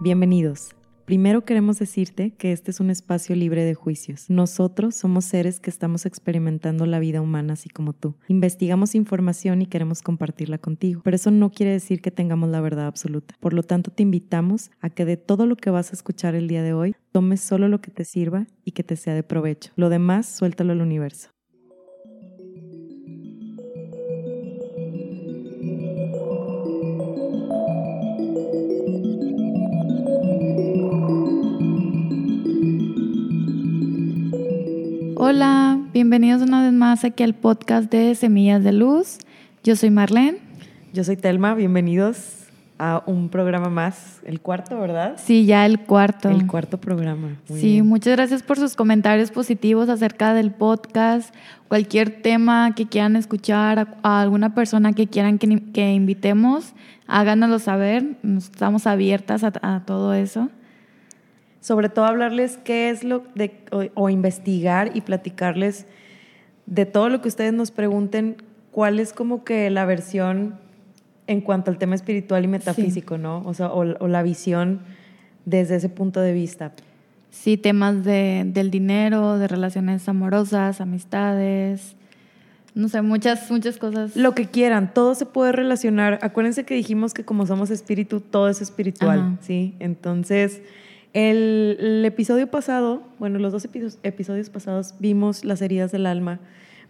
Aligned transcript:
Bienvenidos. 0.00 0.74
Primero 1.04 1.44
queremos 1.44 1.78
decirte 1.78 2.32
que 2.32 2.50
este 2.50 2.72
es 2.72 2.80
un 2.80 2.90
espacio 2.90 3.36
libre 3.36 3.64
de 3.64 3.74
juicios. 3.74 4.28
Nosotros 4.28 4.96
somos 4.96 5.24
seres 5.24 5.60
que 5.60 5.70
estamos 5.70 6.04
experimentando 6.04 6.84
la 6.84 6.98
vida 6.98 7.20
humana 7.20 7.52
así 7.52 7.68
como 7.68 7.92
tú. 7.92 8.16
Investigamos 8.26 8.96
información 8.96 9.62
y 9.62 9.66
queremos 9.66 10.02
compartirla 10.02 10.58
contigo, 10.58 11.00
pero 11.04 11.14
eso 11.14 11.30
no 11.30 11.50
quiere 11.50 11.72
decir 11.72 12.02
que 12.02 12.10
tengamos 12.10 12.48
la 12.48 12.60
verdad 12.60 12.86
absoluta. 12.86 13.36
Por 13.38 13.52
lo 13.52 13.62
tanto, 13.62 13.92
te 13.92 14.02
invitamos 14.02 14.72
a 14.80 14.90
que 14.90 15.04
de 15.04 15.16
todo 15.16 15.46
lo 15.46 15.54
que 15.54 15.70
vas 15.70 15.90
a 15.90 15.94
escuchar 15.94 16.34
el 16.34 16.48
día 16.48 16.64
de 16.64 16.72
hoy, 16.72 16.96
tomes 17.12 17.40
solo 17.40 17.68
lo 17.68 17.80
que 17.80 17.92
te 17.92 18.04
sirva 18.04 18.48
y 18.64 18.72
que 18.72 18.82
te 18.82 18.96
sea 18.96 19.14
de 19.14 19.22
provecho. 19.22 19.70
Lo 19.76 19.90
demás, 19.90 20.26
suéltalo 20.26 20.72
al 20.72 20.80
universo. 20.80 21.33
Hola, 35.26 35.80
bienvenidos 35.94 36.42
una 36.42 36.62
vez 36.62 36.74
más 36.74 37.02
aquí 37.02 37.22
al 37.22 37.32
podcast 37.32 37.90
de 37.90 38.14
Semillas 38.14 38.62
de 38.62 38.74
Luz. 38.74 39.16
Yo 39.62 39.74
soy 39.74 39.88
Marlene. 39.88 40.36
Yo 40.92 41.02
soy 41.02 41.16
Telma, 41.16 41.54
bienvenidos 41.54 42.42
a 42.78 43.02
un 43.06 43.30
programa 43.30 43.70
más, 43.70 44.20
el 44.26 44.42
cuarto, 44.42 44.78
¿verdad? 44.78 45.16
Sí, 45.16 45.46
ya 45.46 45.64
el 45.64 45.80
cuarto. 45.80 46.28
El 46.28 46.46
cuarto 46.46 46.76
programa. 46.76 47.38
Muy 47.48 47.58
sí, 47.58 47.80
muchas 47.80 48.16
gracias 48.16 48.42
por 48.42 48.58
sus 48.58 48.76
comentarios 48.76 49.30
positivos 49.30 49.88
acerca 49.88 50.34
del 50.34 50.50
podcast, 50.50 51.34
cualquier 51.68 52.20
tema 52.20 52.74
que 52.74 52.84
quieran 52.84 53.16
escuchar, 53.16 53.96
a, 54.02 54.20
alguna 54.20 54.54
persona 54.54 54.92
que 54.92 55.06
quieran 55.06 55.38
que, 55.38 55.90
invitemos, 55.94 56.74
háganoslo 57.06 57.60
saber, 57.60 58.18
estamos 58.36 58.86
abiertas 58.86 59.42
a 59.42 59.84
todo 59.86 60.12
eso 60.12 60.50
sobre 61.64 61.88
todo 61.88 62.04
hablarles 62.04 62.58
qué 62.58 62.90
es 62.90 63.04
lo 63.04 63.24
de, 63.34 63.50
o, 63.94 64.10
investigar 64.10 64.90
y 64.94 65.00
platicarles 65.00 65.86
de 66.66 66.84
todo 66.84 67.08
lo 67.08 67.22
que 67.22 67.28
ustedes 67.28 67.54
nos 67.54 67.70
pregunten, 67.70 68.36
cuál 68.70 69.00
es 69.00 69.14
como 69.14 69.44
que 69.44 69.70
la 69.70 69.86
versión 69.86 70.58
en 71.26 71.40
cuanto 71.40 71.70
al 71.70 71.78
tema 71.78 71.94
espiritual 71.94 72.44
y 72.44 72.48
metafísico, 72.48 73.16
¿no? 73.16 73.42
O 73.46 73.54
sea, 73.54 73.72
o, 73.72 73.82
la 73.84 74.22
visión 74.22 74.80
desde 75.46 75.76
ese 75.76 75.88
punto 75.88 76.20
de 76.20 76.34
vista. 76.34 76.72
Sí, 77.30 77.56
temas 77.56 78.04
de, 78.04 78.42
del 78.44 78.70
dinero, 78.70 79.38
de 79.38 79.48
relaciones 79.48 80.06
amorosas, 80.06 80.82
amistades, 80.82 81.96
no 82.74 82.90
sé, 82.90 83.00
muchas, 83.00 83.50
muchas 83.50 83.78
cosas. 83.78 84.16
Lo 84.16 84.34
que 84.34 84.48
quieran, 84.50 84.92
todo 84.92 85.14
se 85.14 85.24
puede 85.24 85.52
relacionar. 85.52 86.18
Acuérdense 86.20 86.64
que 86.64 86.74
dijimos 86.74 87.14
que 87.14 87.24
como 87.24 87.46
somos 87.46 87.70
espíritu, 87.70 88.20
todo 88.20 88.50
es 88.50 88.60
espiritual, 88.60 89.38
¿sí? 89.40 89.74
Entonces 89.78 90.60
el, 91.14 92.02
episodio 92.04 92.48
pasado, 92.48 93.02
bueno, 93.20 93.38
los 93.38 93.52
dos 93.52 93.64
episodios, 94.02 94.50
pasados 94.50 94.94
vimos 94.98 95.44
las 95.44 95.62
heridas 95.62 95.92
del 95.92 96.06
alma, 96.06 96.40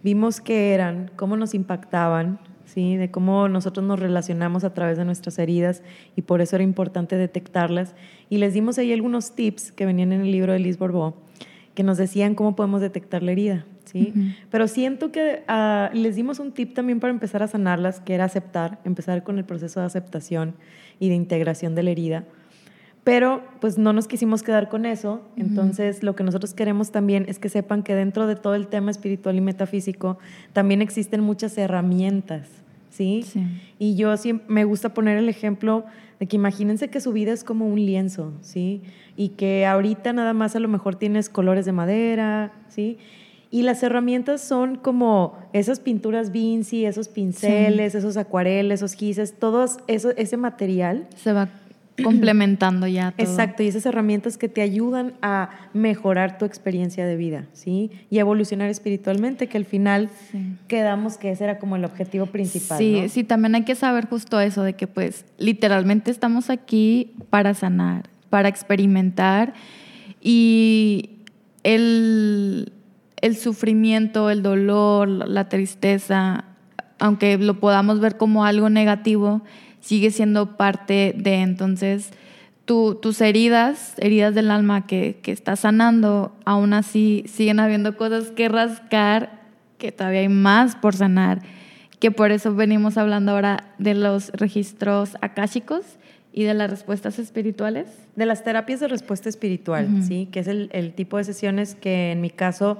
vimos 0.03 0.41
qué 0.41 0.73
eran, 0.73 1.11
cómo 1.15 1.37
nos 1.37 1.53
impactaban, 1.53 2.39
¿sí? 2.65 2.97
de 2.97 3.11
cómo 3.11 3.47
nosotros 3.47 3.85
nos 3.85 3.99
relacionamos 3.99 4.63
a 4.63 4.73
través 4.73 4.97
de 4.97 5.05
nuestras 5.05 5.37
heridas 5.37 5.83
y 6.15 6.23
por 6.23 6.41
eso 6.41 6.55
era 6.55 6.63
importante 6.63 7.15
detectarlas. 7.17 7.93
Y 8.27 8.39
les 8.39 8.55
dimos 8.55 8.79
ahí 8.79 8.91
algunos 8.91 9.35
tips 9.35 9.71
que 9.71 9.85
venían 9.85 10.11
en 10.11 10.21
el 10.21 10.31
libro 10.31 10.53
de 10.53 10.59
Liz 10.59 10.79
Borbó, 10.79 11.15
que 11.75 11.83
nos 11.83 11.99
decían 11.99 12.33
cómo 12.33 12.55
podemos 12.55 12.81
detectar 12.81 13.21
la 13.21 13.31
herida. 13.31 13.65
¿sí? 13.85 14.11
Pero 14.49 14.67
siento 14.67 15.11
que 15.11 15.43
ah, 15.47 15.91
les 15.93 16.15
dimos 16.15 16.39
un 16.39 16.51
tip 16.51 16.73
también 16.73 16.99
para 16.99 17.13
empezar 17.13 17.43
a 17.43 17.47
sanarlas, 17.47 17.99
que 17.99 18.15
era 18.15 18.25
aceptar, 18.25 18.79
empezar 18.85 19.23
con 19.23 19.37
el 19.37 19.45
proceso 19.45 19.81
de 19.81 19.85
aceptación 19.85 20.55
y 20.99 21.09
de 21.09 21.15
integración 21.15 21.75
de 21.75 21.83
la 21.83 21.91
herida 21.91 22.23
pero 23.05 23.43
pues 23.61 23.77
no 23.77 23.93
nos 23.93 24.07
quisimos 24.07 24.41
quedar 24.41 24.67
con 24.67 24.85
eso, 24.87 25.21
entonces 25.37 26.01
lo 26.01 26.15
que 26.15 26.23
nosotros 26.23 26.55
queremos 26.55 26.91
también 26.91 27.25
es 27.29 27.37
que 27.37 27.49
sepan 27.49 27.83
que 27.83 27.93
dentro 27.93 28.25
de 28.25 28.35
todo 28.35 28.55
el 28.55 28.65
tema 28.67 28.89
espiritual 28.89 29.35
y 29.35 29.41
metafísico 29.41 30.17
también 30.53 30.81
existen 30.81 31.21
muchas 31.21 31.55
herramientas, 31.59 32.47
¿sí? 32.89 33.23
Y 33.77 33.95
yo 33.95 34.17
siempre 34.17 34.47
me 34.49 34.63
gusta 34.65 34.95
poner 34.95 35.19
el 35.19 35.29
ejemplo 35.29 35.85
de 36.19 36.25
que 36.25 36.35
imagínense 36.35 36.89
que 36.89 36.99
su 36.99 37.13
vida 37.13 37.31
es 37.31 37.43
como 37.43 37.67
un 37.67 37.75
lienzo, 37.75 38.33
¿sí? 38.41 38.81
Y 39.15 39.29
que 39.29 39.67
ahorita 39.67 40.11
nada 40.11 40.33
más 40.33 40.55
a 40.55 40.59
lo 40.59 40.67
mejor 40.67 40.95
tienes 40.95 41.29
colores 41.29 41.65
de 41.65 41.73
madera, 41.73 42.53
¿sí? 42.69 42.97
Y 43.51 43.61
las 43.61 43.83
herramientas 43.83 44.41
son 44.41 44.77
como 44.77 45.37
esas 45.53 45.79
pinturas 45.79 46.31
Vinci, 46.31 46.85
esos 46.85 47.07
pinceles, 47.07 47.93
esos 47.93 48.17
acuareles, 48.17 48.79
esos 48.81 48.93
gises, 48.93 49.37
todo 49.37 49.63
eso, 49.85 50.09
ese 50.17 50.37
material. 50.37 51.07
Se 51.15 51.31
va 51.31 51.49
complementando 52.03 52.87
ya 52.87 53.11
todo. 53.11 53.27
Exacto, 53.27 53.63
y 53.63 53.67
esas 53.67 53.85
herramientas 53.85 54.37
que 54.37 54.49
te 54.49 54.61
ayudan 54.61 55.13
a 55.21 55.49
mejorar 55.73 56.37
tu 56.37 56.45
experiencia 56.45 57.05
de 57.05 57.15
vida, 57.15 57.45
¿sí? 57.53 57.91
Y 58.09 58.19
evolucionar 58.19 58.69
espiritualmente, 58.69 59.47
que 59.47 59.57
al 59.57 59.65
final 59.65 60.09
quedamos 60.67 61.17
que 61.17 61.31
ese 61.31 61.45
era 61.45 61.59
como 61.59 61.75
el 61.75 61.85
objetivo 61.85 62.25
principal. 62.25 62.77
Sí, 62.77 63.07
sí, 63.09 63.23
también 63.23 63.55
hay 63.55 63.63
que 63.63 63.75
saber 63.75 64.07
justo 64.07 64.39
eso, 64.39 64.63
de 64.63 64.73
que 64.73 64.87
pues 64.87 65.25
literalmente 65.37 66.11
estamos 66.11 66.49
aquí 66.49 67.13
para 67.29 67.53
sanar, 67.53 68.09
para 68.29 68.49
experimentar 68.49 69.53
y 70.21 71.11
el, 71.63 72.73
el 73.21 73.37
sufrimiento, 73.37 74.29
el 74.29 74.43
dolor, 74.43 75.07
la 75.07 75.49
tristeza, 75.49 76.45
aunque 76.99 77.37
lo 77.37 77.59
podamos 77.59 77.99
ver 77.99 78.17
como 78.17 78.45
algo 78.45 78.69
negativo, 78.69 79.41
sigue 79.85 80.09
siendo 80.09 80.57
parte 80.57 81.13
de 81.15 81.35
entonces 81.35 82.09
tus 82.65 83.21
heridas, 83.21 83.93
heridas 83.97 84.33
del 84.33 84.49
alma 84.49 84.87
que, 84.87 85.19
que 85.21 85.31
estás 85.31 85.59
sanando, 85.59 86.35
aún 86.43 86.73
así 86.73 87.23
siguen 87.27 87.59
habiendo 87.59 87.95
cosas 87.95 88.31
que 88.31 88.49
rascar, 88.49 89.43
que 89.77 89.91
todavía 89.91 90.21
hay 90.21 90.29
más 90.29 90.75
por 90.75 90.95
sanar, 90.95 91.43
que 91.99 92.09
por 92.09 92.31
eso 92.31 92.55
venimos 92.55 92.97
hablando 92.97 93.33
ahora 93.33 93.75
de 93.77 93.93
los 93.93 94.31
registros 94.31 95.15
akáshicos 95.21 95.85
y 96.33 96.45
de 96.45 96.55
las 96.55 96.71
respuestas 96.71 97.19
espirituales. 97.19 97.87
De 98.15 98.25
las 98.25 98.43
terapias 98.43 98.79
de 98.79 98.87
respuesta 98.87 99.29
espiritual, 99.29 99.87
¿sí? 100.01 100.27
Que 100.31 100.39
es 100.39 100.47
el, 100.47 100.69
el, 100.73 100.93
tipo 100.93 101.17
de 101.17 101.25
sesiones 101.25 101.75
que 101.75 102.11
en 102.11 102.21
mi 102.21 102.31
caso 102.31 102.79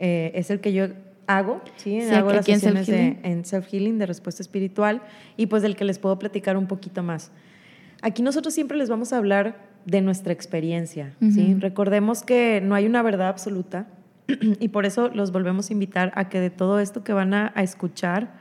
eh, 0.00 0.32
es 0.34 0.50
el 0.50 0.58
que 0.58 0.72
yo 0.72 0.88
hago, 1.26 1.60
¿sí? 1.76 2.00
hago 2.00 2.32
las 2.32 2.44
sesiones 2.44 2.88
en 2.88 3.44
self-healing 3.44 3.98
de 3.98 4.06
respuesta 4.06 4.42
espiritual 4.42 5.02
y 5.36 5.46
pues 5.46 5.62
del 5.62 5.76
que 5.76 5.84
les 5.84 5.98
puedo 5.98 6.18
platicar 6.18 6.56
un 6.56 6.66
poquito 6.66 7.02
más. 7.02 7.30
Aquí 8.02 8.22
nosotros 8.22 8.52
siempre 8.52 8.76
les 8.76 8.88
vamos 8.88 9.12
a 9.12 9.18
hablar 9.18 9.70
de 9.86 10.00
nuestra 10.00 10.32
experiencia, 10.32 11.14
¿sí? 11.20 11.56
Recordemos 11.58 12.22
que 12.22 12.60
no 12.62 12.74
hay 12.74 12.86
una 12.86 13.02
verdad 13.02 13.28
absoluta 13.28 13.86
y 14.60 14.68
por 14.68 14.86
eso 14.86 15.08
los 15.08 15.32
volvemos 15.32 15.70
a 15.70 15.72
invitar 15.72 16.12
a 16.14 16.28
que 16.28 16.40
de 16.40 16.50
todo 16.50 16.78
esto 16.80 17.02
que 17.04 17.12
van 17.12 17.34
a, 17.34 17.52
escuchar, 17.56 18.34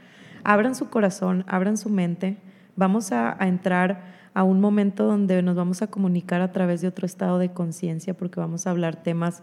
abran 0.44 0.76
su 0.76 0.90
corazón, 0.90 1.46
abran 1.48 1.78
su 1.78 1.90
mente, 1.90 2.38
vamos 2.76 3.12
a, 3.12 3.42
a 3.42 3.48
entrar 3.48 4.12
a 4.34 4.44
un 4.44 4.62
momento 4.62 5.06
donde 5.06 5.42
nos 5.42 5.56
vamos 5.56 5.82
a 5.82 5.88
comunicar 5.88 6.42
a 6.42 6.52
través 6.52 6.82
de 6.82 6.88
otro 6.88 7.06
estado 7.06 7.38
de 7.38 7.52
conciencia 7.52 8.14
porque 8.14 8.40
vamos 8.40 8.66
a 8.66 8.72
hablar 8.72 9.04
temas 9.04 9.42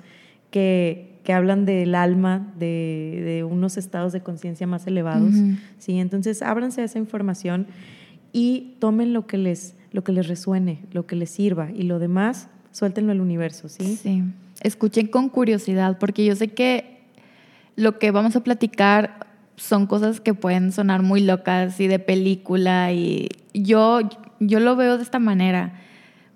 que, 0.51 1.18
que 1.29 1.35
hablan 1.35 1.67
del 1.67 1.95
alma, 1.95 2.55
de, 2.59 3.21
de, 3.23 3.45
unos 3.45 3.77
estados 3.77 4.15
de 4.15 4.23
conciencia 4.23 4.67
más 4.67 4.87
elevados. 4.87 5.35
¿sí? 5.79 5.99
Entonces, 5.99 6.41
ábranse 6.41 6.81
a 6.81 6.85
esa 6.85 6.99
información 6.99 7.67
y 8.33 8.77
tomen 8.79 9.13
lo 9.13 9.27
que, 9.27 9.37
les, 9.37 9.75
lo 9.93 10.03
que 10.03 10.13
les 10.13 10.27
resuene, 10.27 10.87
lo 10.91 11.07
que 11.07 11.17
les 11.17 11.29
sirva 11.29 11.69
y 11.71 11.83
lo 11.83 11.99
demás, 11.99 12.49
suéltenlo 12.73 13.13
al 13.13 13.21
universo. 13.21 13.69
¿sí? 13.69 13.97
sí, 13.97 14.23
escuchen 14.63 15.07
con 15.09 15.29
curiosidad, 15.29 15.99
porque 15.99 16.25
yo 16.25 16.35
sé 16.35 16.49
que 16.49 17.03
lo 17.77 17.99
que 17.99 18.11
vamos 18.11 18.35
a 18.35 18.43
platicar 18.43 19.27
son 19.57 19.87
cosas 19.87 20.23
que 20.23 20.33
pueden 20.33 20.73
sonar 20.73 21.03
muy 21.03 21.21
locas 21.21 21.79
y 21.79 21.89
de 21.89 21.99
película 21.99 22.91
y 22.95 23.29
yo, 23.53 24.01
yo 24.41 24.61
lo 24.61 24.77
veo 24.77 24.97
de 24.97 25.03
esta 25.03 25.19
manera, 25.19 25.75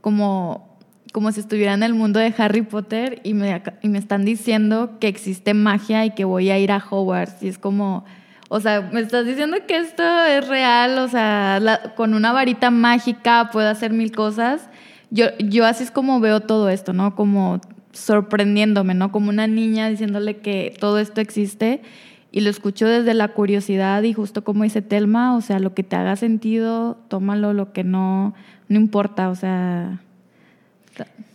como 0.03 0.72
como 1.12 1.30
si 1.30 1.41
estuviera 1.41 1.74
en 1.74 1.82
el 1.82 1.94
mundo 1.94 2.18
de 2.18 2.34
Harry 2.38 2.62
Potter 2.62 3.20
y 3.22 3.34
me, 3.34 3.62
y 3.82 3.88
me 3.88 3.98
están 3.98 4.24
diciendo 4.24 4.98
que 4.98 5.09
existe 5.09 5.53
magia 5.53 6.06
y 6.06 6.10
que 6.10 6.24
voy 6.24 6.50
a 6.50 6.59
ir 6.59 6.72
a 6.72 6.78
Hogwarts. 6.78 7.42
Y 7.42 7.48
es 7.48 7.59
como, 7.59 8.06
o 8.48 8.60
sea, 8.60 8.88
me 8.92 9.00
estás 9.00 9.26
diciendo 9.26 9.59
que 9.68 9.76
esto 9.76 10.03
es 10.24 10.48
real, 10.48 10.98
o 10.98 11.09
sea, 11.09 11.92
con 11.97 12.14
una 12.14 12.32
varita 12.32 12.70
mágica 12.70 13.50
puedo 13.53 13.68
hacer 13.68 13.92
mil 13.92 14.10
cosas. 14.10 14.70
Yo, 15.10 15.26
yo 15.38 15.66
así 15.66 15.84
es 15.84 15.91
como 15.91 16.18
veo 16.18 16.41
todo 16.41 16.70
esto, 16.70 16.94
¿no? 16.94 17.14
Como 17.14 17.60
sorprendiéndome, 17.92 18.94
¿no? 18.94 19.12
Como 19.12 19.28
una 19.28 19.47
niña 19.47 19.91
diciéndole 19.91 20.38
que 20.38 20.74
todo 20.80 20.98
esto 20.98 21.20
existe 21.20 21.82
y 22.30 22.41
lo 22.41 22.48
escucho 22.48 22.86
desde 22.86 23.12
la 23.12 23.28
curiosidad 23.28 24.03
y 24.03 24.14
justo 24.14 24.42
como 24.42 24.64
dice 24.64 24.80
Telma, 24.80 25.36
o 25.36 25.42
sea, 25.42 25.59
lo 25.59 25.74
que 25.74 25.82
te 25.82 25.97
haga 25.97 26.16
sentido, 26.16 26.97
tómalo, 27.09 27.53
lo 27.53 27.74
que 27.74 27.84
no, 27.84 28.32
no 28.68 28.76
importa, 28.78 29.28
o 29.28 29.34
sea... 29.34 30.00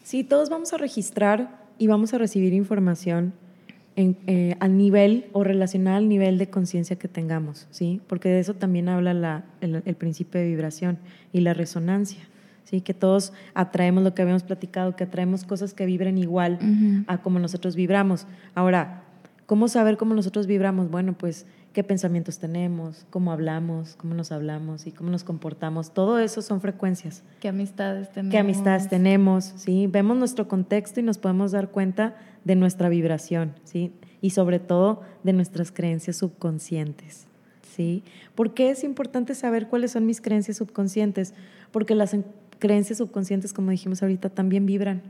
Sí, 0.03 0.23
todos 0.23 0.49
vamos 0.49 0.73
a 0.73 0.77
registrar 0.77 1.65
y 1.77 1.87
vamos 1.87 2.13
a 2.13 2.17
recibir 2.17 2.53
información 2.53 3.33
en, 3.95 4.17
eh, 4.27 4.55
al 4.59 4.77
nivel 4.77 5.25
o 5.33 5.43
relacionada 5.43 5.97
al 5.97 6.07
nivel 6.07 6.37
de 6.37 6.49
conciencia 6.49 6.97
que 6.97 7.07
tengamos, 7.07 7.67
¿sí? 7.71 7.99
Porque 8.07 8.29
de 8.29 8.39
eso 8.39 8.53
también 8.53 8.89
habla 8.89 9.13
la, 9.13 9.45
el, 9.59 9.95
principio 9.95 10.39
de 10.39 10.47
vibración 10.47 10.99
y 11.33 11.41
la 11.41 11.55
resonancia, 11.55 12.21
¿sí? 12.63 12.81
Que 12.81 12.93
todos 12.93 13.33
atraemos 13.55 14.03
lo 14.03 14.13
que 14.13 14.21
habíamos 14.21 14.43
platicado, 14.43 14.95
que 14.95 15.03
atraemos 15.03 15.43
cosas 15.43 15.73
que 15.73 15.85
vibren 15.85 16.19
igual 16.19 16.59
a 17.07 17.17
como 17.23 17.39
nosotros 17.39 17.75
vibramos. 17.75 18.27
Ahora, 18.53 19.03
¿cómo 19.47 19.67
saber 19.69 19.97
cómo 19.97 20.13
nosotros 20.13 20.45
vibramos? 20.45 20.91
Bueno, 20.91 21.13
pues 21.13 21.47
qué 21.73 21.83
pensamientos 21.83 22.37
tenemos, 22.37 23.05
cómo 23.09 23.31
hablamos, 23.31 23.95
cómo 23.95 24.13
nos 24.13 24.31
hablamos 24.31 24.85
y 24.85 24.91
cómo 24.91 25.09
nos 25.09 25.23
comportamos. 25.23 25.93
Todo 25.93 26.19
eso 26.19 26.43
son 26.43 26.61
frecuencias. 26.61 27.23
¿Qué 27.39 27.47
amistades 27.47 28.11
tenemos? 28.11 28.31
¿Qué 28.31 28.37
amistades 28.37 28.89
tenemos? 28.89 29.53
¿sí? 29.55 29.87
Vemos 29.87 30.17
nuestro 30.17 30.47
contexto 30.47 30.99
y 30.99 31.03
nos 31.03 31.17
podemos 31.17 31.51
dar 31.53 31.71
cuenta 31.71 32.15
de 32.43 32.55
nuestra 32.55 32.89
vibración, 32.89 33.53
¿sí? 33.63 33.91
Y 34.21 34.31
sobre 34.31 34.59
todo 34.59 35.01
de 35.23 35.33
nuestras 35.33 35.71
creencias 35.71 36.17
subconscientes, 36.17 37.27
¿sí? 37.75 38.03
¿Por 38.35 38.53
qué 38.53 38.69
es 38.69 38.83
importante 38.83 39.33
saber 39.35 39.67
cuáles 39.67 39.91
son 39.91 40.05
mis 40.05 40.21
creencias 40.21 40.57
subconscientes? 40.57 41.33
Porque 41.71 41.95
las 41.95 42.15
creencias 42.59 42.97
subconscientes, 42.97 43.53
como 43.53 43.71
dijimos 43.71 44.01
ahorita, 44.01 44.29
también 44.29 44.65
vibran. 44.65 45.03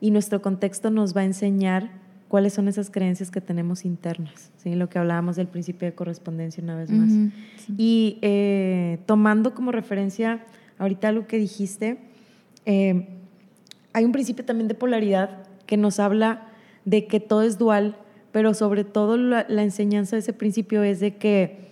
Y 0.00 0.10
nuestro 0.10 0.42
contexto 0.42 0.90
nos 0.90 1.16
va 1.16 1.22
a 1.22 1.24
enseñar 1.24 2.03
cuáles 2.34 2.52
son 2.52 2.66
esas 2.66 2.90
creencias 2.90 3.30
que 3.30 3.40
tenemos 3.40 3.84
internas, 3.84 4.50
¿sí? 4.56 4.74
lo 4.74 4.88
que 4.88 4.98
hablábamos 4.98 5.36
del 5.36 5.46
principio 5.46 5.86
de 5.86 5.94
correspondencia 5.94 6.64
una 6.64 6.74
vez 6.74 6.90
más. 6.90 7.12
Y 7.78 8.18
eh, 8.22 8.98
tomando 9.06 9.54
como 9.54 9.70
referencia 9.70 10.44
ahorita 10.78 11.12
lo 11.12 11.28
que 11.28 11.38
dijiste, 11.38 11.96
eh, 12.66 13.06
hay 13.92 14.04
un 14.04 14.10
principio 14.10 14.44
también 14.44 14.66
de 14.66 14.74
polaridad 14.74 15.44
que 15.64 15.76
nos 15.76 16.00
habla 16.00 16.48
de 16.84 17.06
que 17.06 17.20
todo 17.20 17.42
es 17.42 17.56
dual, 17.56 17.94
pero 18.32 18.52
sobre 18.52 18.82
todo 18.82 19.16
la, 19.16 19.46
enseñanza 19.62 20.16
de 20.16 20.20
ese 20.20 20.32
principio 20.32 20.82
es 20.82 20.98
de 20.98 21.14
que 21.14 21.68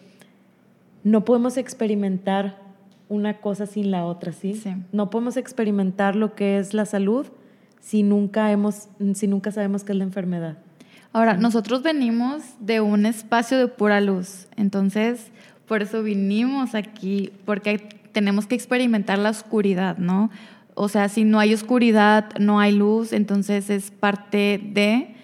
no 1.03 1.25
podemos 1.25 1.57
experimentar 1.57 2.63
una 3.09 3.41
cosa 3.41 3.67
sin 3.67 3.91
la 3.91 4.05
otra, 4.05 4.31
¿sí? 4.31 4.55
sí. 4.55 4.71
No 4.93 5.11
podemos 5.11 5.37
experimentar 5.37 6.15
lo 6.15 6.37
que 6.37 6.59
es 6.59 6.73
la 6.73 6.87
salud 6.87 7.27
si 7.83 8.03
nunca, 8.03 8.51
hemos, 8.51 8.89
si 9.15 9.27
nunca 9.27 9.51
sabemos 9.51 9.85
qué 9.85 9.93
es 9.93 9.99
la 9.99 10.05
enfermedad. 10.05 10.57
Ahora, 11.13 11.37
nosotros 11.37 11.83
venimos 11.83 12.43
de 12.61 12.81
un 12.81 13.05
espacio 13.05 13.59
de 13.59 13.69
pura 13.69 14.01
luz, 14.01 14.47
entonces 14.57 15.31
por 15.67 15.83
eso 15.83 16.03
vinimos 16.03 16.75
aquí, 16.75 17.33
porque 17.45 17.79
tenemos 18.13 18.47
que 18.47 18.55
experimentar 18.55 19.19
la 19.19 19.31
oscuridad, 19.31 19.99
¿no? 19.99 20.31
O 20.75 20.89
sea, 20.89 21.09
si 21.09 21.25
no 21.25 21.39
hay 21.39 21.53
oscuridad, 21.53 22.31
no 22.39 22.61
hay 22.61 22.73
luz, 22.73 23.13
entonces 23.13 23.69
es 23.69 23.91
parte 23.91 24.61
de... 24.73 25.15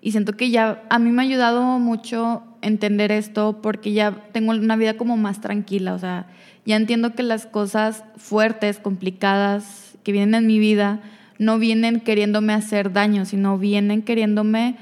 Y 0.00 0.12
siento 0.12 0.34
que 0.34 0.50
ya 0.50 0.82
a 0.90 0.98
mí 0.98 1.10
me 1.10 1.22
ha 1.22 1.24
ayudado 1.24 1.78
mucho 1.78 2.42
entender 2.62 3.10
esto 3.10 3.60
porque 3.62 3.92
ya 3.92 4.28
tengo 4.32 4.52
una 4.52 4.76
vida 4.76 4.96
como 4.96 5.16
más 5.16 5.40
tranquila, 5.40 5.94
o 5.94 5.98
sea, 5.98 6.26
ya 6.64 6.76
entiendo 6.76 7.14
que 7.14 7.22
las 7.22 7.46
cosas 7.46 8.04
fuertes, 8.16 8.78
complicadas 8.78 9.96
que 10.04 10.12
vienen 10.12 10.34
en 10.34 10.46
mi 10.46 10.58
vida, 10.58 11.00
no 11.38 11.58
vienen 11.58 12.00
queriéndome 12.00 12.52
hacer 12.52 12.92
daño, 12.92 13.24
sino 13.24 13.58
vienen 13.58 14.02
queriéndome 14.02 14.76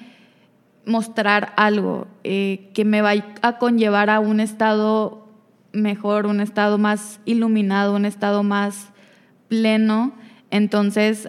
mostrar 0.84 1.52
algo 1.56 2.06
eh, 2.24 2.70
que 2.72 2.84
me 2.84 3.02
va 3.02 3.12
a 3.42 3.58
conllevar 3.58 4.08
a 4.08 4.20
un 4.20 4.40
estado 4.40 5.26
mejor, 5.72 6.26
un 6.26 6.40
estado 6.40 6.78
más 6.78 7.20
iluminado, 7.24 7.94
un 7.94 8.06
estado 8.06 8.42
más 8.42 8.88
pleno. 9.48 10.12
Entonces, 10.50 11.26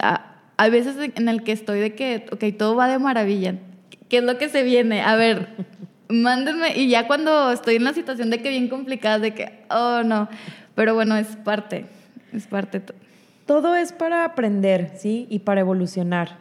hay 0.57 0.71
veces 0.71 0.95
en 1.15 1.27
el 1.27 1.43
que 1.43 1.51
estoy 1.51 1.79
de 1.79 1.95
que, 1.95 2.25
ok, 2.31 2.57
todo 2.57 2.75
va 2.75 2.87
de 2.87 2.99
maravilla. 2.99 3.55
¿Qué 4.09 4.19
es 4.19 4.23
lo 4.23 4.37
que 4.37 4.47
se 4.49 4.63
viene? 4.63 5.01
A 5.01 5.15
ver, 5.15 5.49
mándenme. 6.07 6.77
Y 6.77 6.87
ya 6.87 7.07
cuando 7.07 7.51
estoy 7.51 7.75
en 7.75 7.83
la 7.83 7.93
situación 7.93 8.29
de 8.29 8.41
que 8.41 8.49
bien 8.49 8.69
complicada, 8.69 9.19
de 9.19 9.33
que, 9.33 9.63
oh 9.69 10.03
no. 10.03 10.29
Pero 10.75 10.93
bueno, 10.93 11.17
es 11.17 11.35
parte, 11.35 11.85
es 12.31 12.47
parte. 12.47 12.81
Todo 13.47 13.75
es 13.75 13.93
para 13.93 14.25
aprender, 14.25 14.91
¿sí? 14.97 15.25
Y 15.29 15.39
para 15.39 15.61
evolucionar. 15.61 16.37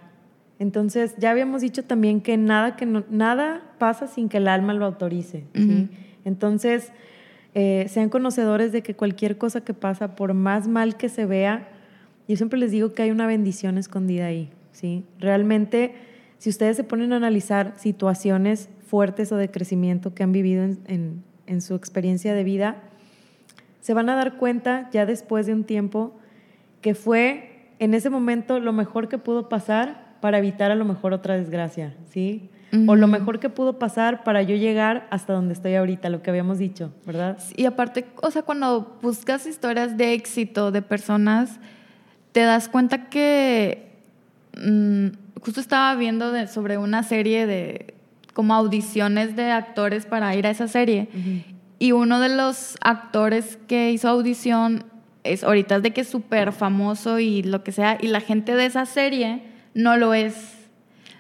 Entonces, 0.58 1.14
ya 1.18 1.30
habíamos 1.30 1.62
dicho 1.62 1.84
también 1.84 2.20
que 2.20 2.36
nada, 2.36 2.76
que 2.76 2.84
nada 2.84 3.62
pasa 3.78 4.08
sin 4.08 4.28
que 4.28 4.38
el 4.38 4.48
alma 4.48 4.74
lo 4.74 4.84
autorice, 4.84 5.44
¿sí? 5.54 5.88
Entonces, 6.24 6.92
eh, 7.54 7.86
sean 7.88 8.08
conocedores 8.08 8.72
de 8.72 8.82
que 8.82 8.94
cualquier 8.94 9.38
cosa 9.38 9.60
que 9.60 9.72
pasa, 9.72 10.16
por 10.16 10.34
más 10.34 10.66
mal 10.66 10.96
que 10.96 11.08
se 11.08 11.26
vea, 11.26 11.68
yo 12.26 12.36
siempre 12.36 12.58
les 12.58 12.72
digo 12.72 12.92
que 12.92 13.02
hay 13.02 13.12
una 13.12 13.26
bendición 13.26 13.78
escondida 13.78 14.26
ahí, 14.26 14.50
¿sí? 14.72 15.04
Realmente, 15.20 15.94
si 16.38 16.50
ustedes 16.50 16.76
se 16.76 16.84
ponen 16.84 17.12
a 17.12 17.16
analizar 17.16 17.74
situaciones 17.76 18.68
fuertes 18.84 19.30
o 19.30 19.36
de 19.36 19.50
crecimiento 19.50 20.12
que 20.12 20.24
han 20.24 20.32
vivido 20.32 20.64
en, 20.64 21.22
en 21.46 21.60
su 21.60 21.76
experiencia 21.76 22.34
de 22.34 22.42
vida, 22.42 22.82
se 23.80 23.94
van 23.94 24.08
a 24.08 24.16
dar 24.16 24.38
cuenta 24.38 24.90
ya 24.90 25.06
después 25.06 25.46
de 25.46 25.52
un 25.52 25.62
tiempo 25.62 26.12
que 26.86 26.94
fue 26.94 27.72
en 27.80 27.94
ese 27.94 28.10
momento 28.10 28.60
lo 28.60 28.72
mejor 28.72 29.08
que 29.08 29.18
pudo 29.18 29.48
pasar 29.48 30.14
para 30.20 30.38
evitar 30.38 30.70
a 30.70 30.76
lo 30.76 30.84
mejor 30.84 31.12
otra 31.12 31.34
desgracia, 31.34 31.96
¿sí? 32.10 32.48
O 32.86 32.94
lo 32.94 33.08
mejor 33.08 33.40
que 33.40 33.48
pudo 33.48 33.80
pasar 33.80 34.22
para 34.22 34.42
yo 34.42 34.54
llegar 34.54 35.08
hasta 35.10 35.32
donde 35.32 35.52
estoy 35.52 35.74
ahorita, 35.74 36.10
lo 36.10 36.22
que 36.22 36.30
habíamos 36.30 36.58
dicho, 36.58 36.92
¿verdad? 37.04 37.38
Y 37.56 37.64
aparte, 37.64 38.06
o 38.22 38.30
sea, 38.30 38.42
cuando 38.42 38.98
buscas 39.02 39.46
historias 39.48 39.96
de 39.96 40.12
éxito 40.12 40.70
de 40.70 40.80
personas, 40.80 41.58
te 42.30 42.42
das 42.42 42.68
cuenta 42.68 43.08
que 43.08 43.90
mm, 44.56 45.40
justo 45.40 45.58
estaba 45.58 45.92
viendo 45.96 46.46
sobre 46.46 46.78
una 46.78 47.02
serie 47.02 47.48
de 47.48 47.94
como 48.32 48.54
audiciones 48.54 49.34
de 49.34 49.50
actores 49.50 50.06
para 50.06 50.36
ir 50.36 50.46
a 50.46 50.50
esa 50.50 50.68
serie. 50.68 51.08
Y 51.80 51.90
uno 51.90 52.20
de 52.20 52.28
los 52.28 52.76
actores 52.80 53.58
que 53.66 53.90
hizo 53.90 54.08
audición 54.08 54.84
es 55.32 55.44
ahorita 55.44 55.76
es 55.76 55.82
de 55.82 55.92
que 55.92 56.02
es 56.02 56.08
súper 56.08 56.52
famoso 56.52 57.18
y 57.18 57.42
lo 57.42 57.62
que 57.62 57.72
sea, 57.72 57.98
y 58.00 58.08
la 58.08 58.20
gente 58.20 58.54
de 58.54 58.66
esa 58.66 58.86
serie 58.86 59.42
no 59.74 59.96
lo 59.96 60.14
es. 60.14 60.54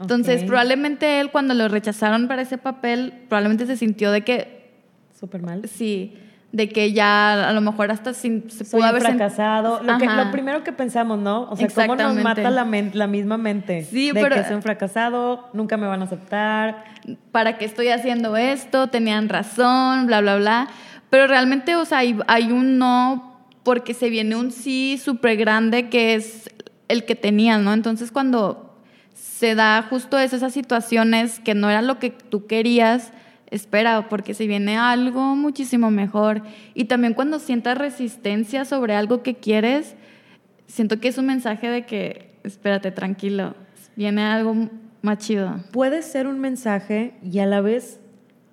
Entonces, 0.00 0.42
probablemente 0.44 1.20
él 1.20 1.30
cuando 1.30 1.54
lo 1.54 1.68
rechazaron 1.68 2.28
para 2.28 2.42
ese 2.42 2.58
papel, 2.58 3.14
probablemente 3.28 3.66
se 3.66 3.76
sintió 3.76 4.10
de 4.10 4.22
que... 4.22 4.72
Súper 5.18 5.40
mal. 5.40 5.66
Sí, 5.68 6.14
de 6.52 6.68
que 6.68 6.92
ya 6.92 7.48
a 7.48 7.52
lo 7.52 7.60
mejor 7.60 7.90
hasta 7.90 8.14
sin, 8.14 8.50
se 8.50 8.64
pudo 8.64 8.84
haber 8.84 9.02
fracasado. 9.02 9.82
Lo, 9.82 9.98
que, 9.98 10.06
lo, 10.06 10.30
primero 10.30 10.62
que 10.62 10.72
pensamos, 10.72 11.18
¿no? 11.18 11.48
O 11.50 11.56
sea, 11.56 11.68
cómo 11.68 11.96
nos 11.96 12.14
mata 12.16 12.50
la, 12.50 12.66
la 12.92 13.06
misma 13.06 13.36
mente. 13.36 13.84
Sí, 13.84 14.10
de 14.12 14.20
pero, 14.20 14.36
que 14.36 14.44
soy 14.44 14.54
un 14.56 14.62
fracasado, 14.62 15.48
nunca 15.52 15.76
me 15.76 15.86
van 15.86 16.00
a 16.02 16.04
aceptar. 16.04 16.84
¿Para 17.32 17.58
qué 17.58 17.64
estoy 17.64 17.88
haciendo 17.88 18.36
esto? 18.36 18.88
Tenían 18.88 19.28
razón, 19.28 20.06
bla, 20.06 20.20
bla, 20.20 20.36
bla. 20.36 20.68
Pero 21.10 21.26
realmente, 21.26 21.76
o 21.76 21.84
sea, 21.84 21.98
hay, 21.98 22.18
hay 22.26 22.52
un 22.52 22.78
no 22.78 23.25
porque 23.66 23.94
se 23.94 24.10
viene 24.10 24.36
un 24.36 24.52
sí 24.52 24.96
súper 24.96 25.36
grande 25.36 25.88
que 25.88 26.14
es 26.14 26.48
el 26.86 27.04
que 27.04 27.16
tenías, 27.16 27.60
¿no? 27.60 27.72
Entonces 27.72 28.12
cuando 28.12 28.76
se 29.12 29.56
da 29.56 29.84
justo 29.90 30.16
esas 30.20 30.52
situaciones 30.52 31.40
que 31.40 31.56
no 31.56 31.68
eran 31.68 31.88
lo 31.88 31.98
que 31.98 32.10
tú 32.10 32.46
querías, 32.46 33.12
espera, 33.50 34.08
porque 34.08 34.34
se 34.34 34.46
viene 34.46 34.76
algo 34.76 35.34
muchísimo 35.34 35.90
mejor. 35.90 36.42
Y 36.74 36.84
también 36.84 37.12
cuando 37.12 37.40
sientas 37.40 37.76
resistencia 37.76 38.64
sobre 38.64 38.94
algo 38.94 39.24
que 39.24 39.34
quieres, 39.34 39.96
siento 40.68 41.00
que 41.00 41.08
es 41.08 41.18
un 41.18 41.26
mensaje 41.26 41.68
de 41.68 41.86
que, 41.86 42.38
espérate, 42.44 42.92
tranquilo, 42.92 43.56
viene 43.96 44.22
algo 44.22 44.54
más 45.02 45.18
chido. 45.18 45.56
Puede 45.72 46.02
ser 46.02 46.28
un 46.28 46.38
mensaje 46.38 47.14
y 47.20 47.40
a 47.40 47.46
la 47.46 47.60
vez, 47.62 47.98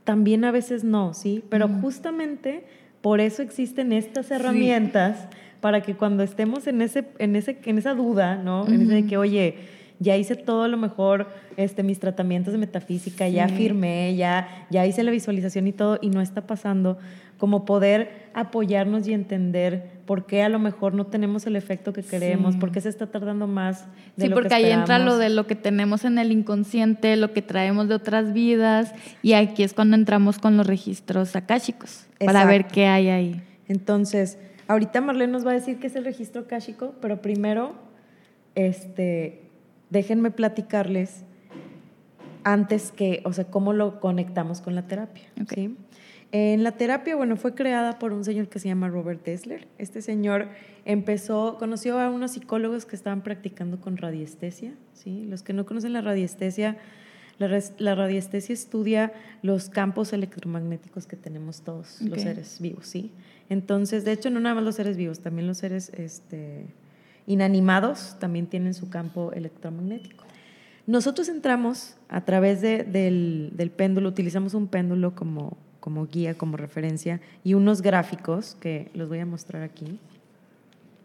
también 0.06 0.44
a 0.44 0.50
veces 0.50 0.84
no, 0.84 1.14
¿sí? 1.14 1.44
Pero 1.50 1.68
justamente 1.68 2.66
por 3.04 3.20
eso 3.20 3.42
existen 3.42 3.92
estas 3.92 4.32
herramientas 4.32 5.28
para 5.60 5.82
que 5.82 5.94
cuando 5.94 6.24
estemos 6.24 6.68
en, 6.68 6.82
ese, 6.82 7.04
en, 7.20 7.36
ese, 7.36 7.60
en 7.66 7.78
esa 7.78 7.94
duda, 7.96 8.38
¿no? 8.38 8.66
En 8.66 8.84
ese 8.84 8.94
de 8.94 9.06
que, 9.06 9.18
oye, 9.18 9.56
ya 10.00 10.16
hice 10.16 10.38
todo 10.38 10.70
lo 10.70 10.78
mejor, 10.78 11.28
este, 11.58 11.84
mis 11.84 12.00
tratamientos 12.00 12.54
de 12.54 12.60
metafísica, 12.60 13.28
ya 13.28 13.50
firmé, 13.50 14.16
ya, 14.16 14.68
ya 14.70 14.86
hice 14.86 15.04
la 15.04 15.12
visualización 15.12 15.68
y 15.68 15.74
todo, 15.74 16.00
y 16.02 16.12
no 16.12 16.22
está 16.22 16.48
pasando, 16.48 16.98
como 17.38 17.66
poder 17.66 18.23
apoyarnos 18.34 19.08
y 19.08 19.14
entender 19.14 19.92
por 20.06 20.26
qué 20.26 20.44
a 20.44 20.50
lo 20.50 20.60
mejor 20.60 20.94
no 20.94 21.06
tenemos 21.06 21.46
el 21.46 21.56
efecto 21.56 21.94
que 21.94 22.04
queremos, 22.04 22.58
por 22.58 22.72
qué 22.72 22.82
se 22.82 22.90
está 22.90 23.08
tardando 23.08 23.48
más. 23.48 23.86
De 24.18 24.28
sí, 24.28 24.34
porque 24.34 24.54
ahí 24.54 24.70
entra 24.70 25.00
lo 25.00 25.18
de 25.18 25.30
lo 25.30 25.48
que 25.48 25.56
tenemos 25.56 26.04
en 26.06 26.18
el 26.18 26.32
inconsciente, 26.32 27.16
lo 27.16 27.32
que 27.32 27.42
traemos 27.42 27.88
de 27.88 27.96
otras 27.96 28.34
vidas, 28.34 28.94
y 29.22 29.34
aquí 29.34 29.64
es 29.64 29.74
cuando 29.74 29.96
entramos 29.96 30.40
con 30.40 30.58
los 30.58 30.68
registros 30.68 31.36
akáshicos, 31.36 32.06
para 32.24 32.46
ver 32.46 32.68
qué 32.68 32.88
hay 32.88 33.10
ahí. 33.10 33.42
Entonces, 33.68 34.38
ahorita 34.68 35.02
Marlene 35.02 35.32
nos 35.32 35.46
va 35.46 35.52
a 35.52 35.56
decir 35.56 35.80
qué 35.80 35.88
es 35.88 35.96
el 35.96 36.06
registro 36.06 36.42
akáshico, 36.42 36.96
pero 37.02 37.22
primero, 37.22 37.74
este, 38.56 39.44
déjenme 39.90 40.32
platicarles 40.32 41.24
antes 42.44 42.92
que, 42.92 43.22
o 43.26 43.34
sea, 43.34 43.46
cómo 43.46 43.74
lo 43.74 44.00
conectamos 44.00 44.62
con 44.62 44.76
la 44.76 44.84
terapia. 44.88 45.24
¿sí? 45.54 45.78
En 46.36 46.64
la 46.64 46.72
terapia, 46.72 47.16
bueno, 47.16 47.38
fue 47.38 47.54
creada 47.54 48.00
por 48.00 48.12
un 48.12 48.24
señor 48.24 48.50
que 48.50 48.58
se 48.58 48.68
llama 48.68 48.90
Robert 48.90 49.24
Dessler. 49.24 49.68
Este 49.78 50.02
señor 50.02 50.48
empezó, 50.84 51.58
conoció 51.60 52.00
a 52.00 52.10
unos 52.10 52.32
psicólogos 52.32 52.86
que 52.86 52.96
estaban 52.96 53.22
practicando 53.22 53.80
con 53.80 53.98
radiestesia. 53.98 54.74
¿sí? 54.94 55.28
Los 55.30 55.44
que 55.44 55.54
no 55.54 55.68
conocen 55.68 55.94
la 55.94 56.02
radiestesia, 56.02 56.78
la, 57.38 57.96
radiestesia 57.96 58.52
estudia 58.52 59.14
los 59.44 59.70
campos 59.70 60.12
electromagnéticos 60.12 61.06
que 61.06 61.16
tenemos 61.16 61.62
todos 61.62 62.02
los 62.02 62.20
seres 62.20 62.60
vivos. 62.60 62.88
¿sí? 62.88 63.12
Entonces, 63.50 64.04
de 64.04 64.14
hecho, 64.14 64.32
no 64.32 64.40
nada 64.40 64.56
más 64.56 64.64
los 64.64 64.74
seres 64.74 64.98
vivos, 64.98 65.20
también 65.20 65.46
los 65.46 65.60
seres 65.60 65.92
este, 65.94 66.66
inanimados 67.28 68.18
también 68.20 68.48
tienen 68.48 68.74
su 68.74 68.90
campo 68.90 69.32
electromagnético. 69.34 70.26
Nosotros 70.88 71.30
entramos 71.30 71.96
a 72.10 72.26
través 72.26 72.60
del, 72.62 73.72
péndulo, 73.76 74.10
utilizamos 74.10 74.56
un 74.56 74.68
péndulo 74.68 75.16
como, 75.16 75.58
como 75.84 76.08
guía, 76.08 76.34
como 76.36 76.56
referencia, 76.56 77.20
y 77.44 77.56
unos 77.56 77.82
gráficos 77.82 78.56
que 78.62 78.90
los 78.94 79.10
voy 79.10 79.20
a 79.20 79.26
mostrar 79.26 79.64
aquí. 79.64 80.00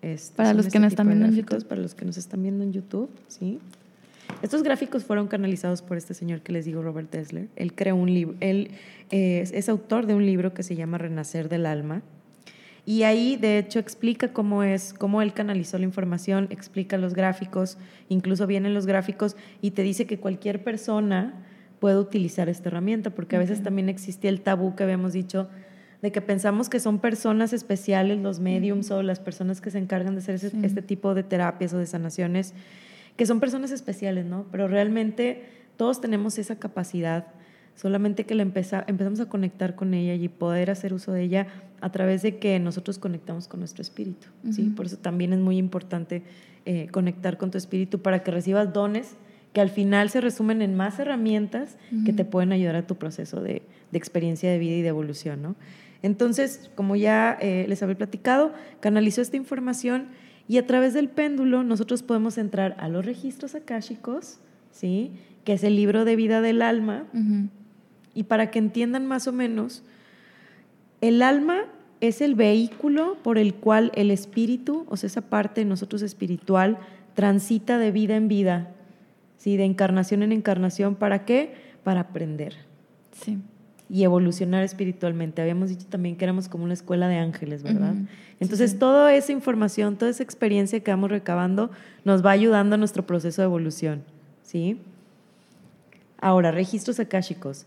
Este, 0.03 0.37
para 0.37 0.55
los 0.55 0.69
que 0.69 0.79
nos 0.79 0.93
están 0.93 1.09
viendo 1.09 1.27
en 1.27 1.35
YouTube. 1.35 1.67
Para 1.67 1.81
los 1.81 1.97
que 1.97 2.05
nos 2.05 2.17
están 2.17 2.43
viendo 2.45 2.63
en 2.63 2.73
YouTube, 2.73 3.11
¿sí? 3.27 3.59
Estos 4.41 4.63
gráficos 4.63 5.03
fueron 5.03 5.27
canalizados 5.27 5.83
por 5.83 5.97
este 5.97 6.15
señor 6.15 6.43
que 6.43 6.53
les 6.53 6.65
digo, 6.65 6.81
Robert 6.81 7.11
Tesler. 7.11 7.49
Él 7.57 7.75
creó 7.75 7.97
un 7.97 8.15
libro, 8.15 8.37
él 8.39 8.71
eh, 9.11 9.51
es 9.53 9.69
autor 9.69 10.07
de 10.07 10.15
un 10.15 10.25
libro 10.25 10.55
que 10.55 10.63
se 10.63 10.77
llama 10.77 10.97
Renacer 10.97 11.49
del 11.49 11.67
Alma. 11.67 12.03
Y 12.87 13.03
ahí, 13.03 13.35
de 13.35 13.59
hecho, 13.59 13.81
explica 13.81 14.33
cómo 14.33 14.63
es, 14.63 14.95
cómo 14.95 15.23
él 15.23 15.33
canalizó 15.33 15.77
la 15.79 15.87
información, 15.87 16.47
explica 16.51 16.99
los 16.99 17.15
gráficos, 17.15 17.79
incluso 18.09 18.47
vienen 18.47 18.75
los 18.75 18.87
gráficos 18.87 19.35
y 19.61 19.73
te 19.73 19.83
dice 19.83 20.07
que 20.07 20.21
cualquier 20.21 20.63
persona 20.63 21.35
puede 21.79 21.99
utilizar 21.99 22.49
esta 22.49 22.69
herramienta, 22.69 23.11
porque 23.11 23.37
a 23.37 23.39
veces 23.39 23.63
también 23.63 23.89
existe 23.89 24.29
el 24.29 24.41
tabú 24.41 24.75
que 24.75 24.85
habíamos 24.85 25.13
dicho 25.13 25.49
de 26.03 26.13
que 26.13 26.21
pensamos 26.21 26.69
que 26.69 26.81
son 26.81 27.01
personas 27.01 27.53
especiales, 27.53 28.19
los 28.19 28.39
mediums 28.41 28.91
o 28.91 29.03
las 29.03 29.19
personas 29.21 29.61
que 29.61 29.71
se 29.71 29.79
encargan 29.79 30.15
de 30.15 30.21
hacer 30.21 30.53
este 30.63 30.83
tipo 30.83 31.15
de 31.15 31.23
terapias 31.23 31.73
o 31.75 31.79
de 31.79 31.87
sanaciones 31.87 32.55
que 33.17 33.27
son 33.27 33.41
personas 33.41 33.73
especiales, 33.73 34.25
¿no? 34.27 34.47
Pero 34.53 34.69
realmente 34.69 35.43
todos 35.77 36.01
tenemos 36.01 36.39
esa 36.39 36.57
capacidad, 36.57 37.27
solamente 37.75 38.25
que 38.25 38.37
la 38.37 38.45
empezamos 38.45 39.19
a 39.19 39.29
conectar 39.29 39.75
con 39.75 39.93
ella 39.93 40.15
y 40.15 40.29
poder 40.29 40.71
hacer 40.71 40.95
uso 40.95 41.13
de 41.13 41.23
ella 41.23 41.47
a 41.81 41.91
través 41.91 42.23
de 42.23 42.39
que 42.39 42.61
nosotros 42.61 42.99
conectamos 42.99 43.49
con 43.49 43.59
nuestro 43.59 43.83
espíritu, 43.83 44.29
¿sí? 44.53 44.73
Por 44.75 44.87
eso 44.87 44.99
también 44.99 45.33
es 45.33 45.41
muy 45.41 45.59
importante 45.59 46.23
eh, 46.65 46.87
conectar 46.93 47.39
con 47.39 47.51
tu 47.51 47.59
espíritu 47.59 48.01
para 48.01 48.23
que 48.23 48.31
recibas 48.31 48.73
dones 48.73 49.17
que 49.59 49.63
al 49.63 49.71
final 49.71 50.09
se 50.09 50.21
resumen 50.21 50.63
en 50.63 50.77
más 50.77 51.01
herramientas 51.01 51.79
que 52.05 52.13
te 52.13 52.25
pueden 52.25 52.53
ayudar 52.53 52.77
a 52.77 52.87
tu 52.87 52.95
proceso 52.95 53.41
de, 53.41 53.63
experiencia 53.93 54.49
de 54.53 54.57
vida 54.57 54.77
y 54.77 54.83
de 54.83 54.89
evolución, 54.89 55.43
¿no? 55.43 55.57
Entonces, 56.05 56.71
como 56.77 56.95
ya 56.95 57.37
eh, 57.41 57.67
les 57.69 57.83
había 57.83 57.97
platicado, 57.97 58.53
canalizó 58.79 59.21
esta 59.21 59.37
información 59.37 60.07
y 60.47 60.59
a 60.59 60.67
través 60.69 60.95
del 60.95 61.09
péndulo 61.09 61.65
nosotros 61.65 62.05
podemos 62.05 62.39
entrar 62.39 62.77
a 62.79 62.89
los 62.89 63.05
registros 63.05 63.57
akáshicos, 63.57 64.39
¿sí? 64.71 65.11
que 65.43 65.55
es 65.55 65.65
el 65.65 65.75
libro 65.75 66.05
de 66.05 66.15
vida 66.15 66.41
del 66.41 66.63
alma. 66.63 67.07
Y 68.15 68.23
para 68.23 68.53
que 68.53 68.61
entiendan 68.61 69.07
más 69.07 69.27
o 69.27 69.33
menos, 69.33 69.83
el 71.01 71.21
alma 71.21 71.65
es 72.01 72.21
el 72.21 72.37
vehículo 72.37 73.17
por 73.25 73.39
el 73.39 73.55
cual 73.55 73.91
el 73.97 74.13
espíritu, 74.13 74.87
o 74.89 74.97
sea, 74.97 75.09
esa 75.09 75.23
parte 75.23 75.63
de 75.63 75.65
nosotros 75.65 76.03
espiritual, 76.03 76.79
transita 77.15 77.77
de 77.77 77.91
vida 77.91 78.15
en 78.15 78.29
vida, 78.29 78.73
¿sí? 79.39 79.57
de 79.57 79.65
encarnación 79.65 80.23
en 80.23 80.33
encarnación. 80.33 80.95
¿Para 80.95 81.25
qué? 81.25 81.55
Para 81.83 82.01
aprender. 82.01 82.55
Sí 83.13 83.39
y 83.91 84.05
evolucionar 84.05 84.65
espiritualmente. 84.65 85.41
Habíamos 85.41 85.71
dicho 85.71 85.87
también 85.89 86.17
que 86.17 86.25
éramos 86.25 86.49
como 86.49 86.65
una 86.65 86.75
escuela 86.75 87.09
de 87.09 87.17
ángeles, 87.17 87.63
¿verdad? 87.63 87.95
Entonces, 88.39 88.79
toda 88.79 89.15
esa 89.15 89.33
información, 89.33 89.97
toda 89.97 90.11
esa 90.11 90.23
experiencia 90.23 90.81
que 90.81 90.91
vamos 90.91 91.11
recabando 91.11 91.71
nos 92.05 92.25
va 92.25 92.33
ayudando 92.33 92.75
a 92.75 92.79
nuestro 92.79 93.07
proceso 93.07 93.41
de 93.41 93.47
evolución, 93.47 94.03
¿sí? 94.43 94.79
Ahora, 96.21 96.51
registros 96.51 97.01
akáshicos. 97.01 97.67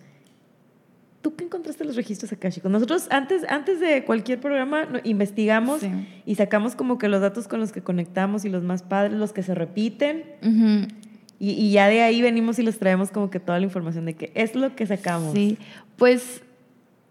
¿Tú 1.21 1.35
qué 1.35 1.45
encontraste 1.45 1.85
los 1.85 1.95
registros 1.95 2.31
akáshicos? 2.33 2.71
Nosotros 2.71 3.07
antes, 3.11 3.43
antes 3.47 3.79
de 3.79 4.03
cualquier 4.05 4.39
programa 4.39 4.87
investigamos 5.03 5.81
y 6.25 6.35
sacamos 6.35 6.75
como 6.75 6.97
que 6.97 7.07
los 7.09 7.21
datos 7.21 7.47
con 7.47 7.59
los 7.59 7.71
que 7.71 7.81
conectamos 7.81 8.43
y 8.43 8.49
los 8.49 8.63
más 8.63 8.81
padres, 8.81 9.13
los 9.13 9.31
que 9.31 9.43
se 9.43 9.53
repiten. 9.53 10.23
Y, 11.43 11.71
ya 11.71 11.87
de 11.87 12.03
ahí 12.03 12.21
venimos 12.21 12.59
y 12.59 12.61
les 12.61 12.77
traemos 12.77 13.09
como 13.09 13.31
que 13.31 13.39
toda 13.39 13.57
la 13.57 13.65
información 13.65 14.05
de 14.05 14.13
que 14.13 14.31
es 14.35 14.53
lo 14.53 14.75
que 14.75 14.85
sacamos. 14.85 15.33
Sí, 15.33 15.57
pues 15.97 16.43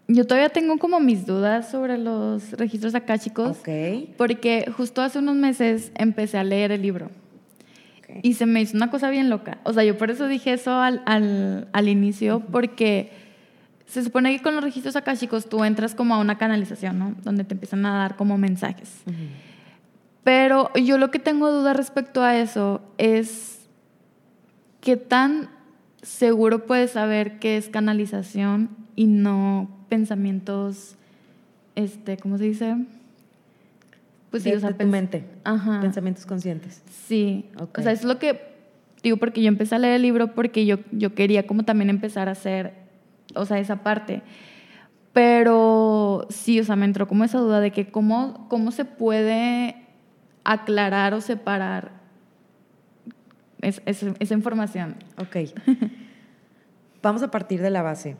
yo 0.07 0.25
todavía 0.25 0.47
tengo 0.47 0.77
como 0.77 1.01
mis 1.01 1.25
dudas 1.25 1.69
sobre 1.69 1.97
los 1.97 2.51
registros 2.53 2.95
akáshicos. 2.95 3.57
Ok. 3.57 3.67
Porque 4.15 4.71
justo 4.77 5.01
hace 5.01 5.19
unos 5.19 5.35
meses 5.35 5.91
empecé 5.95 6.37
a 6.37 6.45
leer 6.45 6.71
el 6.71 6.81
libro. 6.81 7.09
Y 8.21 8.35
se 8.35 8.45
me 8.45 8.61
hizo 8.61 8.77
una 8.77 8.89
cosa 8.89 9.09
bien 9.09 9.29
loca. 9.29 9.57
O 9.63 9.73
sea, 9.73 9.83
yo 9.83 9.97
por 9.97 10.09
eso 10.09 10.29
dije 10.29 10.53
eso 10.53 10.79
al, 10.79 11.01
al, 11.05 11.67
al 11.73 11.89
inicio, 11.89 12.39
porque 12.39 13.11
se 13.85 14.01
supone 14.01 14.33
que 14.33 14.41
con 14.41 14.55
los 14.55 14.63
registros 14.63 14.95
akáshicos 14.95 15.49
tú 15.49 15.65
entras 15.65 15.93
como 15.93 16.15
a 16.15 16.19
una 16.19 16.37
canalización, 16.37 16.97
¿no? 16.97 17.15
Donde 17.21 17.43
te 17.43 17.53
empiezan 17.53 17.85
a 17.85 17.97
dar 17.97 18.15
como 18.15 18.37
mensajes. 18.37 18.89
Pero 20.23 20.71
yo 20.75 20.97
lo 20.97 21.11
que 21.11 21.19
tengo 21.19 21.51
duda 21.51 21.73
respecto 21.73 22.23
a 22.23 22.37
eso 22.37 22.81
es 22.97 23.60
¿qué 24.81 24.97
tan 24.97 25.49
seguro 26.01 26.65
puedes 26.65 26.91
saber 26.91 27.39
que 27.39 27.57
es 27.57 27.69
canalización 27.69 28.69
y 28.95 29.05
no 29.05 29.69
pensamientos, 29.87 30.95
este, 31.75 32.17
¿cómo 32.17 32.37
se 32.37 32.45
dice? 32.45 32.75
Pues 34.31 34.43
sí, 34.43 34.53
o 34.53 34.59
sea, 34.59 34.71
tu 34.71 34.87
mente. 34.87 35.25
Ajá. 35.43 35.81
Pensamientos 35.81 36.25
conscientes. 36.25 36.81
Sí. 37.07 37.49
O 37.57 37.81
sea, 37.81 37.91
es 37.91 38.03
lo 38.03 38.17
que 38.17 38.51
digo 39.03 39.17
porque 39.17 39.41
yo 39.41 39.49
empecé 39.49 39.75
a 39.75 39.79
leer 39.79 39.95
el 39.95 40.01
libro 40.01 40.33
porque 40.33 40.65
yo, 40.65 40.77
yo 40.91 41.13
quería 41.13 41.45
como 41.45 41.63
también 41.63 41.89
empezar 41.89 42.29
a 42.29 42.31
hacer, 42.31 42.73
o 43.35 43.45
sea, 43.45 43.59
esa 43.59 43.83
parte. 43.83 44.21
Pero 45.13 46.27
sí, 46.29 46.59
o 46.59 46.63
sea, 46.63 46.77
me 46.77 46.85
entró 46.85 47.07
como 47.07 47.25
esa 47.25 47.39
duda 47.39 47.59
de 47.59 47.71
que 47.71 47.91
cómo, 47.91 48.47
cómo 48.49 48.71
se 48.71 48.85
puede 48.85 49.75
aclarar 50.45 51.13
o 51.13 51.21
separar 51.21 52.00
es, 53.61 53.81
esa 53.85 54.33
información. 54.33 54.95
Ok. 55.17 55.37
Vamos 57.01 57.23
a 57.23 57.31
partir 57.31 57.61
de 57.61 57.69
la 57.69 57.81
base. 57.81 58.15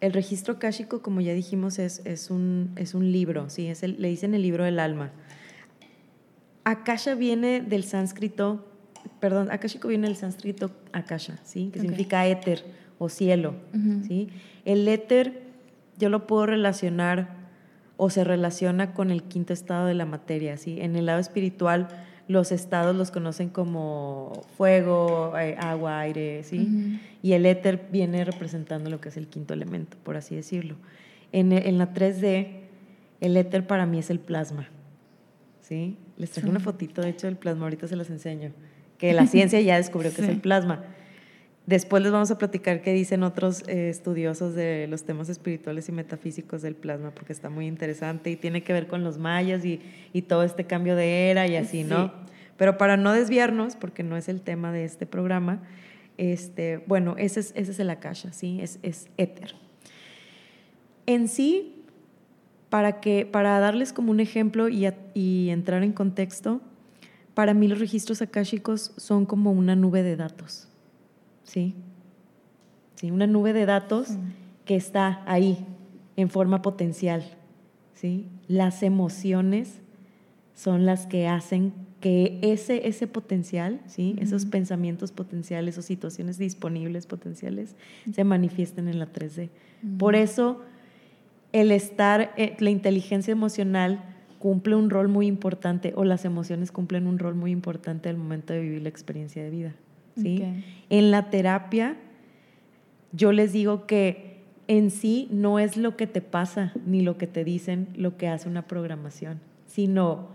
El 0.00 0.12
registro 0.12 0.58
káshico, 0.58 1.02
como 1.02 1.20
ya 1.20 1.32
dijimos, 1.32 1.78
es, 1.78 2.02
es, 2.04 2.30
un, 2.30 2.72
es 2.76 2.94
un 2.94 3.12
libro, 3.12 3.48
¿sí? 3.48 3.68
Es 3.68 3.82
le 3.82 4.08
dicen 4.08 4.34
el 4.34 4.42
libro 4.42 4.64
del 4.64 4.80
alma. 4.80 5.12
Akasha 6.64 7.14
viene 7.14 7.60
del 7.60 7.84
sánscrito, 7.84 8.66
perdón, 9.20 9.50
Akashico 9.50 9.88
viene 9.88 10.08
del 10.08 10.16
sánscrito 10.16 10.72
Akasha, 10.92 11.38
¿sí? 11.44 11.70
Que 11.72 11.80
significa 11.80 12.26
éter 12.26 12.64
o 12.98 13.08
cielo, 13.08 13.54
¿sí? 14.06 14.28
El 14.64 14.86
éter 14.88 15.42
yo 15.98 16.08
lo 16.08 16.26
puedo 16.26 16.46
relacionar 16.46 17.36
o 17.96 18.10
se 18.10 18.24
relaciona 18.24 18.94
con 18.94 19.10
el 19.10 19.22
quinto 19.22 19.52
estado 19.52 19.86
de 19.86 19.94
la 19.94 20.06
materia, 20.06 20.56
¿sí? 20.56 20.80
En 20.80 20.96
el 20.96 21.06
lado 21.06 21.20
espiritual 21.20 21.88
los 22.32 22.50
estados 22.50 22.96
los 22.96 23.10
conocen 23.10 23.50
como 23.50 24.42
fuego, 24.56 25.36
eh, 25.38 25.56
agua, 25.58 26.00
aire, 26.00 26.42
¿sí? 26.42 26.98
Y 27.22 27.34
el 27.34 27.46
éter 27.46 27.88
viene 27.92 28.24
representando 28.24 28.90
lo 28.90 29.00
que 29.00 29.10
es 29.10 29.16
el 29.16 29.28
quinto 29.28 29.54
elemento, 29.54 29.96
por 30.02 30.16
así 30.16 30.34
decirlo. 30.34 30.76
En, 31.30 31.52
en 31.52 31.78
la 31.78 31.92
3D, 31.92 32.48
el 33.20 33.36
éter 33.36 33.66
para 33.66 33.86
mí 33.86 33.98
es 33.98 34.10
el 34.10 34.18
plasma, 34.18 34.68
¿sí? 35.60 35.98
Les 36.16 36.30
traje 36.30 36.48
una 36.48 36.60
fotito, 36.60 37.02
de 37.02 37.10
hecho, 37.10 37.26
del 37.26 37.36
plasma, 37.36 37.64
ahorita 37.64 37.86
se 37.86 37.96
las 37.96 38.10
enseño, 38.10 38.52
que 38.98 39.12
la 39.12 39.26
ciencia 39.26 39.60
ya 39.60 39.76
descubrió 39.76 40.12
que 40.14 40.22
es 40.22 40.28
el 40.28 40.40
plasma. 40.40 40.84
Después 41.66 42.02
les 42.02 42.10
vamos 42.10 42.30
a 42.32 42.38
platicar 42.38 42.82
qué 42.82 42.92
dicen 42.92 43.22
otros 43.22 43.62
eh, 43.68 43.88
estudiosos 43.88 44.54
de 44.54 44.88
los 44.88 45.04
temas 45.04 45.28
espirituales 45.28 45.88
y 45.88 45.92
metafísicos 45.92 46.60
del 46.60 46.74
plasma, 46.74 47.12
porque 47.12 47.32
está 47.32 47.50
muy 47.50 47.66
interesante 47.68 48.30
y 48.30 48.36
tiene 48.36 48.64
que 48.64 48.72
ver 48.72 48.88
con 48.88 49.04
los 49.04 49.18
mayas 49.18 49.64
y, 49.64 49.80
y 50.12 50.22
todo 50.22 50.42
este 50.42 50.64
cambio 50.64 50.96
de 50.96 51.30
era 51.30 51.46
y 51.46 51.54
así, 51.54 51.84
¿no? 51.84 52.12
Pero 52.56 52.78
para 52.78 52.96
no 52.96 53.12
desviarnos, 53.12 53.76
porque 53.76 54.02
no 54.02 54.16
es 54.16 54.28
el 54.28 54.40
tema 54.40 54.72
de 54.72 54.84
este 54.84 55.06
programa, 55.06 55.62
este, 56.18 56.78
bueno, 56.86 57.14
ese 57.16 57.40
es, 57.40 57.52
ese 57.54 57.70
es 57.70 57.78
el 57.78 57.90
akasha, 57.90 58.32
¿sí? 58.32 58.58
Es, 58.60 58.80
es 58.82 59.06
éter. 59.16 59.54
En 61.06 61.28
sí, 61.28 61.84
para, 62.70 63.00
que, 63.00 63.24
para 63.24 63.58
darles 63.60 63.92
como 63.92 64.10
un 64.10 64.18
ejemplo 64.18 64.68
y, 64.68 64.88
y 65.14 65.50
entrar 65.50 65.84
en 65.84 65.92
contexto, 65.92 66.60
para 67.34 67.54
mí 67.54 67.68
los 67.68 67.78
registros 67.78 68.20
akáshicos 68.20 68.92
son 68.96 69.26
como 69.26 69.52
una 69.52 69.76
nube 69.76 70.02
de 70.02 70.16
datos. 70.16 70.68
¿Sí? 71.44 71.74
¿Sí? 72.96 73.10
Una 73.10 73.26
nube 73.26 73.52
de 73.52 73.66
datos 73.66 74.08
que 74.64 74.76
está 74.76 75.22
ahí 75.26 75.66
en 76.16 76.30
forma 76.30 76.62
potencial, 76.62 77.24
¿sí? 77.94 78.28
Las 78.48 78.82
emociones 78.82 79.80
son 80.54 80.86
las 80.86 81.06
que 81.06 81.26
hacen 81.26 81.72
que 82.00 82.40
ese, 82.42 82.88
ese 82.88 83.06
potencial, 83.06 83.80
¿sí? 83.86 84.16
esos 84.18 84.44
pensamientos 84.44 85.12
potenciales 85.12 85.78
o 85.78 85.82
situaciones 85.82 86.36
disponibles 86.36 87.06
potenciales 87.06 87.76
se 88.12 88.24
manifiesten 88.24 88.88
en 88.88 88.98
la 88.98 89.12
3D. 89.12 89.50
Por 89.98 90.16
eso 90.16 90.62
el 91.52 91.70
estar, 91.70 92.34
eh, 92.36 92.56
la 92.58 92.70
inteligencia 92.70 93.30
emocional 93.30 94.02
cumple 94.40 94.74
un 94.74 94.90
rol 94.90 95.06
muy 95.06 95.28
importante 95.28 95.92
o 95.94 96.04
las 96.04 96.24
emociones 96.24 96.72
cumplen 96.72 97.06
un 97.06 97.20
rol 97.20 97.36
muy 97.36 97.52
importante 97.52 98.08
al 98.08 98.16
momento 98.16 98.52
de 98.52 98.60
vivir 98.60 98.82
la 98.82 98.88
experiencia 98.88 99.44
de 99.44 99.50
vida. 99.50 99.74
En 100.16 101.10
la 101.10 101.30
terapia, 101.30 101.96
yo 103.12 103.32
les 103.32 103.52
digo 103.52 103.86
que 103.86 104.40
en 104.68 104.90
sí 104.90 105.28
no 105.30 105.58
es 105.58 105.76
lo 105.76 105.96
que 105.96 106.06
te 106.06 106.20
pasa 106.20 106.72
ni 106.86 107.02
lo 107.02 107.18
que 107.18 107.26
te 107.26 107.44
dicen 107.44 107.88
lo 107.96 108.16
que 108.16 108.28
hace 108.28 108.48
una 108.48 108.62
programación, 108.66 109.40
sino 109.66 110.28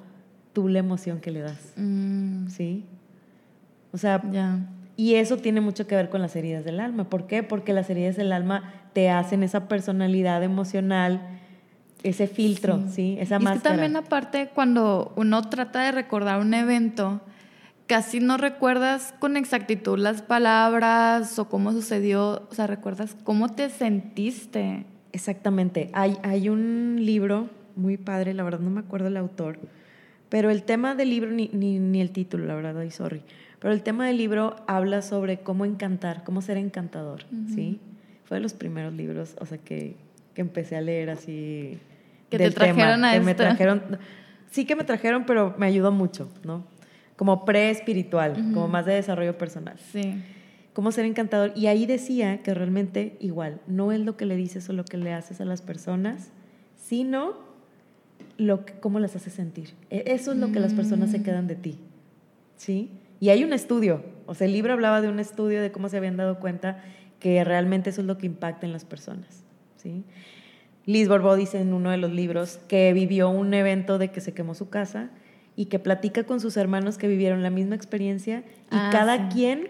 tú 0.53 0.67
la 0.67 0.79
emoción 0.79 1.19
que 1.19 1.31
le 1.31 1.41
das. 1.41 1.73
Mm, 1.75 2.47
¿Sí? 2.47 2.83
O 3.93 3.97
sea, 3.97 4.21
ya. 4.31 4.59
y 4.95 5.15
eso 5.15 5.37
tiene 5.37 5.61
mucho 5.61 5.87
que 5.87 5.95
ver 5.95 6.09
con 6.09 6.21
las 6.21 6.35
heridas 6.35 6.65
del 6.65 6.79
alma. 6.79 7.09
¿Por 7.09 7.25
qué? 7.27 7.41
Porque 7.43 7.73
las 7.73 7.89
heridas 7.89 8.15
del 8.17 8.31
alma 8.31 8.73
te 8.93 9.09
hacen 9.09 9.43
esa 9.43 9.67
personalidad 9.67 10.43
emocional, 10.43 11.21
ese 12.03 12.27
filtro, 12.27 12.83
¿sí? 12.89 13.15
Esa 13.19 13.35
Y 13.35 13.37
es 13.37 13.39
que 13.39 13.43
máscara. 13.45 13.75
también 13.75 13.95
aparte 13.95 14.49
cuando 14.53 15.13
uno 15.15 15.41
trata 15.43 15.83
de 15.83 15.91
recordar 15.91 16.39
un 16.41 16.53
evento, 16.53 17.21
casi 17.87 18.19
no 18.19 18.37
recuerdas 18.37 19.13
con 19.19 19.37
exactitud 19.37 19.97
las 19.97 20.21
palabras 20.21 21.39
o 21.39 21.49
cómo 21.49 21.71
sucedió, 21.71 22.47
o 22.49 22.53
sea, 22.53 22.67
recuerdas 22.67 23.15
cómo 23.23 23.49
te 23.49 23.69
sentiste. 23.69 24.85
Exactamente. 25.13 25.89
Hay, 25.93 26.17
hay 26.21 26.49
un 26.49 26.97
libro 26.99 27.49
muy 27.75 27.97
padre, 27.97 28.33
la 28.33 28.43
verdad 28.43 28.59
no 28.59 28.69
me 28.69 28.81
acuerdo 28.81 29.07
el 29.07 29.17
autor, 29.17 29.59
pero 30.29 30.49
el 30.49 30.63
tema 30.63 30.95
del 30.95 31.09
libro, 31.09 31.31
ni, 31.31 31.49
ni, 31.53 31.79
ni 31.79 32.01
el 32.01 32.11
título, 32.11 32.45
la 32.45 32.55
verdad, 32.55 32.87
sorry, 32.89 33.21
pero 33.59 33.73
el 33.73 33.81
tema 33.81 34.05
del 34.05 34.17
libro 34.17 34.57
habla 34.67 35.01
sobre 35.01 35.39
cómo 35.39 35.65
encantar, 35.65 36.23
cómo 36.23 36.41
ser 36.41 36.57
encantador, 36.57 37.23
¿sí? 37.53 37.79
Fue 38.25 38.37
de 38.37 38.41
los 38.41 38.53
primeros 38.53 38.93
libros, 38.93 39.35
o 39.39 39.45
sea, 39.45 39.57
que, 39.57 39.95
que 40.33 40.41
empecé 40.41 40.75
a 40.75 40.81
leer 40.81 41.09
así. 41.09 41.79
Que 42.29 42.37
te 42.37 42.51
tema, 42.51 42.65
trajeron 42.65 43.05
a 43.05 43.13
que 43.13 43.19
me 43.21 43.31
esto. 43.31 43.43
trajeron, 43.43 43.81
sí 44.51 44.65
que 44.65 44.75
me 44.75 44.83
trajeron, 44.83 45.25
pero 45.25 45.55
me 45.57 45.65
ayudó 45.65 45.91
mucho, 45.91 46.29
¿no? 46.43 46.65
Como 47.17 47.43
pre-espiritual, 47.45 48.33
como 48.53 48.67
más 48.69 48.85
de 48.85 48.93
desarrollo 48.93 49.37
personal 49.37 49.75
Sí. 49.91 50.21
cómo 50.73 50.91
ser 50.91 51.03
encantador. 51.05 51.51
Y 51.55 51.67
ahí 51.67 51.85
decía 51.85 52.41
que 52.43 52.53
realmente 52.53 53.17
igual, 53.19 53.59
no 53.67 53.91
es 53.91 53.99
lo 53.99 54.15
que 54.15 54.25
le 54.25 54.35
dices 54.37 54.69
o 54.69 54.73
lo 54.73 54.85
que 54.85 54.95
le 54.97 55.11
haces 55.11 55.41
a 55.41 55.45
las 55.45 55.61
personas, 55.61 56.29
sino 56.75 57.33
lo 58.37 58.65
que, 58.65 58.73
cómo 58.73 58.99
las 58.99 59.15
haces 59.15 59.33
sentir. 59.33 59.73
E- 59.89 60.03
Eso 60.07 60.31
es 60.31 60.37
lo 60.37 60.51
que 60.51 60.59
las 60.59 60.73
personas 60.73 61.09
se 61.11 61.23
quedan 61.23 61.47
de 61.47 61.55
ti. 61.55 61.79
¿Sí? 62.55 62.91
Y 63.19 63.29
hay 63.29 63.43
un 63.43 63.51
estudio, 63.53 64.03
o 64.27 64.35
sea, 64.35 64.45
el 64.45 64.53
libro 64.53 64.73
hablaba 64.73 65.01
de 65.01 65.09
un 65.09 65.19
estudio 65.19 65.59
de 65.61 65.71
cómo 65.71 65.89
se 65.89 65.97
habían 65.97 66.17
dado 66.17 66.39
cuenta 66.39 66.83
que 67.19 67.43
realmente 67.43 67.89
eso 67.89 68.01
es 68.01 68.07
lo 68.07 68.19
que 68.19 68.27
impacta 68.27 68.67
en 68.67 68.73
las 68.73 68.85
personas. 68.85 69.43
¿Sí? 69.77 70.03
Liz 70.85 71.09
Borbó 71.09 71.35
dice 71.35 71.59
en 71.59 71.73
uno 71.73 71.89
de 71.89 71.97
los 71.97 72.11
libros 72.11 72.59
que 72.67 72.93
vivió 72.93 73.29
un 73.29 73.53
evento 73.55 73.97
de 73.97 74.11
que 74.11 74.21
se 74.21 74.33
quemó 74.35 74.53
su 74.53 74.69
casa 74.69 75.09
y 75.57 75.65
que 75.65 75.79
platica 75.79 76.23
con 76.23 76.39
sus 76.39 76.55
hermanos 76.55 76.97
que 76.97 77.09
vivieron 77.09 77.43
la 77.43 77.49
misma 77.49 77.75
experiencia 77.75 78.43
y 78.71 78.77
Ah, 78.77 78.89
cada 78.93 79.17
sí. 79.17 79.23
quien 79.35 79.67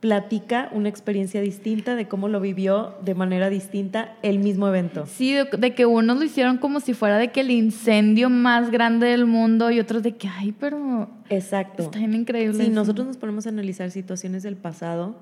platica 0.00 0.68
una 0.72 0.88
experiencia 0.88 1.40
distinta 1.40 1.94
de 1.94 2.08
cómo 2.08 2.26
lo 2.26 2.40
vivió 2.40 2.96
de 3.04 3.14
manera 3.14 3.48
distinta 3.50 4.16
el 4.22 4.40
mismo 4.40 4.66
evento. 4.66 5.06
Sí, 5.06 5.32
de, 5.32 5.44
de 5.44 5.74
que 5.76 5.86
unos 5.86 6.18
lo 6.18 6.24
hicieron 6.24 6.58
como 6.58 6.80
si 6.80 6.92
fuera 6.92 7.18
de 7.18 7.30
que 7.30 7.40
el 7.42 7.52
incendio 7.52 8.28
más 8.28 8.72
grande 8.72 9.06
del 9.06 9.26
mundo 9.26 9.70
y 9.70 9.78
otros 9.78 10.02
de 10.02 10.16
que, 10.16 10.26
ay, 10.26 10.52
pero 10.58 11.08
Exacto. 11.30 11.84
está 11.84 11.98
bien 12.00 12.14
increíble. 12.14 12.56
Si 12.56 12.62
eso". 12.64 12.72
nosotros 12.72 13.06
nos 13.06 13.16
ponemos 13.16 13.46
a 13.46 13.50
analizar 13.50 13.92
situaciones 13.92 14.42
del 14.42 14.56
pasado, 14.56 15.14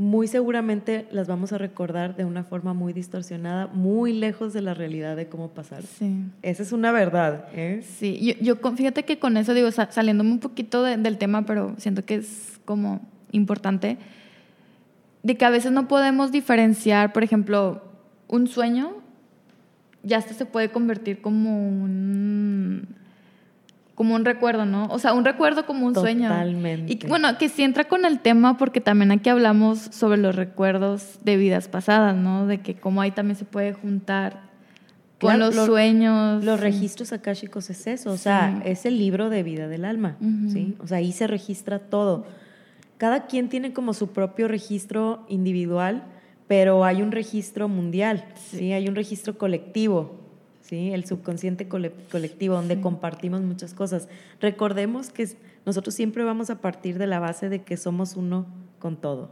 muy 0.00 0.28
seguramente 0.28 1.06
las 1.12 1.28
vamos 1.28 1.52
a 1.52 1.58
recordar 1.58 2.16
de 2.16 2.24
una 2.24 2.42
forma 2.42 2.72
muy 2.72 2.94
distorsionada, 2.94 3.66
muy 3.66 4.14
lejos 4.14 4.54
de 4.54 4.62
la 4.62 4.72
realidad 4.72 5.14
de 5.14 5.26
cómo 5.28 5.48
pasaron. 5.48 5.84
Sí. 5.98 6.24
Esa 6.40 6.62
es 6.62 6.72
una 6.72 6.90
verdad. 6.90 7.44
¿eh? 7.54 7.84
Sí, 7.98 8.18
yo, 8.40 8.56
yo 8.56 8.70
fíjate 8.76 9.04
que 9.04 9.18
con 9.18 9.36
eso 9.36 9.52
digo, 9.52 9.70
sa- 9.70 9.92
saliéndome 9.92 10.30
un 10.32 10.38
poquito 10.40 10.82
de- 10.82 10.96
del 10.96 11.18
tema, 11.18 11.44
pero 11.44 11.74
siento 11.76 12.02
que 12.06 12.14
es 12.14 12.58
como 12.64 13.02
importante, 13.30 13.98
de 15.22 15.36
que 15.36 15.44
a 15.44 15.50
veces 15.50 15.70
no 15.70 15.86
podemos 15.86 16.32
diferenciar, 16.32 17.12
por 17.12 17.22
ejemplo, 17.22 17.82
un 18.26 18.46
sueño 18.46 18.92
ya 20.02 20.16
hasta 20.16 20.32
se 20.32 20.46
puede 20.46 20.70
convertir 20.70 21.20
como 21.20 21.68
un 21.68 22.86
como 24.00 24.14
un 24.14 24.24
recuerdo, 24.24 24.64
¿no? 24.64 24.86
O 24.86 24.98
sea, 24.98 25.12
un 25.12 25.26
recuerdo 25.26 25.66
como 25.66 25.86
un 25.86 25.94
sueño. 25.94 26.28
Totalmente. 26.28 26.90
Y 26.90 27.06
bueno, 27.06 27.36
que 27.36 27.50
sí 27.50 27.62
entra 27.62 27.84
con 27.84 28.06
el 28.06 28.20
tema 28.20 28.56
porque 28.56 28.80
también 28.80 29.10
aquí 29.12 29.28
hablamos 29.28 29.78
sobre 29.78 30.16
los 30.16 30.34
recuerdos 30.36 31.18
de 31.22 31.36
vidas 31.36 31.68
pasadas, 31.68 32.16
¿no? 32.16 32.46
De 32.46 32.62
que 32.62 32.76
cómo 32.76 33.02
ahí 33.02 33.10
también 33.10 33.36
se 33.36 33.44
puede 33.44 33.74
juntar 33.74 34.40
con 35.20 35.28
Claro, 35.32 35.38
los 35.48 35.54
lo- 35.54 35.66
sueños. 35.66 36.42
Los 36.42 36.58
sí. 36.60 36.64
registros 36.64 37.12
akáshicos 37.12 37.68
es 37.68 37.86
eso, 37.86 38.10
o 38.10 38.16
sea, 38.16 38.62
es 38.64 38.86
el 38.86 38.96
libro 38.96 39.28
de 39.28 39.42
vida 39.42 39.68
del 39.68 39.84
alma. 39.84 40.16
¿sí? 40.50 40.76
O 40.80 40.86
sea, 40.86 40.96
ahí 40.96 41.12
se 41.12 41.26
registra 41.26 41.78
todo. 41.78 42.24
Cada 42.96 43.26
quien 43.26 43.50
tiene 43.50 43.74
como 43.74 43.92
su 43.92 44.12
propio 44.12 44.48
registro 44.48 45.26
individual, 45.28 46.04
pero 46.48 46.86
hay 46.86 47.02
un 47.02 47.12
registro 47.12 47.68
mundial, 47.68 48.24
¿sí? 48.50 48.72
Hay 48.72 48.88
un 48.88 48.94
registro 48.94 49.36
colectivo, 49.36 50.19
¿sí? 50.70 50.92
El 50.92 51.04
subconsciente 51.04 51.66
cole- 51.66 51.92
colectivo, 52.12 52.54
donde 52.54 52.80
compartimos 52.80 53.40
muchas 53.42 53.74
cosas. 53.74 54.08
Recordemos 54.40 55.10
que 55.10 55.28
nosotros 55.66 55.94
siempre 55.96 56.22
vamos 56.22 56.48
a 56.48 56.60
partir 56.60 56.96
de 56.96 57.08
la 57.08 57.18
base 57.18 57.48
de 57.48 57.62
que 57.62 57.76
somos 57.76 58.14
uno 58.16 58.46
con 58.78 58.96
todo. 58.96 59.30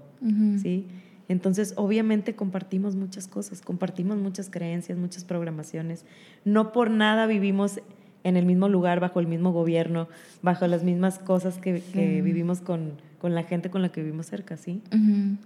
¿sí? 0.61 0.87
Entonces, 1.29 1.75
obviamente 1.77 2.35
compartimos 2.35 2.97
muchas 2.97 3.29
cosas, 3.29 3.61
compartimos 3.61 4.17
muchas 4.19 4.51
creencias, 4.51 4.99
muchas 4.99 5.25
programaciones. 5.25 6.05
No 6.45 6.73
por 6.73 6.91
nada 6.91 7.27
vivimos 7.27 7.81
en 8.25 8.37
el 8.37 8.45
mismo 8.45 8.69
lugar, 8.69 8.99
bajo 8.99 9.21
el 9.21 9.29
mismo 9.29 9.53
gobierno, 9.53 10.09
bajo 10.43 10.67
las 10.67 10.83
mismas 10.83 11.19
cosas 11.21 11.59
que, 11.59 11.81
que 11.93 12.21
vivimos 12.21 12.61
con, 12.61 12.95
con 13.21 13.35
la 13.37 13.45
gente 13.45 13.71
con 13.71 13.81
la 13.83 13.91
que 13.91 14.03
vivimos 14.03 14.27
cerca, 14.27 14.57
¿sí? 14.57 14.83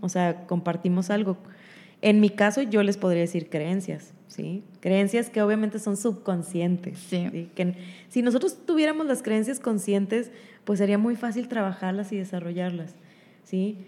O 0.00 0.08
sea, 0.08 0.46
compartimos 0.46 1.10
algo. 1.10 1.36
En 2.00 2.20
mi 2.20 2.30
caso, 2.30 2.62
yo 2.62 2.82
les 2.82 2.96
podría 2.96 3.20
decir 3.20 3.50
creencias, 3.50 4.14
¿sí? 4.32 4.64
Creencias 4.80 5.30
que 5.30 5.42
obviamente 5.42 5.78
son 5.78 5.96
subconscientes. 5.96 6.98
Sí. 6.98 7.50
Que 7.54 7.74
si 8.08 8.22
nosotros 8.22 8.56
tuviéramos 8.66 9.06
las 9.06 9.22
creencias 9.22 9.60
conscientes, 9.60 10.30
pues 10.64 10.78
sería 10.78 10.98
muy 10.98 11.16
fácil 11.16 11.48
trabajarlas 11.48 12.12
y 12.12 12.16
desarrollarlas, 12.16 12.94
¿sí? 13.44 13.78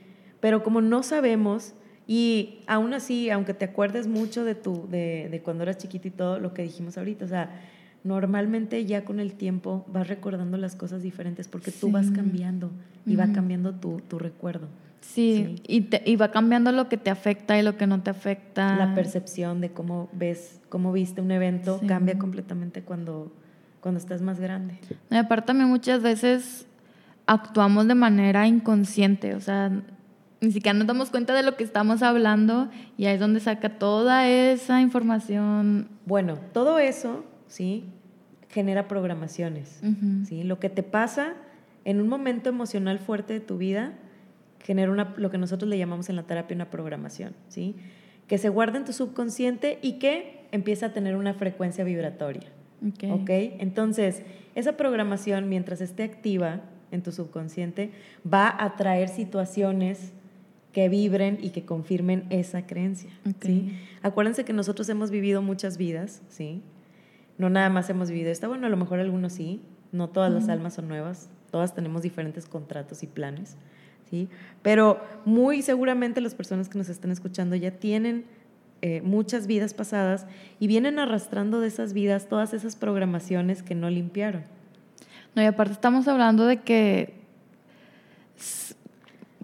Pero 0.41 0.63
como 0.63 0.83
no 0.83 1.03
sabemos, 1.03 1.73
y 2.07 2.59
aún 2.67 2.93
así, 2.93 3.31
aunque 3.31 3.55
te 3.55 3.65
acuerdes 3.65 4.07
mucho 4.07 4.45
de, 4.45 4.55
tu, 4.55 4.87
de, 4.91 5.29
de 5.31 5.41
cuando 5.41 5.63
eras 5.63 5.79
chiquito 5.79 6.09
y 6.09 6.11
todo, 6.11 6.39
lo 6.39 6.53
que 6.53 6.63
dijimos 6.63 6.99
ahorita, 6.99 7.25
o 7.25 7.29
sea, 7.29 7.63
normalmente 8.03 8.85
ya 8.85 9.07
con 9.07 9.21
el 9.21 9.33
tiempo 9.33 9.87
vas 9.89 10.09
recordando 10.09 10.59
las 10.59 10.77
cosas 10.77 11.03
diferentes 11.03 11.49
porque 11.49 11.71
tú 11.71 11.91
vas 11.91 12.11
cambiando 12.11 12.71
y 13.07 13.17
va 13.17 13.33
cambiando 13.33 13.75
tu, 13.75 14.03
tu 14.09 14.19
recuerdo. 14.19 14.69
Sí, 15.13 15.57
Sí. 15.57 15.63
Y, 15.69 15.81
te- 15.83 16.03
y 16.07 16.17
va 16.17 16.31
cambiando 16.31 16.73
lo 16.73 16.89
que 16.89 16.97
te 16.97 17.11
afecta 17.11 17.59
y 17.59 17.63
lo 17.63 17.77
que 17.77 17.87
no 17.87 18.03
te 18.03 18.11
afecta. 18.11 18.77
la 18.77 18.95
percepción 18.95 19.61
de 19.61 19.71
cómo 19.71 20.09
ves, 20.13 20.61
cómo 20.69 20.93
viste 20.93 21.21
un 21.21 21.31
evento 21.31 21.79
Sí. 21.81 21.87
cambia 21.87 22.19
completamente 22.19 22.83
cuando, 22.83 23.31
cuando 23.81 23.99
estás 23.99 24.23
más 24.23 24.41
grande. 24.41 24.79
Y 25.11 25.17
aparte 25.17 25.47
también 25.49 25.69
muchas 25.69 26.03
veces 26.03 26.67
actuamos 27.27 27.87
de 27.87 27.95
manera 27.95 28.47
inconsciente, 28.47 29.35
o 29.35 29.41
sea, 29.41 29.71
ni 30.41 30.51
siquiera 30.53 30.77
nos 30.77 30.87
damos 30.87 31.11
cuenta 31.11 31.33
de 31.35 31.43
lo 31.43 31.57
que 31.57 31.65
estamos 31.65 32.03
hablando 32.03 32.69
y 32.99 33.07
ahí 33.07 33.15
es 33.15 33.21
donde 33.21 33.41
saca 33.41 33.79
toda 33.79 34.29
esa 34.29 34.81
información. 34.81 35.89
Bueno, 36.07 36.39
todo 36.53 36.79
eso, 36.79 37.25
¿sí? 37.47 37.85
Genera 38.51 38.89
programaciones. 38.89 39.81
¿sí? 40.29 40.45
Lo 40.45 40.59
que 40.61 40.69
te 40.71 40.83
pasa 40.83 41.33
en 41.85 42.01
un 42.01 42.09
momento 42.09 42.49
emocional 42.51 42.99
fuerte 42.99 43.33
de 43.33 43.41
tu 43.41 43.57
vida 43.59 43.93
genera 44.65 44.91
una, 44.91 45.15
lo 45.17 45.31
que 45.31 45.39
nosotros 45.39 45.69
le 45.69 45.79
llamamos 45.79 46.09
en 46.09 46.17
la 46.17 46.25
terapia 46.25 46.55
una 46.55 46.71
programación, 46.71 47.35
¿sí? 47.49 47.77
Que 48.27 48.39
se 48.39 48.49
guarda 48.49 48.79
en 48.79 48.85
tu 48.85 48.93
subconsciente 48.93 49.79
y 49.83 49.99
que 49.99 50.47
empieza 50.51 50.87
a 50.87 50.93
tener 50.93 51.17
una 51.17 51.35
frecuencia 51.35 51.85
vibratoria. 51.85 52.49
Ok. 52.87 53.05
¿Ok? 53.21 53.31
Entonces, 53.31 54.23
esa 54.55 54.77
programación, 54.77 55.49
mientras 55.49 55.81
esté 55.81 56.03
activa 56.03 56.63
en 56.91 57.03
tu 57.03 57.13
subconsciente, 57.13 57.91
va 58.31 58.49
a 58.49 58.65
atraer 58.65 59.09
situaciones 59.09 60.13
que 60.73 60.89
vibren 60.89 61.39
y 61.41 61.51
que 61.51 61.65
confirmen 61.65 62.25
esa 62.31 62.67
creencia. 62.67 63.11
Ok. 63.29 63.45
¿sí? 63.45 63.79
Acuérdense 64.03 64.45
que 64.45 64.53
nosotros 64.53 64.89
hemos 64.89 65.11
vivido 65.11 65.43
muchas 65.43 65.77
vidas, 65.77 66.23
¿sí? 66.29 66.63
No 67.37 67.51
nada 67.51 67.69
más 67.69 67.91
hemos 67.91 68.11
vivido 68.11 68.31
esta, 68.31 68.49
bueno, 68.49 68.67
a 68.67 68.71
lo 68.71 68.77
mejor 68.77 69.01
algunos 69.01 69.35
sí, 69.35 69.61
no 69.93 70.09
todas 70.09 70.33
las 70.33 70.49
almas 70.49 70.75
son 70.75 70.89
nuevas, 70.89 71.29
todas 71.51 71.75
tenemos 71.75 72.03
diferentes 72.03 72.47
contratos 72.47 73.03
y 73.03 73.07
planes, 73.07 73.57
¿sí? 74.11 74.29
Pero 74.63 75.01
muy 75.25 75.63
seguramente 75.63 76.21
las 76.21 76.35
personas 76.35 76.69
que 76.69 76.79
nos 76.79 76.89
están 76.89 77.11
escuchando 77.11 77.57
ya 77.57 77.71
tienen 77.73 78.25
eh, 78.83 79.01
muchas 79.03 79.47
vidas 79.47 79.73
pasadas 79.73 80.27
y 80.61 80.67
vienen 80.67 80.99
arrastrando 80.99 81.61
de 81.61 81.69
esas 81.69 81.93
vidas 81.93 82.29
todas 82.29 82.53
esas 82.53 82.77
programaciones 82.77 83.63
que 83.63 83.75
no 83.75 83.89
limpiaron. 83.89 84.45
No, 85.35 85.43
y 85.43 85.47
aparte 85.47 85.73
estamos 85.73 86.07
hablando 86.07 86.47
de 86.47 86.59
que 86.59 87.15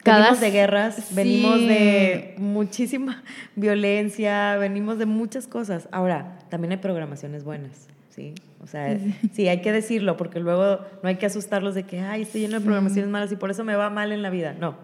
venimos 0.04 0.40
de 0.40 0.50
guerras, 0.50 0.94
sí. 0.96 1.14
venimos 1.14 1.58
de 1.58 2.34
muchísima 2.38 3.22
violencia, 3.56 4.56
venimos 4.56 4.98
de 4.98 5.06
muchas 5.06 5.46
cosas. 5.46 5.88
Ahora, 5.90 6.38
también 6.50 6.72
hay 6.72 6.78
programaciones 6.78 7.44
buenas, 7.44 7.88
¿sí? 8.10 8.34
O 8.62 8.66
sea, 8.66 8.98
sí, 9.32 9.48
hay 9.48 9.60
que 9.62 9.72
decirlo, 9.72 10.16
porque 10.16 10.38
luego 10.40 10.80
no 11.02 11.08
hay 11.08 11.16
que 11.16 11.26
asustarlos 11.26 11.74
de 11.74 11.84
que, 11.84 12.00
ay, 12.00 12.22
estoy 12.22 12.42
lleno 12.42 12.58
de 12.58 12.64
programaciones 12.64 13.10
malas 13.10 13.32
y 13.32 13.36
por 13.36 13.50
eso 13.50 13.64
me 13.64 13.74
va 13.74 13.90
mal 13.90 14.12
en 14.12 14.22
la 14.22 14.30
vida. 14.30 14.54
No, 14.58 14.76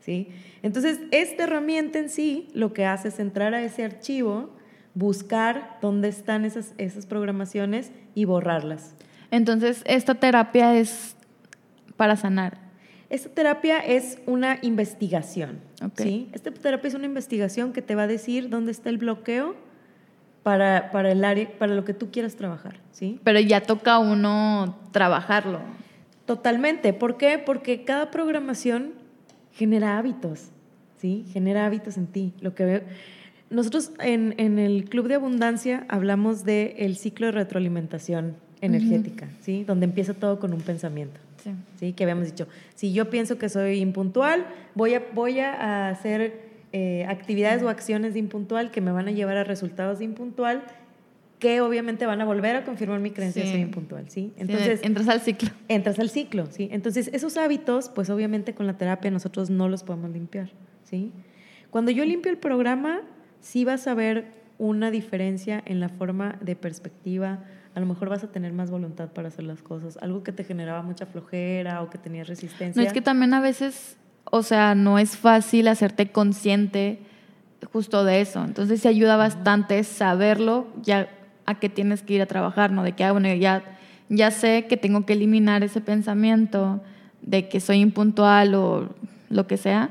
¿sí? 0.00 0.28
Entonces, 0.62 1.00
esta 1.10 1.44
herramienta 1.44 1.98
en 1.98 2.08
sí 2.08 2.48
lo 2.54 2.72
que 2.72 2.84
hace 2.84 3.08
es 3.08 3.18
entrar 3.18 3.54
a 3.54 3.62
ese 3.62 3.84
archivo, 3.84 4.50
buscar 4.94 5.78
dónde 5.80 6.08
están 6.08 6.44
esas, 6.44 6.74
esas 6.78 7.06
programaciones 7.06 7.92
y 8.14 8.26
borrarlas. 8.26 8.94
Entonces, 9.30 9.82
esta 9.86 10.14
terapia 10.14 10.78
es 10.78 11.16
para 11.96 12.16
sanar. 12.16 12.58
Esta 13.10 13.28
terapia 13.28 13.78
es 13.78 14.18
una 14.26 14.58
investigación. 14.62 15.60
¿sí? 15.96 16.28
Esta 16.32 16.50
terapia 16.50 16.88
es 16.88 16.94
una 16.94 17.06
investigación 17.06 17.72
que 17.72 17.82
te 17.82 17.94
va 17.94 18.02
a 18.02 18.06
decir 18.06 18.48
dónde 18.48 18.72
está 18.72 18.90
el 18.90 18.98
bloqueo 18.98 19.54
para, 20.44 20.92
para, 20.92 21.10
el 21.10 21.24
área, 21.24 21.50
para 21.58 21.74
lo 21.74 21.84
que 21.84 21.94
tú 21.94 22.12
quieras 22.12 22.36
trabajar. 22.36 22.76
¿sí? 22.92 23.18
Pero 23.24 23.40
ya 23.40 23.62
toca 23.62 23.98
uno 23.98 24.78
trabajarlo. 24.92 25.58
Totalmente. 26.26 26.92
¿Por 26.92 27.16
qué? 27.16 27.42
Porque 27.44 27.82
cada 27.82 28.12
programación 28.12 28.92
genera 29.52 29.98
hábitos. 29.98 30.50
¿sí? 30.98 31.24
Genera 31.32 31.66
hábitos 31.66 31.96
en 31.96 32.06
ti. 32.06 32.32
Lo 32.40 32.54
que 32.54 32.84
Nosotros 33.50 33.90
en, 33.98 34.34
en 34.38 34.60
el 34.60 34.84
Club 34.84 35.08
de 35.08 35.16
Abundancia 35.16 35.84
hablamos 35.88 36.44
del 36.44 36.74
el 36.76 36.96
ciclo 36.96 37.26
de 37.26 37.32
retroalimentación 37.32 38.36
energética, 38.60 39.28
¿sí? 39.40 39.64
Donde 39.64 39.84
empieza 39.84 40.14
todo 40.14 40.38
con 40.38 40.54
un 40.54 40.60
pensamiento. 40.60 41.20
Sí. 41.78 41.92
Que 41.92 42.04
habíamos 42.04 42.24
dicho, 42.24 42.48
si 42.74 42.92
yo 42.94 43.10
pienso 43.10 43.36
que 43.36 43.50
soy 43.50 43.80
impuntual, 43.80 44.46
voy 44.74 44.94
a, 44.94 45.02
voy 45.12 45.40
a 45.40 45.90
hacer 45.90 46.53
eh, 46.76 47.06
actividades 47.08 47.62
o 47.62 47.68
acciones 47.68 48.14
de 48.14 48.18
impuntual 48.18 48.72
que 48.72 48.80
me 48.80 48.90
van 48.90 49.06
a 49.06 49.12
llevar 49.12 49.36
a 49.36 49.44
resultados 49.44 50.00
de 50.00 50.06
impuntual 50.06 50.64
que 51.38 51.60
obviamente 51.60 52.04
van 52.04 52.20
a 52.20 52.24
volver 52.24 52.56
a 52.56 52.64
confirmar 52.64 52.98
mi 52.98 53.12
creencia 53.12 53.44
de 53.44 53.48
ser 53.48 53.60
impuntual, 53.60 54.10
¿sí? 54.10 54.32
Entonces, 54.36 54.80
entras 54.82 55.06
al 55.08 55.20
ciclo. 55.20 55.50
Entras 55.68 56.00
al 56.00 56.10
ciclo, 56.10 56.46
¿sí? 56.50 56.68
Entonces, 56.72 57.10
esos 57.12 57.36
hábitos, 57.36 57.90
pues 57.90 58.10
obviamente 58.10 58.54
con 58.54 58.66
la 58.66 58.76
terapia 58.76 59.08
nosotros 59.12 59.50
no 59.50 59.68
los 59.68 59.84
podemos 59.84 60.10
limpiar, 60.10 60.50
¿sí? 60.82 61.12
Cuando 61.70 61.92
yo 61.92 62.04
limpio 62.04 62.32
el 62.32 62.38
programa, 62.38 63.02
sí 63.40 63.64
vas 63.64 63.86
a 63.86 63.94
ver 63.94 64.32
una 64.58 64.90
diferencia 64.90 65.62
en 65.66 65.78
la 65.78 65.90
forma 65.90 66.38
de 66.40 66.56
perspectiva, 66.56 67.44
a 67.76 67.78
lo 67.78 67.86
mejor 67.86 68.08
vas 68.08 68.24
a 68.24 68.32
tener 68.32 68.52
más 68.52 68.72
voluntad 68.72 69.10
para 69.10 69.28
hacer 69.28 69.44
las 69.44 69.62
cosas. 69.62 69.96
Algo 70.00 70.24
que 70.24 70.32
te 70.32 70.42
generaba 70.42 70.82
mucha 70.82 71.06
flojera 71.06 71.82
o 71.82 71.90
que 71.90 71.98
tenías 71.98 72.26
resistencia. 72.26 72.82
No, 72.82 72.84
es 72.84 72.92
que 72.92 73.00
también 73.00 73.32
a 73.32 73.40
veces, 73.40 73.96
o 74.30 74.42
sea, 74.42 74.74
no 74.74 74.98
es 74.98 75.16
fácil 75.16 75.68
hacerte 75.68 76.10
consciente 76.10 76.98
justo 77.72 78.04
de 78.04 78.20
eso. 78.20 78.44
Entonces 78.44 78.80
sí 78.80 78.88
ayuda 78.88 79.16
bastante 79.16 79.82
saberlo 79.84 80.66
ya 80.82 81.08
a 81.46 81.58
qué 81.58 81.68
tienes 81.68 82.02
que 82.02 82.14
ir 82.14 82.22
a 82.22 82.26
trabajar, 82.26 82.72
¿no? 82.72 82.82
De 82.82 82.92
que, 82.92 83.04
ah, 83.04 83.12
bueno, 83.12 83.32
ya, 83.34 83.62
ya 84.08 84.30
sé 84.30 84.66
que 84.68 84.76
tengo 84.76 85.06
que 85.06 85.14
eliminar 85.14 85.62
ese 85.62 85.80
pensamiento 85.80 86.80
de 87.22 87.48
que 87.48 87.60
soy 87.60 87.78
impuntual 87.78 88.54
o 88.54 88.94
lo 89.30 89.46
que 89.46 89.56
sea 89.56 89.90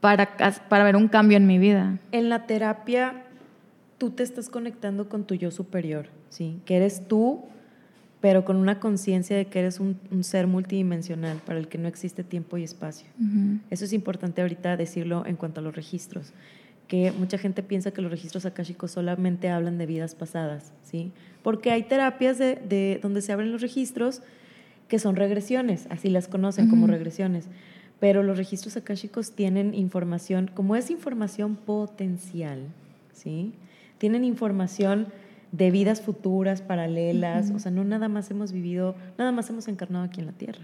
para, 0.00 0.36
para 0.68 0.84
ver 0.84 0.96
un 0.96 1.08
cambio 1.08 1.36
en 1.36 1.46
mi 1.46 1.58
vida. 1.58 1.98
En 2.10 2.28
la 2.28 2.46
terapia 2.46 3.24
tú 3.98 4.10
te 4.10 4.22
estás 4.22 4.48
conectando 4.48 5.08
con 5.08 5.24
tu 5.24 5.34
yo 5.34 5.50
superior, 5.50 6.08
¿sí? 6.28 6.60
Que 6.64 6.76
eres 6.76 7.06
tú, 7.06 7.44
pero 8.22 8.44
con 8.44 8.56
una 8.56 8.78
conciencia 8.78 9.36
de 9.36 9.46
que 9.46 9.58
eres 9.58 9.80
un, 9.80 9.98
ser 10.22 10.46
multidimensional 10.46 11.38
para 11.44 11.58
el 11.58 11.66
que 11.66 11.76
no 11.76 11.88
existe 11.88 12.22
tiempo 12.22 12.56
y 12.56 12.62
espacio. 12.62 13.08
Eso 13.68 13.84
es 13.84 13.92
importante 13.92 14.40
ahorita 14.40 14.76
decirlo 14.76 15.26
en 15.26 15.34
cuanto 15.34 15.60
a 15.60 15.62
los 15.62 15.74
registros, 15.74 16.32
que 16.86 17.10
mucha 17.10 17.36
gente 17.36 17.64
piensa 17.64 17.90
que 17.90 18.00
los 18.00 18.12
registros 18.12 18.46
akáshicos 18.46 18.92
solamente 18.92 19.50
hablan 19.50 19.76
de 19.76 19.86
vidas 19.86 20.14
pasadas, 20.14 20.72
¿sí? 20.84 21.10
Porque 21.42 21.72
hay 21.72 21.82
terapias 21.82 22.38
de, 22.38 23.00
donde 23.02 23.22
se 23.22 23.32
abren 23.32 23.50
los 23.50 23.60
registros 23.60 24.22
que 24.86 25.00
son 25.00 25.16
regresiones, 25.16 25.88
así 25.90 26.08
las 26.08 26.28
conocen 26.28 26.70
como 26.70 26.86
regresiones 26.86 27.48
pero 27.98 28.24
los 28.24 28.36
registros 28.36 28.76
akáshicos 28.76 29.30
tienen 29.30 29.74
información, 29.74 30.50
como 30.52 30.74
es 30.74 30.90
información 30.90 31.54
potencial, 31.54 32.58
¿sí? 33.12 33.52
tienen 33.98 34.24
información 34.24 35.06
de 35.52 35.70
vidas 35.70 36.00
futuras, 36.00 36.62
paralelas, 36.62 37.50
o 37.50 37.58
sea, 37.58 37.70
no 37.70 37.84
nada 37.84 38.08
más 38.08 38.30
hemos 38.30 38.52
vivido, 38.52 38.96
nada 39.18 39.32
más 39.32 39.48
hemos 39.50 39.68
encarnado 39.68 40.04
aquí 40.04 40.20
en 40.20 40.26
la 40.26 40.32
Tierra. 40.32 40.62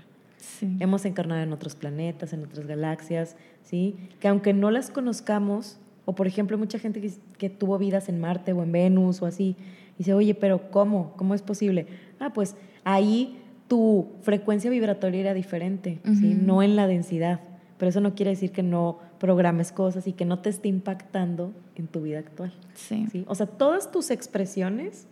Hemos 0.80 1.04
encarnado 1.04 1.40
en 1.42 1.52
otros 1.52 1.76
planetas, 1.76 2.32
en 2.32 2.42
otras 2.42 2.66
galaxias, 2.66 3.36
¿sí? 3.62 3.96
Que 4.18 4.26
aunque 4.28 4.52
no 4.52 4.70
las 4.72 4.90
conozcamos, 4.90 5.78
o 6.04 6.14
por 6.14 6.26
ejemplo, 6.26 6.58
mucha 6.58 6.78
gente 6.78 7.00
que, 7.36 7.50
tuvo 7.50 7.78
vidas 7.78 8.08
en 8.08 8.20
Marte 8.20 8.52
o 8.52 8.62
en 8.62 8.72
Venus 8.72 9.22
o 9.22 9.26
así, 9.26 9.56
dice, 9.98 10.14
oye, 10.14 10.34
pero 10.34 10.70
¿cómo? 10.70 11.12
¿Cómo 11.16 11.34
es 11.34 11.42
posible? 11.42 11.86
Ah, 12.18 12.32
pues 12.32 12.56
ahí 12.82 13.38
tu 13.68 14.08
frecuencia 14.22 14.70
vibratoria 14.70 15.20
era 15.20 15.34
diferente, 15.34 16.00
¿sí? 16.04 16.34
No 16.34 16.62
en 16.62 16.74
la 16.74 16.86
densidad. 16.86 17.40
Pero 17.76 17.90
eso 17.90 18.00
no 18.00 18.14
quiere 18.14 18.30
decir 18.30 18.50
que 18.50 18.62
no 18.62 18.98
programes 19.18 19.72
cosas 19.72 20.06
y 20.06 20.12
que 20.12 20.24
no 20.24 20.38
te 20.40 20.50
esté 20.50 20.68
impactando 20.68 21.52
en 21.74 21.86
tu 21.86 22.02
vida 22.02 22.18
actual. 22.18 22.52
Sí. 22.74 23.06
O 23.26 23.34
sea, 23.34 23.46
todas 23.46 23.90
tus 23.90 24.10
expresiones, 24.10 25.06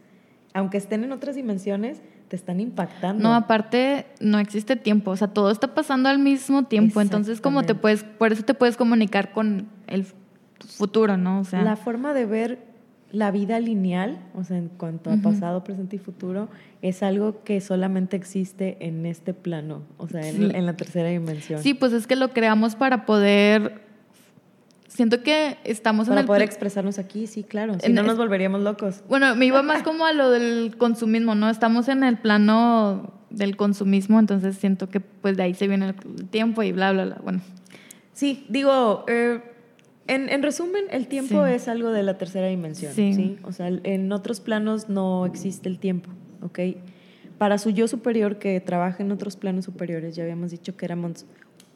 aunque 0.55 0.79
estén 0.79 1.05
en 1.05 1.13
otras 1.13 1.37
dimensiones, 1.37 2.01
te 2.29 2.37
están 2.37 2.61
impactando. 2.61 3.23
No, 3.23 3.35
aparte 3.35 4.07
no 4.21 4.39
existe 4.39 4.77
tiempo, 4.77 5.13
o 5.13 5.17
sea, 5.17 5.29
todo 5.29 5.51
está 5.51 5.75
pasando 5.75 6.09
al 6.09 6.19
mismo 6.19 6.65
tiempo, 6.65 7.01
entonces 7.01 7.41
como 7.41 7.63
te 7.63 7.75
puedes, 7.75 8.03
por 8.05 8.33
eso 8.33 8.43
te 8.43 8.55
puedes 8.55 8.77
comunicar 8.77 9.33
con 9.33 9.69
el 9.87 10.07
futuro, 10.59 11.17
¿no? 11.17 11.41
O 11.41 11.45
sea, 11.45 11.63
la 11.63 11.77
forma 11.77 12.15
de 12.15 12.27
ver 12.27 12.77
la 13.13 13.31
vida 13.31 13.61
lineal, 13.61 14.19
o 14.35 14.43
sea, 14.43 14.59
en 14.59 14.69
cuanto 14.69 15.11
a 15.11 15.17
pasado, 15.17 15.63
presente 15.63 15.97
y 15.97 15.99
futuro, 15.99 16.49
es 16.83 17.03
algo 17.03 17.45
que 17.45 17.61
solamente 17.61 18.17
existe 18.17 18.77
en 18.81 19.07
este 19.07 19.33
plano, 19.33 19.83
o 19.97 20.09
sea, 20.09 20.27
en, 20.27 20.67
la 20.67 20.77
tercera 20.77 21.09
dimensión. 21.09 21.63
Sí, 21.63 21.75
pues 21.75 21.93
es 21.93 22.07
que 22.07 22.17
lo 22.17 22.31
creamos 22.31 22.75
para 22.75 23.07
poder... 23.07 23.86
Siento 24.97 25.23
que 25.23 25.59
estamos 25.65 26.09
para 26.09 26.21
en 26.21 26.23
el... 26.23 26.27
poder 26.27 26.43
expresarnos 26.43 26.99
aquí, 26.99 27.27
sí, 27.27 27.45
claro. 27.45 27.79
Si 27.79 27.93
no 27.93 28.03
nos 28.03 28.17
volveríamos 28.17 28.63
locos. 28.63 29.03
Bueno, 29.09 29.37
me 29.37 29.45
iba 29.45 29.63
más 29.63 29.83
como 29.83 30.07
a 30.07 30.15
lo 30.15 30.31
del 30.31 30.75
consumismo, 30.79 31.35
¿no? 31.35 31.51
Estamos 31.51 31.89
en 31.89 32.03
el 32.03 32.17
plano 32.17 33.13
del 33.29 33.57
consumismo, 33.57 34.19
entonces 34.19 34.57
siento 34.57 34.89
que 34.89 35.01
pues 35.01 35.37
de 35.37 35.43
ahí 35.43 35.53
se 35.55 35.69
viene 35.69 35.89
el 35.89 36.29
tiempo 36.29 36.63
y 36.63 36.73
bla, 36.73 36.93
bla, 36.93 37.05
bla. 37.05 37.21
Bueno. 37.23 37.41
Sí, 38.13 38.47
digo... 38.49 39.05
Eh, 39.07 39.41
en, 40.09 40.43
resumen, 40.43 40.85
el 40.91 41.09
tiempo 41.09 41.47
es 41.47 41.69
algo 41.69 41.91
de 41.91 42.03
la 42.05 42.17
tercera 42.17 42.47
dimensión. 42.47 42.93
Sí. 42.93 43.39
O 43.43 43.53
sea, 43.53 43.69
en 43.69 44.13
otros 44.13 44.41
planos 44.41 44.89
no 44.89 45.27
existe 45.27 45.69
el 45.69 45.79
tiempo, 45.79 46.11
¿ok? 46.43 46.61
Para 47.39 47.59
su 47.59 47.71
yo 47.71 47.89
superior 47.89 48.39
que 48.39 48.61
trabaja 48.61 49.03
en 49.03 49.11
otros 49.13 49.37
planos 49.37 49.65
superiores, 49.65 50.15
ya 50.15 50.23
habíamos 50.23 50.53
dicho 50.53 50.77
que 50.77 50.85
éramos, 50.87 51.27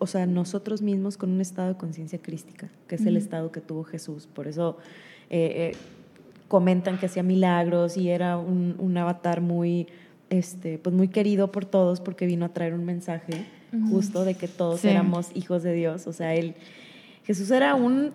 o 0.01 0.07
sea, 0.07 0.27
nosotros 0.27 0.83
mismos 0.83 1.17
con 1.17 1.31
un 1.31 1.41
estado 1.41 1.69
de 1.69 1.77
conciencia 1.77 2.19
crística, 2.21 2.69
que 2.89 2.97
es 2.97 3.07
el 3.07 3.17
estado 3.17 3.53
que 3.53 3.61
tuvo 3.61 3.85
Jesús. 3.85 4.27
Por 4.27 4.49
eso 4.49 4.79
eh, 5.29 5.73
eh, 5.73 5.77
comentan 6.49 6.99
que 6.99 7.07
hacía 7.07 7.23
milagros 7.23 7.97
y 7.97 8.09
era 8.09 8.37
un, 8.37 8.97
avatar 8.97 9.41
muy, 9.41 9.87
este, 10.31 10.79
pues 10.79 10.95
muy 10.95 11.09
querido 11.09 11.53
por 11.53 11.65
todos 11.65 12.01
porque 12.01 12.27
vino 12.27 12.47
a 12.47 12.49
traer 12.49 12.75
un 12.75 12.85
mensaje 12.85 13.47
justo 13.89 14.25
de 14.25 14.35
que 14.35 14.49
todos 14.49 14.85
éramos 14.85 15.31
hijos 15.35 15.63
de 15.63 15.75
Dios. 15.75 16.09
O 16.09 16.13
sea, 16.13 16.35
él 16.35 16.57
Jesús 17.25 17.51
era 17.53 17.77
un 17.77 18.13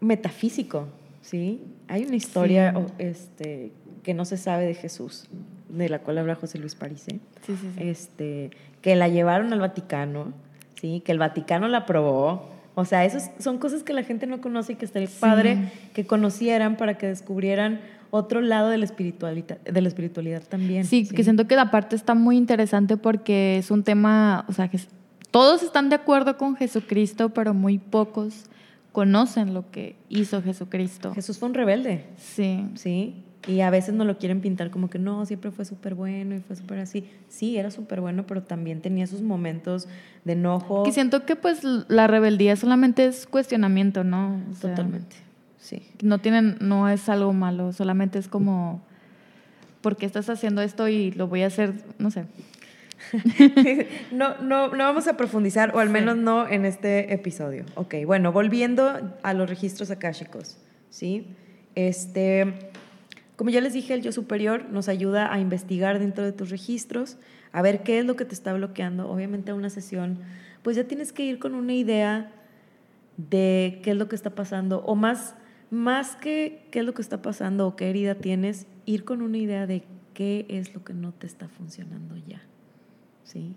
metafísico, 0.00 0.86
¿sí? 1.22 1.60
Hay 1.88 2.04
una 2.04 2.14
historia 2.14 2.74
este, 2.98 3.72
que 4.04 4.14
no 4.14 4.24
se 4.24 4.36
sabe 4.36 4.66
de 4.66 4.74
Jesús, 4.74 5.26
de 5.68 5.88
la 5.88 6.00
cual 6.00 6.18
habla 6.18 6.36
José 6.36 6.58
Luis 6.58 6.74
Parise, 6.74 7.18
este, 7.78 8.50
que 8.80 8.94
la 8.94 9.08
llevaron 9.08 9.52
al 9.52 9.58
Vaticano, 9.58 10.32
¿sí? 10.80 11.02
Que 11.04 11.12
el 11.12 11.18
Vaticano 11.18 11.68
la 11.68 11.78
aprobó. 11.78 12.48
O 12.74 12.84
sea, 12.84 13.04
esas 13.04 13.30
son 13.38 13.58
cosas 13.58 13.82
que 13.82 13.92
la 13.92 14.04
gente 14.04 14.26
no 14.26 14.40
conoce 14.40 14.74
y 14.74 14.76
que 14.76 14.84
estaría 14.84 15.08
padre 15.20 15.72
que 15.94 16.06
conocieran 16.06 16.76
para 16.76 16.96
que 16.96 17.08
descubrieran 17.08 17.80
otro 18.10 18.40
lado 18.40 18.68
de 18.68 18.78
la 18.78 18.84
espiritualidad, 18.84 19.60
de 19.60 19.80
la 19.80 19.88
espiritualidad 19.88 20.42
también. 20.42 20.84
Sí, 20.84 21.06
que 21.06 21.24
siento 21.24 21.46
que 21.46 21.56
la 21.56 21.70
parte 21.70 21.96
está 21.96 22.14
muy 22.14 22.36
interesante 22.36 22.96
porque 22.96 23.58
es 23.58 23.70
un 23.70 23.82
tema, 23.82 24.44
o 24.48 24.52
sea, 24.52 24.68
que 24.68 24.78
todos 25.30 25.62
están 25.62 25.88
de 25.88 25.96
acuerdo 25.96 26.38
con 26.38 26.56
Jesucristo, 26.56 27.30
pero 27.30 27.52
muy 27.52 27.78
pocos 27.78 28.44
conocen 28.92 29.54
lo 29.54 29.70
que 29.70 29.96
hizo 30.08 30.42
Jesucristo. 30.42 31.12
Jesús 31.14 31.38
fue 31.38 31.48
un 31.48 31.54
rebelde. 31.54 32.06
Sí. 32.16 32.64
Sí. 32.76 33.24
Y 33.48 33.62
a 33.62 33.70
veces 33.70 33.94
no 33.94 34.04
lo 34.04 34.18
quieren 34.18 34.42
pintar 34.42 34.70
como 34.70 34.90
que 34.90 34.98
no, 34.98 35.24
siempre 35.24 35.50
fue 35.50 35.64
súper 35.64 35.94
bueno 35.94 36.36
y 36.36 36.40
fue 36.40 36.54
súper 36.54 36.80
así. 36.80 37.08
Sí, 37.28 37.56
era 37.56 37.70
súper 37.70 38.02
bueno, 38.02 38.26
pero 38.26 38.42
también 38.42 38.82
tenía 38.82 39.06
sus 39.06 39.22
momentos 39.22 39.88
de 40.24 40.34
enojo. 40.34 40.82
Que 40.82 40.92
siento 40.92 41.24
que 41.24 41.34
pues 41.34 41.64
la 41.64 42.06
rebeldía 42.06 42.56
solamente 42.56 43.06
es 43.06 43.26
cuestionamiento, 43.26 44.04
¿no? 44.04 44.38
Totalmente. 44.60 45.16
Sí. 45.58 45.82
No 46.02 46.18
tienen, 46.18 46.58
no 46.60 46.90
es 46.90 47.08
algo 47.08 47.32
malo, 47.32 47.72
solamente 47.72 48.18
es 48.18 48.28
como, 48.28 48.82
¿por 49.80 49.96
qué 49.96 50.04
estás 50.04 50.28
haciendo 50.28 50.60
esto 50.60 50.86
y 50.88 51.10
lo 51.12 51.26
voy 51.26 51.42
a 51.42 51.46
hacer? 51.46 51.72
No 51.98 52.10
sé. 52.10 52.26
no, 54.12 54.36
no, 54.42 54.68
no 54.68 54.84
vamos 54.84 55.08
a 55.08 55.16
profundizar, 55.16 55.74
o 55.74 55.78
al 55.78 55.88
menos 55.88 56.16
no 56.16 56.46
en 56.46 56.66
este 56.66 57.14
episodio. 57.14 57.64
Ok, 57.76 57.94
bueno, 58.04 58.30
volviendo 58.30 59.16
a 59.22 59.32
los 59.32 59.48
registros 59.48 59.90
akáshicos, 59.90 60.58
¿sí? 60.90 61.26
Este, 61.74 62.67
como 63.38 63.50
ya 63.50 63.60
les 63.60 63.72
dije, 63.72 63.94
el 63.94 64.02
yo 64.02 64.10
superior 64.10 64.68
nos 64.68 64.88
ayuda 64.88 65.32
a 65.32 65.38
investigar 65.38 66.00
dentro 66.00 66.24
de 66.24 66.32
tus 66.32 66.50
registros, 66.50 67.18
a 67.52 67.62
ver 67.62 67.84
qué 67.84 68.00
es 68.00 68.04
lo 68.04 68.16
que 68.16 68.24
te 68.24 68.34
está 68.34 68.52
bloqueando. 68.52 69.08
Obviamente 69.08 69.52
una 69.52 69.70
sesión, 69.70 70.18
pues 70.64 70.76
ya 70.76 70.88
tienes 70.88 71.12
que 71.12 71.22
ir 71.22 71.38
con 71.38 71.54
una 71.54 71.72
idea 71.72 72.32
de 73.16 73.78
qué 73.84 73.92
es 73.92 73.96
lo 73.96 74.08
que 74.08 74.16
está 74.16 74.30
pasando, 74.30 74.80
o 74.84 74.96
más, 74.96 75.36
más 75.70 76.16
que 76.16 76.66
qué 76.72 76.80
es 76.80 76.84
lo 76.84 76.94
que 76.94 77.02
está 77.02 77.22
pasando 77.22 77.68
o 77.68 77.76
qué 77.76 77.88
herida 77.90 78.16
tienes, 78.16 78.66
ir 78.86 79.04
con 79.04 79.22
una 79.22 79.38
idea 79.38 79.68
de 79.68 79.84
qué 80.14 80.44
es 80.48 80.74
lo 80.74 80.82
que 80.82 80.92
no 80.92 81.12
te 81.12 81.28
está 81.28 81.46
funcionando 81.46 82.16
ya. 82.26 82.42
¿Sí? 83.22 83.54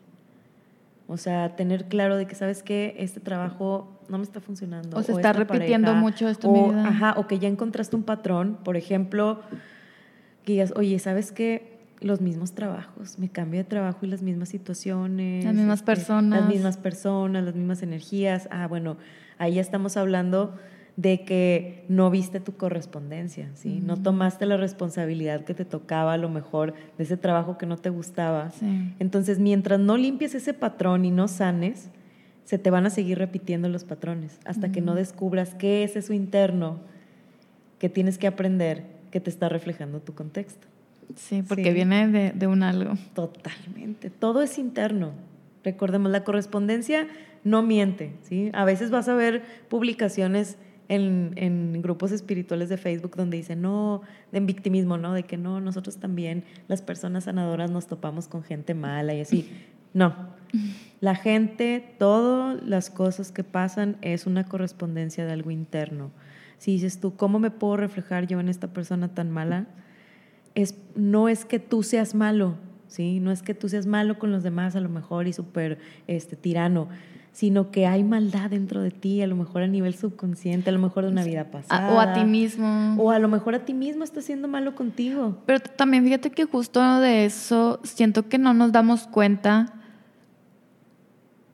O 1.11 1.17
sea, 1.17 1.57
tener 1.57 1.89
claro 1.89 2.15
de 2.15 2.25
que 2.25 2.35
sabes 2.35 2.63
que 2.63 2.95
este 2.97 3.19
trabajo 3.19 3.99
no 4.07 4.17
me 4.17 4.23
está 4.23 4.39
funcionando. 4.39 4.97
O 4.97 5.03
se 5.03 5.11
está 5.11 5.33
repitiendo 5.33 5.93
mucho 5.93 6.29
esto 6.29 6.49
mi 6.49 6.69
vida. 6.69 6.87
Ajá, 6.87 7.15
o 7.17 7.27
que 7.27 7.37
ya 7.37 7.49
encontraste 7.49 7.97
un 7.97 8.03
patrón. 8.03 8.57
Por 8.63 8.77
ejemplo, 8.77 9.41
que 10.45 10.53
digas, 10.53 10.71
oye, 10.73 10.97
¿sabes 10.99 11.33
qué? 11.33 11.81
Los 11.99 12.21
mismos 12.21 12.53
trabajos, 12.53 13.19
me 13.19 13.27
cambio 13.27 13.59
de 13.59 13.65
trabajo 13.65 14.05
y 14.05 14.07
las 14.07 14.21
mismas 14.21 14.47
situaciones. 14.47 15.43
Las 15.43 15.53
mismas 15.53 15.79
este, 15.79 15.85
personas. 15.85 16.39
Las 16.39 16.49
mismas 16.49 16.77
personas, 16.77 17.43
las 17.43 17.55
mismas 17.55 17.83
energías. 17.83 18.47
Ah, 18.49 18.67
bueno, 18.67 18.95
ahí 19.37 19.55
ya 19.55 19.61
estamos 19.61 19.97
hablando 19.97 20.55
de 20.97 21.23
que 21.23 21.85
no 21.87 22.09
viste 22.09 22.39
tu 22.39 22.53
correspondencia, 22.53 23.49
¿sí? 23.55 23.81
No 23.83 23.97
tomaste 23.97 24.45
la 24.45 24.57
responsabilidad 24.57 25.45
que 25.45 25.53
te 25.53 25.65
tocaba 25.65 26.13
a 26.13 26.17
lo 26.17 26.29
mejor 26.29 26.73
de 26.97 27.03
ese 27.03 27.17
trabajo 27.17 27.57
que 27.57 27.65
no 27.65 27.77
te 27.77 27.89
gustaba. 27.89 28.51
Entonces, 28.99 29.39
mientras 29.39 29.79
no 29.79 29.97
limpies 29.97 30.35
ese 30.35 30.53
patrón 30.53 31.05
y 31.05 31.11
no 31.11 31.27
sanes, 31.27 31.89
se 32.43 32.57
te 32.57 32.69
van 32.69 32.85
a 32.85 32.89
seguir 32.89 33.17
repitiendo 33.17 33.69
los 33.69 33.85
patrones 33.85 34.39
hasta 34.45 34.71
que 34.71 34.81
no 34.81 34.95
descubras 34.95 35.55
qué 35.55 35.83
es 35.83 35.95
eso 35.95 36.13
interno 36.13 36.79
que 37.79 37.89
tienes 37.89 38.17
que 38.17 38.27
aprender 38.27 38.83
que 39.09 39.19
te 39.19 39.29
está 39.29 39.49
reflejando 39.49 40.01
tu 40.01 40.13
contexto. 40.13 40.67
Sí, 41.15 41.43
porque 41.47 41.73
viene 41.73 42.07
de, 42.07 42.31
de 42.31 42.47
un 42.47 42.63
algo. 42.63 42.93
Totalmente. 43.13 44.09
Todo 44.09 44.41
es 44.41 44.57
interno. 44.57 45.11
Recordemos, 45.63 46.11
la 46.11 46.23
correspondencia 46.23 47.07
no 47.43 47.63
miente, 47.63 48.13
¿sí? 48.23 48.49
A 48.53 48.65
veces 48.65 48.91
vas 48.91 49.07
a 49.07 49.15
ver 49.15 49.43
publicaciones 49.67 50.57
en, 50.91 51.81
grupos 51.81 52.11
espirituales 52.11 52.69
de 52.69 52.77
Facebook 52.77 53.15
donde 53.15 53.37
dicen, 53.37 53.61
no, 53.61 54.01
en 54.31 54.45
victimismo, 54.45 54.97
¿no? 54.97 55.13
De 55.13 55.23
que 55.23 55.37
no, 55.37 55.61
nosotros 55.61 55.97
también, 55.97 56.43
las 56.67 56.81
personas 56.81 57.25
sanadoras, 57.25 57.71
nos 57.71 57.87
topamos 57.87 58.27
con 58.27 58.43
gente 58.43 58.73
mala 58.73 59.13
y 59.13 59.21
así. 59.21 59.49
No. 59.93 60.13
La 60.99 61.15
gente, 61.15 61.95
todas 61.97 62.61
las 62.63 62.89
cosas 62.89 63.31
que 63.31 63.43
pasan 63.43 63.97
es 64.01 64.27
una 64.27 64.45
correspondencia 64.45 65.25
de 65.25 65.31
algo 65.31 65.51
interno. 65.51 66.11
Si 66.57 66.73
dices 66.73 66.99
tú, 66.99 67.15
¿cómo 67.15 67.39
me 67.39 67.51
puedo 67.51 67.77
reflejar 67.77 68.27
yo 68.27 68.39
en 68.39 68.49
esta 68.49 68.67
persona 68.67 69.13
tan 69.13 69.31
mala? 69.31 69.67
Es, 70.55 70.75
no 70.95 71.29
es 71.29 71.45
que 71.45 71.59
tú 71.59 71.83
seas 71.83 72.13
malo, 72.13 72.55
¿sí? 72.87 73.19
No 73.21 73.31
es 73.31 73.41
que 73.41 73.53
tú 73.53 73.69
seas 73.69 73.85
malo 73.87 74.19
con 74.19 74.31
los 74.31 74.43
demás 74.43 74.75
a 74.75 74.81
lo 74.81 74.89
mejor 74.89 75.27
y 75.27 75.33
súper 75.33 75.79
este, 76.07 76.35
tirano 76.35 76.89
sino 77.31 77.71
que 77.71 77.87
hay 77.87 78.03
maldad 78.03 78.49
dentro 78.49 78.81
de 78.81 78.91
ti, 78.91 79.21
a 79.21 79.27
lo 79.27 79.35
mejor 79.35 79.63
a 79.63 79.67
nivel 79.67 79.95
subconsciente, 79.95 80.69
a 80.69 80.73
lo 80.73 80.79
mejor 80.79 81.05
de 81.05 81.11
una 81.11 81.23
vida 81.23 81.45
pasada. 81.45 81.93
O 81.93 81.99
a 81.99 82.13
ti 82.13 82.25
mismo. 82.25 82.95
O 82.97 83.11
a 83.11 83.19
lo 83.19 83.29
mejor 83.29 83.55
a 83.55 83.65
ti 83.65 83.73
mismo 83.73 84.03
está 84.03 84.21
siendo 84.21 84.47
malo 84.47 84.75
contigo. 84.75 85.37
Pero 85.45 85.59
también 85.61 86.03
fíjate 86.03 86.31
que 86.31 86.43
justo 86.45 86.99
de 86.99 87.25
eso 87.25 87.79
siento 87.83 88.27
que 88.27 88.37
no 88.37 88.53
nos 88.53 88.71
damos 88.73 89.07
cuenta 89.07 89.73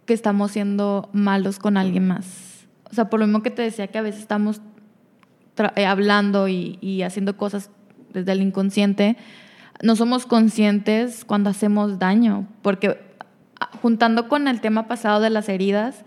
que 0.06 0.14
estamos 0.14 0.52
siendo 0.52 1.10
malos 1.14 1.60
con 1.60 1.78
alguien 1.78 2.08
más. 2.08 2.66
O 2.90 2.96
sea, 2.96 3.10
por 3.10 3.20
lo 3.20 3.28
mismo 3.28 3.44
que 3.44 3.52
te 3.52 3.62
decía 3.62 3.88
que 3.88 4.00
a 4.00 4.02
veces 4.02 4.22
estamos 4.22 4.62
eh, 5.76 5.86
hablando 5.86 6.48
y, 6.48 6.80
y 6.82 7.04
haciendo 7.04 7.38
cosas 7.38 7.70
desde 8.14 8.32
el 8.32 8.42
inconsciente, 8.42 9.16
no 9.84 9.96
somos 9.96 10.26
conscientes 10.26 11.24
cuando 11.24 11.52
hacemos 11.52 12.00
daño, 12.00 12.48
porque 12.64 13.07
juntando 13.78 14.28
con 14.28 14.48
el 14.48 14.62
tema 14.62 14.88
pasado 14.88 15.22
de 15.22 15.30
las 15.30 15.50
heridas, 15.50 16.04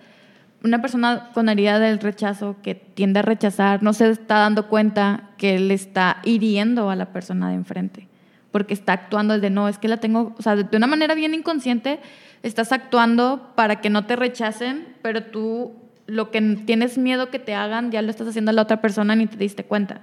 una 0.62 0.82
persona 0.82 1.30
con 1.32 1.48
herida 1.48 1.78
del 1.78 1.98
rechazo 1.98 2.56
que 2.62 2.74
tiende 2.74 3.20
a 3.20 3.22
rechazar 3.22 3.82
no 3.82 3.92
se 3.92 4.10
está 4.10 4.38
dando 4.38 4.68
cuenta 4.68 5.30
que 5.38 5.58
le 5.58 5.74
está 5.74 6.18
hiriendo 6.22 6.90
a 6.90 6.96
la 6.96 7.12
persona 7.12 7.48
de 7.48 7.54
enfrente, 7.54 8.08
porque 8.50 8.74
está 8.74 8.92
actuando 8.92 9.34
desde 9.34 9.50
no, 9.50 9.68
es 9.68 9.78
que 9.78 9.88
la 9.88 9.96
tengo, 9.96 10.34
o 10.38 10.42
sea, 10.42 10.56
de 10.56 10.76
una 10.76 10.86
manera 10.86 11.14
bien 11.14 11.32
inconsciente, 11.32 12.00
estás 12.42 12.72
actuando 12.72 13.52
para 13.54 13.80
que 13.80 13.90
no 13.90 14.06
te 14.06 14.16
rechacen, 14.16 14.96
pero 15.02 15.24
tú 15.24 15.72
lo 16.06 16.30
que 16.30 16.40
tienes 16.66 16.98
miedo 16.98 17.30
que 17.30 17.38
te 17.38 17.54
hagan 17.54 17.90
ya 17.90 18.02
lo 18.02 18.10
estás 18.10 18.28
haciendo 18.28 18.50
a 18.50 18.54
la 18.54 18.62
otra 18.62 18.80
persona 18.80 19.14
ni 19.14 19.26
te 19.26 19.36
diste 19.36 19.64
cuenta. 19.64 20.02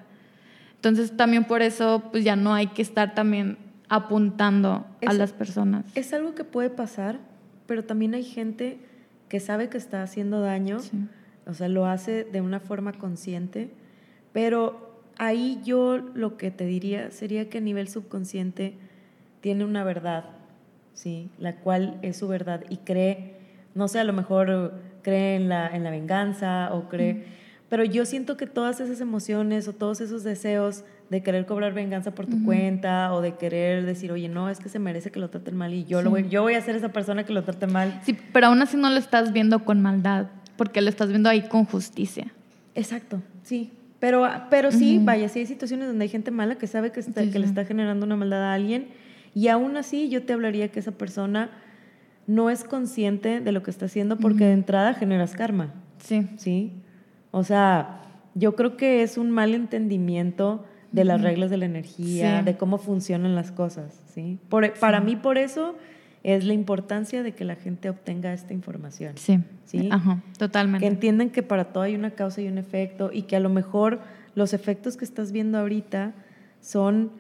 Entonces 0.76 1.16
también 1.16 1.44
por 1.44 1.62
eso 1.62 2.04
pues 2.12 2.24
ya 2.24 2.36
no 2.36 2.54
hay 2.54 2.68
que 2.68 2.82
estar 2.82 3.14
también 3.14 3.58
apuntando 3.90 4.86
a 5.06 5.14
las 5.14 5.34
personas. 5.34 5.86
Es 5.96 6.14
algo 6.14 6.36
que 6.36 6.44
puede 6.44 6.70
pasar, 6.70 7.20
pero 7.68 7.84
también 7.84 8.16
hay 8.16 8.24
gente 8.24 8.80
que 9.30 9.40
sabe 9.40 9.70
que 9.70 9.78
está 9.78 10.02
haciendo 10.02 10.42
daño, 10.42 10.78
o 11.46 11.54
sea, 11.54 11.68
lo 11.68 11.86
hace 11.86 12.24
de 12.24 12.42
una 12.42 12.60
forma 12.60 12.94
consciente, 12.94 13.70
pero 14.34 15.02
ahí 15.18 15.62
yo 15.64 15.98
lo 15.98 16.38
que 16.38 16.50
te 16.50 16.66
diría 16.66 17.12
sería 17.12 17.50
que 17.50 17.60
a 17.60 17.62
nivel 17.62 17.90
subconsciente 17.90 18.74
tiene 19.42 19.66
una 19.66 19.84
verdad, 19.84 20.26
¿sí? 20.94 21.30
La 21.38 21.58
cual 21.58 22.00
es 22.02 22.18
su 22.18 22.28
verdad 22.28 22.64
y 22.70 22.78
cree, 22.78 23.36
no 23.76 23.88
sé, 23.88 24.00
a 24.00 24.04
lo 24.04 24.14
mejor 24.14 24.74
cree 25.04 25.36
en 25.36 25.50
la, 25.50 25.68
en 25.76 25.84
la 25.84 25.92
venganza 25.92 26.74
o 26.74 26.90
cree... 26.90 27.38
Pero 27.70 27.84
yo 27.84 28.06
siento 28.06 28.38
que 28.38 28.48
todas 28.48 28.80
esas 28.80 29.02
emociones 29.02 29.68
o 29.68 29.74
todos 29.74 30.00
esos 30.00 30.24
deseos 30.24 30.86
de 31.10 31.24
querer 31.24 31.46
cobrar 31.46 31.74
venganza 31.74 32.12
por 32.12 32.26
tu 32.26 32.44
cuenta 32.44 33.14
o 33.14 33.22
de 33.22 33.36
querer 33.36 33.86
decir, 33.86 34.12
oye, 34.12 34.28
no, 34.28 34.50
es 34.50 34.60
que 34.60 34.68
se 34.68 34.78
merece 34.78 35.10
que 35.10 35.20
lo 35.20 35.30
traten 35.30 35.56
mal 35.56 35.74
y 35.74 35.86
yo, 35.86 36.02
lo 36.02 36.10
voy, 36.10 36.28
yo 36.28 36.42
voy 36.42 36.56
a 36.56 36.62
ser 36.62 36.76
esa 36.76 36.90
persona 36.90 37.24
que 37.24 37.34
lo 37.34 37.44
trate 37.44 37.68
mal. 37.68 38.02
Sí, 38.04 38.18
pero 38.34 38.48
aún 38.48 38.62
así 38.62 38.76
no 38.76 38.90
lo 38.90 38.98
estás 38.98 39.32
viendo 39.32 39.64
con 39.64 39.82
maldad, 39.82 40.28
porque 40.58 40.82
lo 40.82 40.90
estás 40.90 41.10
viendo 41.10 41.30
ahí 41.30 41.48
con 41.48 41.66
justicia. 41.66 42.28
Exacto, 42.76 43.22
sí. 43.44 43.72
Pero, 44.00 44.28
pero 44.52 44.72
sí, 44.72 45.00
vaya, 45.02 45.28
sí 45.28 45.40
hay 45.40 45.46
situaciones 45.48 45.88
donde 45.88 46.04
hay 46.04 46.10
gente 46.10 46.30
mala 46.30 46.56
que 46.56 46.68
sabe 46.68 46.92
que, 46.92 47.00
está, 47.00 47.28
que 47.32 47.40
le 47.40 47.48
está 47.48 47.66
generando 47.66 48.06
una 48.06 48.16
maldad 48.16 48.44
a 48.44 48.54
alguien 48.54 48.90
y 49.34 49.48
aún 49.48 49.76
así 49.76 50.10
yo 50.10 50.24
te 50.24 50.34
hablaría 50.34 50.68
que 50.68 50.80
esa 50.80 50.92
persona 50.92 51.50
no 52.28 52.52
es 52.52 52.64
consciente 52.64 53.40
de 53.40 53.52
lo 53.52 53.64
que 53.64 53.72
está 53.72 53.86
haciendo 53.86 54.18
porque 54.18 54.46
de 54.46 54.54
entrada 54.54 54.94
generas 54.94 55.34
karma. 55.34 55.74
Sí. 55.98 56.28
Sí. 56.38 56.74
O 57.32 57.44
sea, 57.44 58.02
yo 58.36 58.56
creo 58.56 58.78
que 58.78 59.02
es 59.02 59.18
un 59.18 59.32
mal 59.32 59.56
entendimiento 59.56 60.66
de 60.98 61.06
las 61.06 61.22
reglas 61.22 61.50
de 61.50 61.58
la 61.58 61.66
energía, 61.66 62.42
de 62.42 62.58
cómo 62.58 62.78
funcionan 62.78 63.36
las 63.36 63.52
cosas, 63.52 64.02
¿sí? 64.14 64.40
Para 64.80 65.00
mí 65.00 65.16
por 65.16 65.38
eso 65.38 65.76
es 66.24 66.44
la 66.44 66.54
importancia 66.54 67.24
de 67.24 67.34
que 67.34 67.46
la 67.46 67.56
gente 67.56 67.90
obtenga 67.90 68.34
esta 68.34 68.54
información. 68.54 69.14
Sí. 69.16 69.40
¿sí? 69.66 69.90
Ajá, 69.92 70.22
totalmente. 70.38 70.86
Que 70.86 70.92
entiendan 70.92 71.30
que 71.30 71.44
para 71.44 71.66
todo 71.66 71.84
hay 71.84 71.96
una 71.96 72.12
causa 72.12 72.42
y 72.42 72.48
un 72.48 72.58
efecto 72.58 73.12
y 73.14 73.24
que 73.24 73.36
a 73.36 73.40
lo 73.40 73.50
mejor 73.50 74.02
los 74.36 74.54
efectos 74.54 74.98
que 74.98 75.06
estás 75.06 75.32
viendo 75.32 75.58
ahorita 75.58 76.14
son 76.60 77.12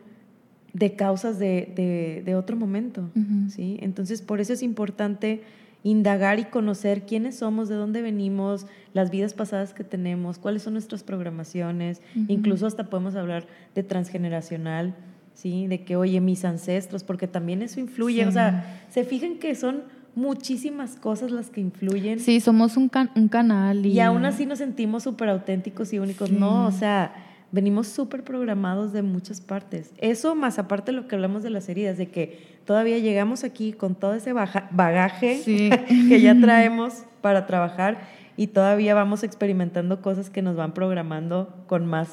de 0.73 0.95
causas 0.95 1.39
de, 1.39 2.21
de, 2.23 2.35
otro 2.35 2.55
momento, 2.55 3.09
¿sí? 3.49 3.79
Entonces, 3.81 4.21
por 4.21 4.41
eso 4.41 4.53
es 4.53 4.61
importante 4.61 5.41
indagar 5.89 6.39
y 6.39 6.45
conocer 6.45 7.05
quiénes 7.05 7.37
somos, 7.37 7.69
de 7.69 7.75
dónde 7.75 8.01
venimos, 8.01 8.65
las 8.93 9.09
vidas 9.09 9.33
pasadas 9.33 9.73
que 9.73 9.83
tenemos, 9.83 10.37
cuáles 10.37 10.63
son 10.63 10.73
nuestras 10.73 11.03
programaciones, 11.03 12.01
incluso 12.27 12.67
hasta 12.67 12.89
podemos 12.89 13.15
hablar 13.15 13.45
de 13.73 13.83
transgeneracional, 13.83 14.95
¿sí? 15.33 15.67
De 15.67 15.83
que, 15.83 15.95
oye, 15.95 16.19
mis 16.19 16.43
ancestros, 16.45 17.03
porque 17.03 17.27
también 17.27 17.61
eso 17.61 17.79
influye, 17.79 18.25
o 18.25 18.31
sea, 18.31 18.83
se 18.89 19.03
fijan 19.03 19.37
que 19.37 19.55
son 19.55 19.83
muchísimas 20.15 20.95
cosas 20.95 21.31
las 21.31 21.49
que 21.51 21.61
influyen. 21.61 22.19
Sí, 22.19 22.39
somos 22.41 22.75
un, 22.75 22.91
un 23.15 23.27
canal. 23.27 23.85
Y... 23.85 23.93
y 23.93 23.99
aún 23.99 24.25
así 24.25 24.45
nos 24.45 24.57
sentimos 24.57 25.03
súper 25.03 25.29
auténticos 25.29 25.93
y 25.93 25.99
únicos. 25.99 26.31
No, 26.31 26.65
o 26.65 26.71
sea, 26.71 27.13
venimos 27.51 27.87
súper 27.87 28.23
programados 28.23 28.93
de 28.93 29.03
muchas 29.03 29.41
partes. 29.41 29.93
Eso 29.99 30.35
más 30.35 30.59
aparte 30.59 30.91
de 30.91 30.97
lo 30.97 31.07
que 31.07 31.15
hablamos 31.15 31.43
de 31.43 31.51
las 31.51 31.69
heridas, 31.69 31.97
de 31.97 32.07
que 32.09 32.56
todavía 32.67 32.99
llegamos 32.99 33.45
aquí 33.45 33.71
con 33.71 33.95
todo 33.95 34.13
ese 34.13 34.33
bagaje 34.33 35.41
que 36.09 36.21
ya 36.21 36.39
traemos 36.39 37.05
para 37.21 37.47
trabajar 37.47 37.97
y 38.35 38.47
todavía 38.47 38.93
vamos 38.93 39.23
experimentando 39.23 40.01
cosas 40.01 40.29
que 40.29 40.43
nos 40.43 40.55
van 40.55 40.73
programando 40.73 41.55
con 41.65 41.87
más, 41.87 42.09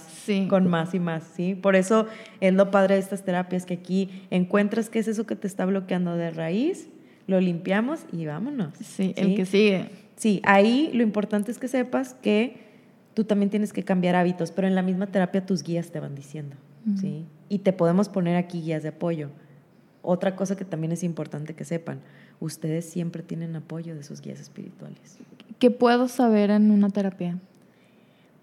con 0.49 0.69
más 0.69 0.95
y 0.95 1.01
más, 1.01 1.25
¿sí? 1.35 1.55
Por 1.55 1.77
eso 1.77 2.07
es 2.41 2.55
lo 2.55 2.71
padre 2.71 2.95
de 2.95 3.01
estas 3.01 3.25
terapias, 3.25 3.67
que 3.67 3.75
aquí 3.75 4.09
encuentras 4.31 4.89
qué 4.89 5.01
es 5.01 5.09
eso 5.09 5.27
que 5.27 5.37
te 5.37 5.47
está 5.47 5.67
bloqueando 5.67 6.17
de 6.17 6.31
raíz, 6.31 6.89
lo 7.27 7.41
limpiamos 7.41 8.07
y 8.11 8.25
vámonos. 8.25 8.73
Sí, 8.81 9.13
el 9.17 9.35
que 9.35 9.45
sigue. 9.45 9.91
Sí, 10.17 10.41
ahí 10.45 10.91
lo 10.95 11.03
importante 11.03 11.51
es 11.51 11.59
que 11.59 11.69
sepas 11.69 12.15
que 12.15 12.57
tú 13.13 13.25
también 13.25 13.51
tienes 13.51 13.73
que 13.73 13.83
cambiar 13.83 14.15
hábitos, 14.15 14.53
pero 14.53 14.69
en 14.69 14.77
la 14.77 14.83
misma 14.83 15.09
terapia 15.09 15.45
tus 15.45 15.63
guías 15.63 15.91
te 15.91 16.01
van 16.01 16.15
diciendo, 16.15 16.57
¿sí? 17.01 17.27
Y 17.49 17.59
te 17.59 17.73
podemos 17.73 18.09
poner 18.09 18.37
aquí 18.37 18.63
guías 18.63 18.83
de 18.83 18.91
apoyo. 18.91 19.31
Otra 20.05 20.37
cosa 20.37 20.55
que 20.57 20.65
también 20.65 20.93
es 20.93 21.03
importante 21.03 21.55
que 21.55 21.65
sepan, 21.65 22.01
ustedes 22.39 22.85
siempre 22.85 23.23
tienen 23.23 23.57
apoyo 23.57 23.95
de 23.95 24.03
sus 24.03 24.21
guías 24.21 24.39
espirituales. 24.39 25.19
¿Qué 25.59 25.71
puedo 25.71 26.09
saber 26.09 26.51
en 26.51 26.71
una 26.71 26.91
terapia? 26.91 27.39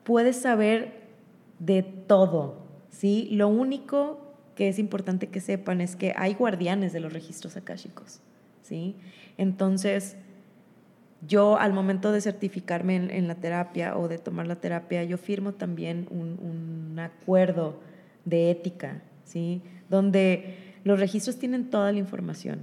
Puedes 0.03 0.37
saber 0.37 1.01
de 1.59 1.83
todo, 1.83 2.57
¿sí? 2.89 3.29
Lo 3.31 3.47
único 3.47 4.19
que 4.55 4.69
es 4.69 4.79
importante 4.79 5.27
que 5.27 5.39
sepan 5.39 5.81
es 5.81 5.95
que 5.95 6.13
hay 6.17 6.33
guardianes 6.33 6.93
de 6.93 6.99
los 6.99 7.13
registros 7.13 7.55
akáshicos, 7.57 8.19
¿sí? 8.63 8.95
Entonces, 9.37 10.17
yo 11.27 11.57
al 11.57 11.73
momento 11.73 12.11
de 12.11 12.21
certificarme 12.21 12.95
en, 12.95 13.27
la 13.27 13.35
terapia 13.35 13.95
o 13.95 14.07
de 14.07 14.17
tomar 14.17 14.47
la 14.47 14.55
terapia, 14.55 15.03
yo 15.03 15.17
firmo 15.17 15.53
también 15.53 16.07
un, 16.09 16.99
acuerdo 16.99 17.79
de 18.25 18.51
ética, 18.51 19.01
¿sí? 19.23 19.61
Donde 19.89 20.70
los 20.83 20.99
registros 20.99 21.37
tienen 21.37 21.69
toda 21.69 21.91
la 21.91 21.99
información, 21.99 22.59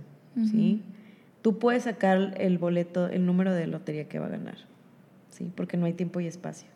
¿sí? 0.51 0.83
Tú 1.43 1.59
puedes 1.59 1.85
sacar 1.85 2.35
el 2.39 2.59
boleto, 2.59 3.09
el 3.09 3.25
número 3.25 3.55
de 3.55 3.67
lotería 3.67 4.09
que 4.09 4.19
va 4.19 4.27
a 4.27 4.31
ganar, 4.31 4.57
¿sí? 5.31 5.51
Porque 5.55 5.77
no 5.77 5.87
hay 5.87 5.93
tiempo 5.93 6.21
y 6.21 6.27
espacio. 6.27 6.69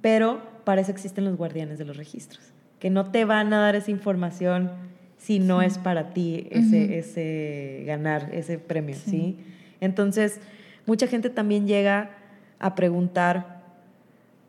Pero 0.00 0.42
para 0.64 0.80
eso 0.80 0.90
existen 0.90 1.24
los 1.24 1.36
guardianes 1.36 1.78
de 1.78 1.84
los 1.84 1.96
registros, 1.96 2.52
que 2.78 2.90
no 2.90 3.10
te 3.10 3.24
van 3.24 3.52
a 3.52 3.60
dar 3.60 3.76
esa 3.76 3.90
información 3.90 4.70
si 5.18 5.38
no 5.38 5.60
es 5.60 5.76
para 5.76 6.14
ti 6.14 6.46
ese, 6.50 6.98
ese 6.98 7.84
ganar 7.86 8.30
ese 8.32 8.58
premio, 8.58 8.96
¿sí? 8.96 9.36
Entonces, 9.80 10.40
mucha 10.86 11.06
gente 11.06 11.28
también 11.28 11.66
llega 11.66 12.10
a 12.58 12.74
preguntar 12.74 13.60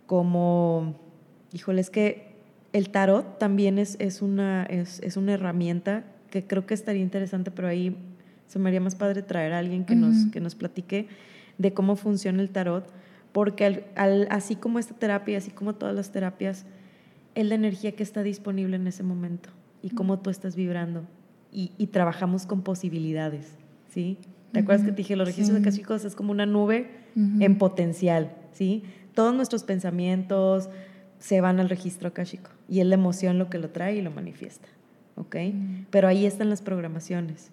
como, 0.06 0.96
híjole, 1.54 1.82
es 1.82 1.90
que 1.90 2.32
el 2.74 2.90
tarot 2.90 3.38
también 3.38 3.78
es, 3.80 3.96
es, 4.00 4.22
una, 4.22 4.64
es, 4.64 5.00
es, 5.02 5.18
una 5.18 5.34
herramienta 5.34 6.04
que 6.32 6.48
creo 6.48 6.66
que 6.66 6.74
estaría 6.74 7.04
interesante, 7.04 7.52
pero 7.52 7.68
ahí 7.68 7.96
se 8.48 8.58
me 8.58 8.70
haría 8.70 8.82
más 8.82 8.96
padre 8.96 9.22
traer 9.22 9.54
a 9.54 9.60
alguien 9.60 9.86
que, 9.86 9.96
nos, 9.96 10.26
que 10.32 10.40
nos 10.40 10.56
platique 10.56 11.08
de 11.60 11.74
cómo 11.74 11.96
funciona 11.96 12.42
el 12.42 12.50
tarot, 12.50 12.92
porque 13.32 13.86
al, 13.96 14.28
así 14.32 14.56
como 14.56 14.80
esta 14.80 14.96
terapia, 14.96 15.38
así 15.38 15.52
como 15.52 15.76
todas 15.76 15.96
las 15.96 16.12
terapias, 16.12 16.66
es 17.36 17.46
la 17.46 17.56
energía 17.56 17.92
que 17.94 18.02
está 18.02 18.24
disponible 18.24 18.76
en 18.76 18.88
ese 18.88 19.04
momento 19.04 19.50
y 19.84 19.92
cómo 19.92 20.20
tú 20.20 20.30
estás 20.30 20.56
vibrando. 20.56 21.04
Y, 21.54 21.72
y 21.78 21.88
trabajamos 21.88 22.46
con 22.46 22.62
posibilidades, 22.62 23.46
¿sí? 23.90 24.18
¿Te 24.52 24.60
acuerdas 24.60 24.86
que 24.86 24.92
te 24.92 24.98
dije, 24.98 25.16
los 25.16 25.28
registros 25.28 25.58
de 25.58 25.64
cachicos 25.64 26.04
es 26.04 26.16
como 26.16 26.32
una 26.32 26.46
nube 26.46 26.90
en 27.16 27.58
potencial, 27.58 28.34
¿sí? 28.52 28.84
Todos 29.14 29.34
nuestros 29.34 29.64
pensamientos 29.64 30.70
se 31.20 31.40
van 31.40 31.60
al 31.60 31.70
registro 31.70 32.10
akashico 32.10 32.52
y 32.68 32.80
es 32.80 32.88
la 32.88 32.96
emoción 32.96 33.38
lo 33.38 33.50
que 33.50 33.60
lo 33.60 33.70
trae 33.70 33.96
y 33.96 34.02
lo 34.02 34.12
manifiesta, 34.12 34.68
¿ok? 35.16 35.36
Pero 35.90 36.08
ahí 36.08 36.26
están 36.26 36.50
las 36.50 36.62
programaciones. 36.62 37.52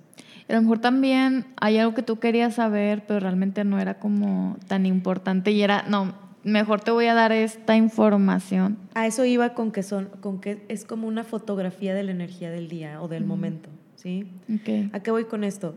A 0.49 0.55
lo 0.55 0.63
mejor 0.63 0.79
también 0.79 1.47
hay 1.61 1.79
algo 1.79 1.95
que 1.95 2.03
tú 2.03 2.19
querías 2.19 2.55
saber, 2.55 3.05
pero 3.07 3.21
realmente 3.21 3.65
no 3.65 3.79
era 3.79 3.99
como 3.99 4.57
tan 4.67 4.87
importante 4.87 5.51
y 5.51 5.63
era, 5.63 5.85
no, 5.89 6.15
mejor 6.43 6.81
te 6.81 6.91
voy 6.91 7.07
a 7.07 7.15
dar 7.15 7.33
esta 7.33 7.77
información. 7.77 8.79
A 8.95 9.07
eso 9.07 9.25
iba 9.25 9.55
con 9.55 9.73
que 9.73 9.83
son, 9.83 10.07
con 10.21 10.41
que 10.41 10.65
es 10.69 10.85
como 10.85 11.07
una 11.07 11.25
fotografía 11.25 11.95
de 11.95 12.03
la 12.03 12.13
energía 12.13 12.51
del 12.51 12.69
día 12.69 13.03
o 13.03 13.09
del 13.09 13.25
momento, 13.25 13.69
¿sí? 13.97 14.27
Okay. 14.61 14.91
¿A 14.93 15.01
qué 15.01 15.11
voy 15.11 15.25
con 15.25 15.45
esto? 15.45 15.77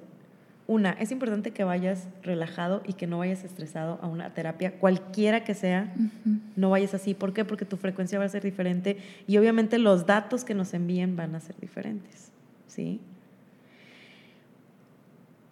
Una, 0.71 0.91
es 0.91 1.11
importante 1.11 1.51
que 1.51 1.65
vayas 1.65 2.07
relajado 2.23 2.81
y 2.87 2.93
que 2.93 3.05
no 3.05 3.17
vayas 3.17 3.43
estresado 3.43 3.99
a 4.01 4.07
una 4.07 4.33
terapia, 4.33 4.79
cualquiera 4.79 5.43
que 5.43 5.53
sea, 5.53 5.93
no 6.55 6.69
vayas 6.69 6.93
así. 6.93 7.13
¿Por 7.13 7.33
qué? 7.33 7.43
Porque 7.43 7.65
tu 7.65 7.75
frecuencia 7.75 8.17
va 8.19 8.23
a 8.23 8.29
ser 8.29 8.41
diferente 8.41 8.95
y 9.27 9.37
obviamente 9.37 9.79
los 9.79 10.05
datos 10.05 10.45
que 10.45 10.53
nos 10.53 10.73
envíen 10.73 11.17
van 11.17 11.35
a 11.35 11.41
ser 11.41 11.57
diferentes, 11.59 12.31
¿sí? 12.67 13.01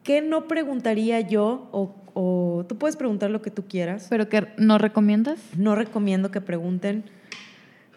¿Qué 0.04 0.22
no 0.22 0.48
preguntaría 0.48 1.20
yo 1.20 1.68
o, 1.74 1.94
o 2.14 2.66
tú 2.70 2.78
puedes 2.78 2.96
preguntar 2.96 3.30
lo 3.30 3.42
que 3.42 3.52
tú 3.52 3.66
quieras? 3.68 4.08
¿Pero 4.10 4.30
que 4.30 4.48
no 4.56 4.78
recomiendas? 4.78 5.42
No 5.58 5.76
recomiendo 5.76 6.32
que 6.32 6.40
pregunten. 6.40 7.04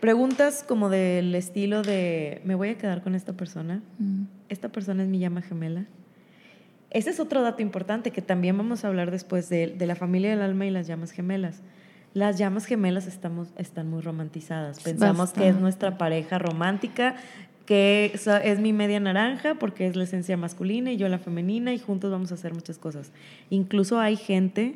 Preguntas 0.01 0.65
como 0.67 0.89
del 0.89 1.33
estilo 1.37 1.83
de, 1.83 2.43
¿me 2.45 2.57
voy 2.57 2.71
a 2.71 2.79
quedar 2.79 3.05
con 3.05 3.15
esta 3.15 3.35
persona? 3.35 3.81
¿Esta 4.49 4.71
persona 4.71 5.05
es 5.05 5.09
mi 5.09 5.21
llama 5.21 5.41
gemela? 5.41 5.87
Ese 6.92 7.09
es 7.09 7.20
otro 7.20 7.40
dato 7.40 7.62
importante 7.62 8.11
que 8.11 8.20
también 8.20 8.57
vamos 8.59 8.85
a 8.85 8.88
hablar 8.88 9.11
después 9.11 9.48
de, 9.48 9.74
la 9.78 9.94
familia 9.94 10.28
del 10.28 10.42
alma 10.42 10.66
y 10.66 10.70
las 10.70 10.87
llamas 10.87 11.11
gemelas. 11.11 11.62
Las 12.12 12.37
llamas 12.37 12.66
gemelas 12.66 13.07
estamos, 13.07 13.48
están 13.57 13.88
muy 13.88 14.02
romantizadas. 14.02 14.83
Pensamos 14.83 15.33
que 15.33 15.48
es 15.48 15.57
nuestra 15.57 15.96
pareja 15.96 16.38
romántica, 16.38 17.16
que 17.64 18.12
es, 18.44 18.61
mi 18.61 18.74
media 18.74 19.00
naranja 19.00 19.55
porque 19.55 19.87
es 19.87 19.96
la 19.96 20.05
esencia 20.05 20.37
masculina 20.37 20.92
y 20.92 20.98
yo 20.98 21.09
la 21.09 21.18
femenina 21.18 21.72
y 21.72 21.78
juntos 21.78 22.11
vamos 22.11 22.31
a 22.31 22.35
hacer 22.35 22.52
muchas 22.52 22.76
cosas. 22.76 23.11
Incluso 23.48 23.98
hay 23.98 24.16
gente 24.16 24.74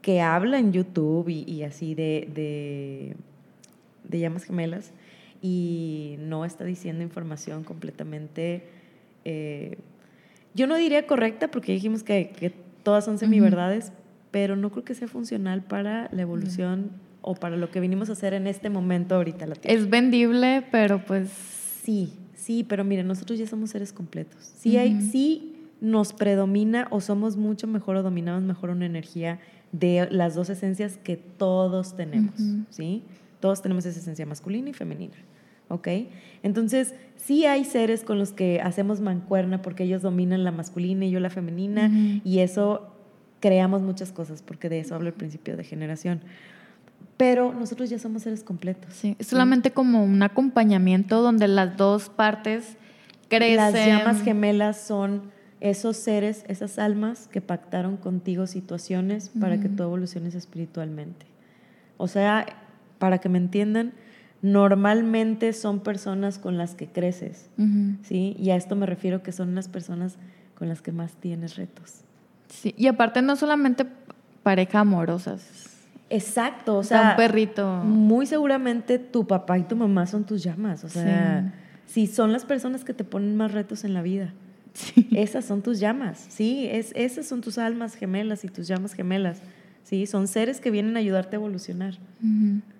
que 0.00 0.20
habla 0.20 0.60
en 0.60 0.72
YouTube 0.72 1.28
y, 1.28 1.64
así 1.64 1.96
de, 1.96 3.16
de, 4.08 4.20
llamas 4.20 4.44
gemelas 4.44 4.92
y 5.42 6.18
no 6.20 6.44
está 6.44 6.62
diciendo 6.64 7.02
información 7.02 7.64
completamente... 7.64 8.62
Eh, 9.24 9.76
yo 10.58 10.66
no 10.66 10.76
diría 10.76 11.06
correcta 11.06 11.48
porque 11.48 11.72
dijimos 11.72 12.02
que, 12.02 12.52
todas 12.82 13.04
son 13.04 13.18
semiverdades, 13.18 13.92
pero 14.30 14.56
no 14.56 14.70
creo 14.70 14.84
que 14.84 14.94
sea 14.94 15.08
funcional 15.08 15.62
para 15.62 16.08
la 16.12 16.22
evolución 16.22 16.90
o 17.22 17.34
para 17.34 17.56
lo 17.56 17.70
que 17.70 17.80
vinimos 17.80 18.08
a 18.08 18.12
hacer 18.12 18.34
en 18.34 18.46
este 18.46 18.68
momento 18.68 19.14
ahorita. 19.14 19.46
La 19.46 19.54
es 19.62 19.88
vendible, 19.88 20.64
pero 20.72 21.04
pues... 21.04 21.30
Sí, 21.82 22.12
sí, 22.34 22.64
pero 22.64 22.84
miren, 22.84 23.06
nosotros 23.06 23.38
ya 23.38 23.46
somos 23.46 23.70
seres 23.70 23.92
completos. 23.92 24.38
Sí, 24.42 24.76
hay, 24.76 25.00
sí 25.00 25.54
nos 25.80 26.12
predomina 26.12 26.88
o 26.90 27.00
somos 27.00 27.36
mucho 27.36 27.66
mejor 27.66 27.96
o 27.96 28.02
dominamos 28.02 28.42
mejor 28.42 28.70
una 28.70 28.86
energía 28.86 29.38
de 29.70 30.08
las 30.10 30.34
dos 30.34 30.50
esencias 30.50 30.96
que 30.96 31.16
todos 31.16 31.94
tenemos, 31.94 32.34
¿sí? 32.70 33.04
Todos 33.40 33.62
tenemos 33.62 33.86
esa 33.86 34.00
esencia 34.00 34.26
masculina 34.26 34.70
y 34.70 34.72
femenina. 34.72 35.14
¿Ok? 35.68 35.88
Entonces, 36.42 36.94
sí 37.16 37.46
hay 37.46 37.64
seres 37.64 38.04
con 38.04 38.18
los 38.18 38.32
que 38.32 38.60
hacemos 38.60 39.00
mancuerna 39.00 39.62
porque 39.62 39.84
ellos 39.84 40.02
dominan 40.02 40.44
la 40.44 40.52
masculina 40.52 41.04
y 41.04 41.10
yo 41.10 41.20
la 41.20 41.30
femenina, 41.30 41.90
y 42.24 42.40
eso 42.40 42.94
creamos 43.40 43.82
muchas 43.82 44.12
cosas, 44.12 44.42
porque 44.42 44.68
de 44.68 44.80
eso 44.80 44.94
habla 44.94 45.08
el 45.08 45.14
principio 45.14 45.56
de 45.56 45.64
generación. 45.64 46.20
Pero 47.16 47.52
nosotros 47.52 47.90
ya 47.90 47.98
somos 47.98 48.22
seres 48.22 48.44
completos. 48.44 48.94
Sí, 48.94 49.16
es 49.18 49.26
solamente 49.26 49.72
como 49.72 50.04
un 50.04 50.22
acompañamiento 50.22 51.20
donde 51.20 51.48
las 51.48 51.76
dos 51.76 52.08
partes 52.08 52.76
crecen. 53.28 53.56
Las 53.56 53.74
llamas 53.74 54.22
gemelas 54.22 54.80
son 54.80 55.22
esos 55.60 55.96
seres, 55.96 56.44
esas 56.46 56.78
almas 56.78 57.26
que 57.28 57.40
pactaron 57.40 57.96
contigo 57.96 58.46
situaciones 58.46 59.30
para 59.40 59.60
que 59.60 59.68
tú 59.68 59.82
evoluciones 59.82 60.36
espiritualmente. 60.36 61.26
O 61.96 62.06
sea, 62.06 62.46
para 63.00 63.18
que 63.18 63.28
me 63.28 63.38
entiendan, 63.38 63.92
normalmente 64.42 65.52
son 65.52 65.80
personas 65.80 66.38
con 66.38 66.56
las 66.56 66.74
que 66.74 66.86
creces, 66.86 67.50
¿sí? 68.02 68.36
Y 68.38 68.50
a 68.50 68.56
esto 68.56 68.76
me 68.76 68.86
refiero 68.86 69.22
que 69.22 69.32
son 69.32 69.54
las 69.54 69.68
personas 69.68 70.16
con 70.54 70.68
las 70.68 70.80
que 70.82 70.92
más 70.92 71.12
tienes 71.14 71.56
retos. 71.56 72.02
Sí, 72.48 72.74
y 72.76 72.86
aparte 72.86 73.22
no 73.22 73.36
solamente 73.36 73.86
pareja 74.42 74.80
amorosas. 74.80 75.76
Exacto, 76.10 76.78
o 76.78 76.82
sea, 76.82 77.10
un 77.10 77.16
perrito. 77.16 77.82
Muy 77.84 78.26
seguramente 78.26 78.98
tu 78.98 79.26
papá 79.26 79.58
y 79.58 79.64
tu 79.64 79.76
mamá 79.76 80.06
son 80.06 80.24
tus 80.24 80.42
llamas, 80.42 80.84
o 80.84 80.88
sea, 80.88 81.52
sí. 81.86 82.06
son 82.06 82.32
las 82.32 82.44
personas 82.44 82.84
que 82.84 82.94
te 82.94 83.04
ponen 83.04 83.36
más 83.36 83.52
retos 83.52 83.84
en 83.84 83.94
la 83.94 84.02
vida. 84.02 84.32
Sí. 84.72 85.08
Esas 85.12 85.44
son 85.44 85.62
tus 85.62 85.80
llamas, 85.80 86.24
sí, 86.28 86.68
es, 86.70 86.92
esas 86.94 87.26
son 87.26 87.40
tus 87.40 87.58
almas 87.58 87.96
gemelas 87.96 88.44
y 88.44 88.48
tus 88.48 88.68
llamas 88.68 88.94
gemelas, 88.94 89.42
sí, 89.82 90.06
son 90.06 90.28
seres 90.28 90.60
que 90.60 90.70
vienen 90.70 90.96
a 90.96 91.00
ayudarte 91.00 91.34
a 91.34 91.38
evolucionar. 91.38 91.98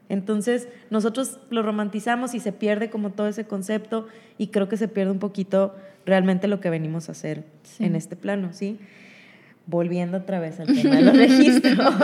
Entonces, 0.09 0.69
nosotros 0.91 1.39
lo 1.51 1.63
romantizamos 1.63 2.35
y 2.35 2.41
se 2.41 2.53
pierde 2.53 2.91
como 2.91 3.11
todo 3.11 3.29
ese 3.29 3.45
concepto 3.45 4.07
y 4.39 4.49
creo 4.49 4.69
que 4.69 4.77
se 4.77 4.89
pierde 4.89 5.13
un 5.13 5.19
poquito 5.19 5.75
realmente 6.07 6.49
lo 6.49 6.61
que 6.61 6.71
venimos 6.71 7.09
a 7.09 7.13
hacer 7.13 7.45
en 7.79 7.95
este 7.95 8.17
plano, 8.17 8.53
¿sí? 8.53 8.79
Volviendo 9.67 10.19
otra 10.19 10.41
vez 10.41 10.59
al 10.61 10.67
tema 10.67 10.97
de 10.97 11.03
los 11.03 11.17
registros. 11.17 11.95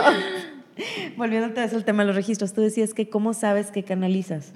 Volviendo 1.17 1.47
otra 1.47 1.63
vez 1.63 1.73
al 1.73 1.85
tema 1.85 2.03
de 2.03 2.07
los 2.07 2.15
registros, 2.15 2.53
tú 2.53 2.61
decías 2.61 2.93
que 2.93 3.09
cómo 3.09 3.33
sabes 3.33 3.71
que 3.71 3.83
canalizas. 3.83 4.53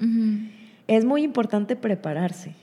Es 0.88 1.06
muy 1.06 1.24
importante 1.24 1.76
prepararse, 1.76 2.54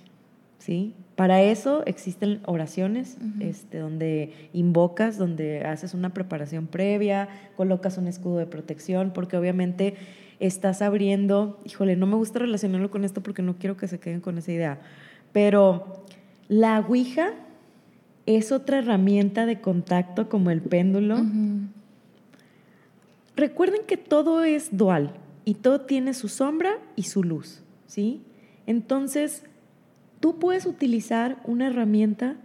¿sí? 0.59 0.95
Para 1.17 1.41
eso 1.41 1.83
existen 1.87 2.41
oraciones 2.45 3.17
este, 3.41 3.79
donde 3.79 4.35
invocas, 4.53 5.17
donde 5.17 5.65
haces 5.65 5.95
una 5.95 6.13
preparación 6.13 6.67
previa, 6.67 7.29
colocas 7.57 7.97
un 7.97 8.07
escudo 8.07 8.37
de 8.37 8.47
protección, 8.47 9.13
porque 9.15 9.39
obviamente 9.39 9.95
estás 10.41 10.83
abriendo, 10.83 11.61
híjole, 11.65 11.97
no 11.97 12.07
me 12.07 12.17
gusta 12.17 12.41
relacionarlo 12.41 12.91
con 12.91 13.05
esto 13.05 13.23
porque 13.23 13.43
no 13.43 13.57
quiero 13.57 13.77
que 13.77 13.89
se 13.89 13.99
queden 13.99 14.21
con 14.21 14.39
esa 14.39 14.53
idea, 14.53 14.81
pero 15.33 16.05
la 16.49 16.79
Ouija 16.81 17.33
es 18.27 18.53
otra 18.53 18.79
herramienta 18.79 19.47
de 19.47 19.61
contacto 19.61 20.29
como 20.29 20.51
el 20.51 20.61
péndulo. 20.61 21.19
Recuerden 23.37 23.83
que 23.87 23.97
todo 23.97 24.45
es 24.45 24.77
dual 24.77 25.13
y 25.45 25.55
todo 25.55 25.83
tiene 25.83 26.15
su 26.15 26.29
sombra 26.29 26.79
y 26.97 27.05
su 27.05 27.23
luz, 27.23 27.63
¿sí? 27.87 28.23
Entonces, 28.67 29.45
tú 30.21 30.39
puedes 30.39 30.67
utilizar 30.67 31.41
una 31.45 31.69
herramienta 31.69 32.37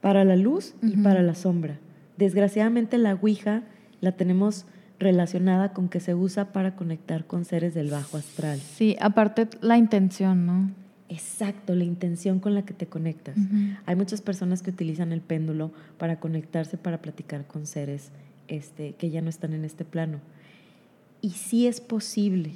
para 0.00 0.24
la 0.24 0.36
luz 0.36 0.74
y 0.82 0.96
para 0.96 1.22
la 1.22 1.34
sombra. 1.34 1.78
Desgraciadamente 2.16 2.98
la 2.98 3.14
Ouija 3.14 3.62
la 4.00 4.12
tenemos 4.12 4.66
relacionada 5.02 5.72
con 5.72 5.88
que 5.88 6.00
se 6.00 6.14
usa 6.14 6.52
para 6.52 6.76
conectar 6.76 7.26
con 7.26 7.44
seres 7.44 7.74
del 7.74 7.90
bajo 7.90 8.16
astral. 8.16 8.60
Sí, 8.60 8.96
aparte 9.00 9.48
la 9.60 9.76
intención, 9.76 10.46
¿no? 10.46 10.70
Exacto, 11.08 11.74
la 11.74 11.84
intención 11.84 12.40
con 12.40 12.54
la 12.54 12.64
que 12.64 12.72
te 12.72 12.86
conectas. 12.86 13.36
Hay 13.84 13.96
muchas 13.96 14.22
personas 14.22 14.62
que 14.62 14.70
utilizan 14.70 15.12
el 15.12 15.20
péndulo 15.20 15.70
para 15.98 16.18
conectarse, 16.20 16.78
para 16.78 17.02
platicar 17.02 17.46
con 17.46 17.66
seres 17.66 18.12
este, 18.48 18.94
que 18.94 19.10
ya 19.10 19.20
no 19.20 19.28
están 19.28 19.52
en 19.52 19.66
este 19.66 19.84
plano. 19.84 20.20
Y 21.20 21.30
sí 21.30 21.66
es 21.66 21.82
posible, 21.82 22.52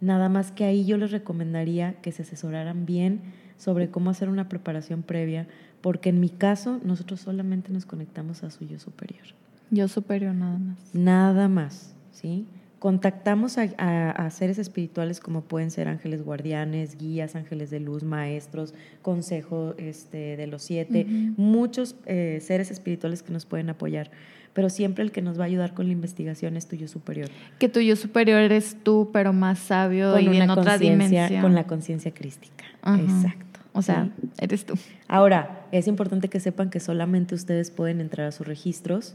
nada 0.00 0.28
más 0.28 0.52
que 0.52 0.64
ahí 0.64 0.84
yo 0.84 0.96
les 0.96 1.10
recomendaría 1.10 1.94
que 2.02 2.12
se 2.12 2.22
asesoraran 2.22 2.86
bien 2.86 3.20
sobre 3.58 3.90
cómo 3.90 4.10
hacer 4.10 4.28
una 4.28 4.48
preparación 4.48 5.02
previa, 5.02 5.48
porque 5.80 6.10
en 6.10 6.20
mi 6.20 6.28
caso 6.28 6.80
nosotros 6.84 7.20
solamente 7.20 7.72
nos 7.72 7.84
conectamos 7.84 8.44
a 8.44 8.50
su 8.50 8.64
yo 8.64 8.78
superior. 8.78 9.26
Yo 9.70 9.88
superior 9.88 10.34
nada 10.34 10.58
más. 10.58 10.78
Nada 10.92 11.48
más, 11.48 11.94
¿sí? 12.12 12.46
Contactamos 12.78 13.56
a, 13.58 14.30
seres 14.30 14.58
espirituales 14.58 15.18
como 15.18 15.40
pueden 15.40 15.70
ser 15.70 15.88
ángeles 15.88 16.22
guardianes, 16.22 16.98
guías, 16.98 17.34
ángeles 17.34 17.70
de 17.70 17.80
luz, 17.80 18.04
maestros, 18.04 18.74
consejo 19.02 19.74
este, 19.78 20.36
de 20.36 20.46
los 20.46 20.62
siete, 20.62 21.06
muchos 21.36 21.96
eh, 22.04 22.38
seres 22.42 22.70
espirituales 22.70 23.22
que 23.22 23.32
nos 23.32 23.46
pueden 23.46 23.70
apoyar 23.70 24.10
pero 24.56 24.70
siempre 24.70 25.04
el 25.04 25.12
que 25.12 25.20
nos 25.20 25.38
va 25.38 25.42
a 25.42 25.46
ayudar 25.48 25.74
con 25.74 25.84
la 25.84 25.92
investigación 25.92 26.56
es 26.56 26.66
tu 26.66 26.76
yo 26.76 26.88
superior. 26.88 27.28
Que 27.58 27.68
tu 27.68 27.78
yo 27.80 27.94
superior 27.94 28.40
eres 28.40 28.78
tú, 28.82 29.10
pero 29.12 29.34
más 29.34 29.58
sabio 29.58 30.18
y 30.18 30.34
en 30.34 30.48
otra 30.48 30.78
dimensión. 30.78 31.42
Con 31.42 31.54
la 31.54 31.66
conciencia 31.66 32.14
crística. 32.14 32.64
Exacto. 32.86 33.60
O 33.74 33.82
sea, 33.82 34.08
eres 34.40 34.64
tú. 34.64 34.72
Ahora, 35.08 35.66
es 35.72 35.86
importante 35.88 36.30
que 36.30 36.40
sepan 36.40 36.70
que 36.70 36.80
solamente 36.80 37.34
ustedes 37.34 37.70
pueden 37.70 38.00
entrar 38.00 38.28
a 38.28 38.32
sus 38.32 38.46
registros 38.46 39.14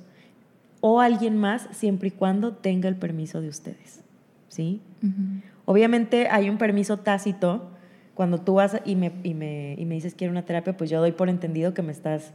o 0.82 1.00
alguien 1.00 1.38
más 1.38 1.68
siempre 1.72 2.10
y 2.10 2.12
cuando 2.12 2.54
tenga 2.54 2.90
el 2.90 2.96
permiso 2.96 3.42
de 3.42 3.48
ustedes. 3.48 4.02
¿Sí? 4.50 4.82
Obviamente 5.66 6.28
hay 6.28 6.50
un 6.50 6.58
permiso 6.58 6.98
tácito 6.98 7.70
cuando 8.14 8.40
tú 8.40 8.56
vas 8.56 8.82
y 8.86 8.96
me, 8.96 9.12
y 9.24 9.34
me, 9.34 9.76
y 9.80 9.86
me 9.86 9.96
dices 9.96 10.14
quiero 10.16 10.32
una 10.32 10.44
terapia, 10.44 10.76
pues 10.76 10.90
yo 10.90 11.00
doy 11.00 11.14
por 11.14 11.30
entendido 11.30 11.74
que 11.74 11.82
me 11.82 11.92
estás 11.92 12.34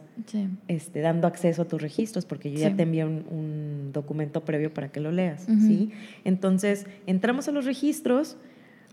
este, 0.69 1.01
dando 1.01 1.27
acceso 1.27 1.63
a 1.63 1.65
tus 1.67 1.83
registros, 1.83 2.25
porque 2.25 2.51
yo 2.51 2.59
ya 2.59 2.75
te 2.75 2.85
envié 2.85 3.05
un, 3.05 3.91
documento 3.93 4.45
previo 4.45 4.75
para 4.75 4.89
que 4.89 5.01
lo 5.01 5.13
leas, 5.13 5.45
¿sí? 5.45 5.91
Entonces, 6.25 6.87
entramos 7.07 7.49
a 7.49 7.53
los 7.53 7.65
registros, 7.65 8.37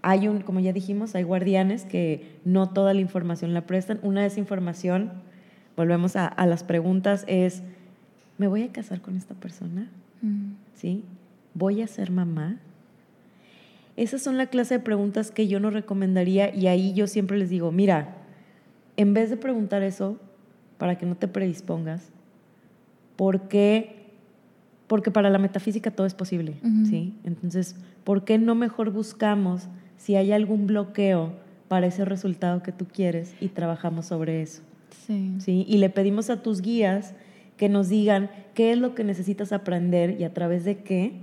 hay 0.02 0.28
un, 0.28 0.42
como 0.42 0.60
ya 0.60 0.72
dijimos, 0.72 1.16
hay 1.16 1.24
guardianes 1.24 1.84
que 1.84 2.38
no 2.46 2.70
toda 2.70 2.94
la 2.94 3.02
información 3.02 3.54
la 3.54 3.66
prestan. 3.66 4.00
Una 4.04 4.22
de 4.22 4.28
esa 4.28 4.40
información, 4.40 5.12
volvemos 5.76 6.16
a, 6.16 6.28
a 6.28 6.46
las 6.46 6.64
preguntas, 6.64 7.26
es, 7.28 7.64
¿me 8.38 8.48
voy 8.48 8.64
a 8.64 8.72
casar 8.72 9.02
con 9.02 9.16
esta 9.16 9.34
persona? 9.36 9.90
¿Sí? 10.76 11.04
¿Voy 11.54 11.82
a 11.82 11.88
ser 11.88 12.12
mamá? 12.12 12.58
Esas 13.96 14.22
son 14.22 14.38
la 14.38 14.48
clase 14.48 14.76
de 14.76 14.80
preguntas 14.80 15.32
que 15.32 15.48
yo 15.48 15.60
no 15.60 15.70
recomendaría 15.70 16.54
y 16.54 16.68
ahí 16.68 16.94
yo 16.94 17.08
siempre 17.08 17.38
les 17.38 17.50
digo, 17.50 17.72
mira, 17.72 18.16
en 18.98 19.14
vez 19.14 19.30
de 19.30 19.38
preguntar 19.38 19.84
eso, 19.84 20.18
para 20.78 20.98
que 20.98 21.06
no 21.06 21.16
te 21.16 21.28
predispongas, 21.28 22.10
¿por 23.16 23.48
qué? 23.48 24.04
Porque 24.88 25.12
para 25.12 25.30
la 25.30 25.38
metafísica 25.38 25.92
todo 25.92 26.08
es 26.08 26.14
posible, 26.14 26.56
¿sí? 26.90 27.14
Entonces, 27.24 27.76
¿por 28.04 28.26
qué 28.26 28.38
no 28.38 28.56
mejor 28.56 28.92
buscamos 28.92 29.68
si 29.98 30.16
hay 30.16 30.32
algún 30.32 30.68
bloqueo 30.68 31.34
para 31.68 31.88
ese 31.88 32.06
resultado 32.06 32.64
que 32.64 32.72
tú 32.72 32.86
quieres 32.86 33.34
y 33.40 33.48
trabajamos 33.50 34.08
sobre 34.08 34.42
eso? 34.42 34.62
Sí. 35.06 35.36
¿sí? 35.40 35.66
Y 35.68 35.78
le 35.78 35.90
pedimos 35.90 36.30
a 36.30 36.42
tus 36.42 36.62
guías 36.62 37.14
que 37.58 37.70
nos 37.70 37.90
digan 37.90 38.30
qué 38.54 38.72
es 38.72 38.78
lo 38.78 38.96
que 38.96 39.04
necesitas 39.04 39.52
aprender 39.52 40.20
y 40.20 40.24
a 40.24 40.34
través 40.34 40.66
de 40.66 40.78
qué, 40.80 41.14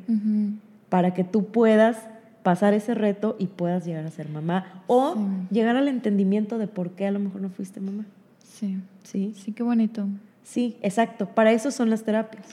para 0.88 1.14
que 1.14 1.24
tú 1.24 1.46
puedas 1.46 1.96
pasar 2.42 2.74
ese 2.74 2.94
reto 2.94 3.36
y 3.38 3.46
puedas 3.46 3.84
llegar 3.84 4.06
a 4.06 4.10
ser 4.10 4.28
mamá 4.28 4.82
o 4.86 5.16
llegar 5.50 5.76
al 5.76 5.88
entendimiento 5.88 6.58
de 6.58 6.66
por 6.66 6.90
qué 6.90 7.06
a 7.06 7.10
lo 7.10 7.18
mejor 7.18 7.40
no 7.42 7.50
fuiste 7.50 7.80
mamá. 7.80 8.04
Sí. 8.42 8.78
Sí. 9.04 9.34
Sí, 9.36 9.52
qué 9.52 9.62
bonito. 9.62 10.06
Sí, 10.44 10.76
exacto. 10.82 11.26
Para 11.26 11.52
eso 11.52 11.70
son 11.70 11.90
las 11.90 12.02
terapias. 12.02 12.44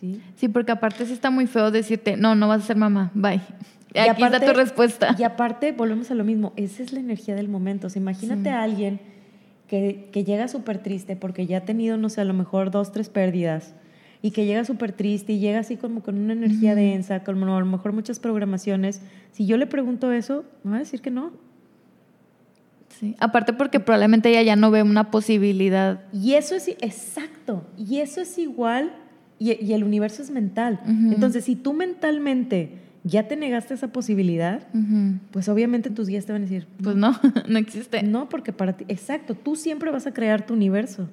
Sí. 0.00 0.20
Sí, 0.36 0.48
porque 0.48 0.72
aparte 0.72 1.06
sí 1.06 1.12
está 1.12 1.30
muy 1.30 1.46
feo 1.46 1.70
decirte, 1.70 2.16
no, 2.16 2.34
no 2.34 2.48
vas 2.48 2.64
a 2.64 2.66
ser 2.66 2.76
mamá, 2.76 3.10
bye. 3.14 3.40
Y 3.94 3.98
Aquí 3.98 4.24
está 4.24 4.40
tu 4.40 4.52
respuesta. 4.52 5.14
Y 5.18 5.22
aparte, 5.22 5.72
volvemos 5.72 6.10
a 6.10 6.14
lo 6.14 6.24
mismo, 6.24 6.52
esa 6.56 6.82
es 6.82 6.92
la 6.92 7.00
energía 7.00 7.34
del 7.34 7.48
momento. 7.48 7.88
imagínate 7.94 8.50
a 8.50 8.62
alguien 8.62 9.00
que, 9.72 10.10
que 10.12 10.22
llega 10.22 10.48
súper 10.48 10.82
triste 10.82 11.16
porque 11.16 11.46
ya 11.46 11.56
ha 11.56 11.64
tenido, 11.64 11.96
no 11.96 12.10
sé, 12.10 12.20
a 12.20 12.26
lo 12.26 12.34
mejor 12.34 12.70
dos, 12.70 12.92
tres 12.92 13.08
pérdidas 13.08 13.72
y 14.20 14.32
que 14.32 14.44
llega 14.44 14.66
súper 14.66 14.92
triste 14.92 15.32
y 15.32 15.38
llega 15.38 15.60
así 15.60 15.78
como 15.78 16.02
con 16.02 16.18
una 16.18 16.34
energía 16.34 16.74
densa, 16.74 17.24
como 17.24 17.56
a 17.56 17.58
lo 17.58 17.64
mejor 17.64 17.94
muchas 17.94 18.20
programaciones, 18.20 19.00
si 19.30 19.46
yo 19.46 19.56
le 19.56 19.66
pregunto 19.66 20.12
eso, 20.12 20.44
me 20.62 20.72
va 20.72 20.76
a 20.76 20.80
decir 20.80 21.00
que 21.00 21.10
no. 21.10 21.32
Sí, 23.00 23.16
aparte 23.18 23.54
porque 23.54 23.80
probablemente 23.80 24.28
ella 24.28 24.42
ya 24.42 24.56
no 24.56 24.70
ve 24.70 24.82
una 24.82 25.10
posibilidad. 25.10 26.04
Y 26.12 26.34
eso 26.34 26.54
es 26.54 26.68
exacto, 26.68 27.64
y 27.78 28.00
eso 28.00 28.20
es 28.20 28.36
igual, 28.36 28.92
y, 29.38 29.72
el 29.72 29.84
universo 29.84 30.22
es 30.22 30.30
mental. 30.30 30.80
Entonces, 30.86 31.46
si 31.46 31.56
tú 31.56 31.72
mentalmente 31.72 32.78
ya 33.04 33.26
te 33.26 33.36
negaste 33.36 33.74
esa 33.74 33.88
posibilidad, 33.88 34.62
pues 35.32 35.48
obviamente 35.48 35.90
tus 35.90 36.06
guías 36.06 36.24
te 36.24 36.32
van 36.32 36.42
a 36.42 36.44
decir, 36.44 36.68
pues 36.82 36.94
no, 36.94 37.18
no 37.48 37.58
existe. 37.58 38.02
No, 38.02 38.28
porque 38.28 38.52
para 38.52 38.74
ti, 38.74 38.84
exacto, 38.88 39.34
tú 39.34 39.56
siempre 39.56 39.90
vas 39.90 40.06
a 40.06 40.14
crear 40.14 40.46
tu 40.46 40.54
universo. 40.54 41.08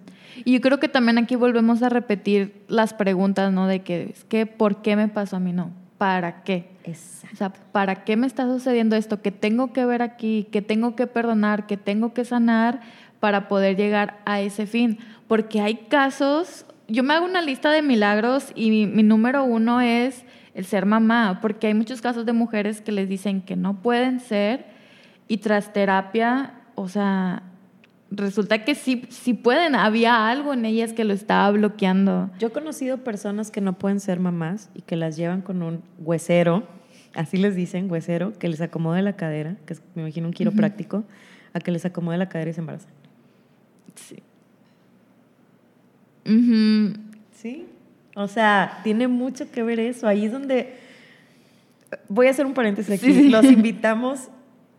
Y 0.45 0.53
yo 0.53 0.61
creo 0.61 0.79
que 0.79 0.87
también 0.87 1.17
aquí 1.17 1.35
volvemos 1.35 1.81
a 1.81 1.89
repetir 1.89 2.53
las 2.67 2.93
preguntas, 2.93 3.51
¿no? 3.51 3.65
De 3.65 3.81
que, 3.81 4.13
es 4.13 4.23
que, 4.25 4.45
¿por 4.45 4.81
qué 4.83 4.95
me 4.95 5.07
pasó 5.07 5.37
a 5.37 5.39
mí? 5.39 5.51
No, 5.51 5.71
¿para 5.97 6.43
qué? 6.43 6.69
Exacto. 6.83 7.33
O 7.33 7.37
sea, 7.37 7.53
¿para 7.71 8.03
qué 8.03 8.15
me 8.17 8.27
está 8.27 8.45
sucediendo 8.45 8.95
esto? 8.95 9.21
¿Qué 9.23 9.31
tengo 9.31 9.73
que 9.73 9.85
ver 9.85 10.03
aquí? 10.03 10.47
¿Qué 10.51 10.61
tengo 10.61 10.95
que 10.95 11.07
perdonar? 11.07 11.65
¿Qué 11.65 11.77
tengo 11.77 12.13
que 12.13 12.23
sanar 12.23 12.81
para 13.19 13.47
poder 13.47 13.75
llegar 13.75 14.19
a 14.25 14.41
ese 14.41 14.67
fin? 14.67 14.99
Porque 15.27 15.59
hay 15.61 15.75
casos, 15.89 16.65
yo 16.87 17.03
me 17.03 17.15
hago 17.15 17.25
una 17.25 17.41
lista 17.41 17.71
de 17.71 17.81
milagros 17.81 18.51
y 18.53 18.85
mi 18.85 19.03
número 19.03 19.43
uno 19.43 19.81
es 19.81 20.23
el 20.53 20.65
ser 20.65 20.85
mamá, 20.85 21.39
porque 21.41 21.67
hay 21.67 21.73
muchos 21.73 22.01
casos 22.01 22.25
de 22.25 22.33
mujeres 22.33 22.81
que 22.81 22.91
les 22.91 23.07
dicen 23.07 23.41
que 23.41 23.55
no 23.55 23.81
pueden 23.81 24.19
ser 24.19 24.65
y 25.27 25.37
tras 25.37 25.73
terapia, 25.73 26.53
o 26.75 26.87
sea, 26.89 27.43
resulta 28.11 28.65
que 28.65 28.75
sí, 28.75 29.05
sí 29.09 29.33
pueden, 29.33 29.75
había 29.75 30.29
algo 30.29 30.53
en 30.53 30.65
ellas 30.65 30.93
que 30.93 31.03
lo 31.03 31.13
estaba 31.13 31.51
bloqueando. 31.51 32.29
Yo 32.39 32.47
he 32.47 32.51
conocido 32.51 33.03
personas 33.03 33.51
que 33.51 33.61
no 33.61 33.73
pueden 33.73 33.99
ser 33.99 34.19
mamás 34.19 34.69
y 34.73 34.81
que 34.81 34.95
las 34.95 35.15
llevan 35.15 35.41
con 35.41 35.61
un 35.61 35.83
huesero, 35.99 36.67
así 37.13 37.37
les 37.37 37.55
dicen, 37.55 37.91
huesero, 37.91 38.33
que 38.37 38.47
les 38.47 38.61
acomode 38.61 39.01
la 39.01 39.13
cadera, 39.13 39.55
que 39.65 39.73
es, 39.73 39.81
me 39.95 40.01
imagino 40.01 40.27
un 40.27 40.33
quiropráctico, 40.33 41.03
a 41.53 41.59
que 41.59 41.71
les 41.71 41.85
acomode 41.85 42.17
la 42.17 42.29
cadera 42.29 42.49
y 42.49 42.53
se 42.53 42.61
embarazan. 42.61 42.91
Sí. 43.95 44.23
Sí. 47.31 47.65
O 48.19 48.27
sea, 48.27 48.81
tiene 48.83 49.07
mucho 49.07 49.49
que 49.49 49.63
ver 49.63 49.79
eso. 49.79 50.05
Ahí 50.05 50.25
es 50.25 50.33
donde 50.33 50.73
voy 52.09 52.27
a 52.27 52.31
hacer 52.31 52.45
un 52.45 52.53
paréntesis 52.53 52.93
aquí. 52.93 53.29
Los 53.29 53.45
invitamos 53.49 54.27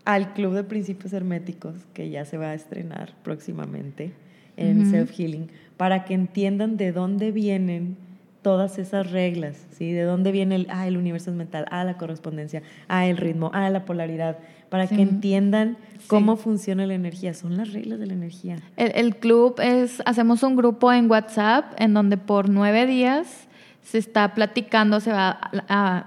al 0.05 0.33
Club 0.33 0.53
de 0.53 0.63
Principios 0.63 1.11
Herméticos, 1.11 1.73
que 1.95 2.11
ya 2.11 2.23
se 2.23 2.37
va 2.37 2.51
a 2.51 2.53
estrenar 2.53 3.15
próximamente 3.23 4.11
en 4.57 4.91
Self 4.91 5.17
Healing, 5.17 5.49
para 5.75 6.05
que 6.05 6.13
entiendan 6.13 6.77
de 6.77 6.91
dónde 6.91 7.31
vienen 7.31 7.97
todas 8.41 8.79
esas 8.79 9.11
reglas, 9.11 9.55
¿sí? 9.71 9.91
De 9.91 10.03
dónde 10.03 10.31
viene 10.31 10.55
el, 10.55 10.67
ah, 10.69 10.87
el 10.87 10.97
universo 10.97 11.29
es 11.29 11.35
mental, 11.35 11.65
ah, 11.69 11.83
la 11.83 11.97
correspondencia, 11.97 12.63
ah, 12.87 13.05
el 13.05 13.17
ritmo, 13.17 13.51
ah, 13.53 13.69
la 13.69 13.85
polaridad, 13.85 14.39
para 14.69 14.87
que 14.87 15.01
entiendan 15.01 15.77
cómo 16.07 16.37
funciona 16.37 16.85
la 16.85 16.93
energía. 16.93 17.33
Son 17.33 17.57
las 17.57 17.73
reglas 17.73 17.99
de 17.99 18.07
la 18.07 18.13
energía. 18.13 18.57
El, 18.77 19.15
club 19.17 19.59
es, 19.61 20.01
hacemos 20.05 20.43
un 20.43 20.55
grupo 20.55 20.91
en 20.91 21.09
WhatsApp 21.09 21.73
en 21.77 21.93
donde 21.93 22.17
por 22.17 22.49
nueve 22.49 22.85
días 22.85 23.47
se 23.83 23.97
está 23.97 24.33
platicando, 24.33 24.99
se 25.01 25.11
va 25.11 25.51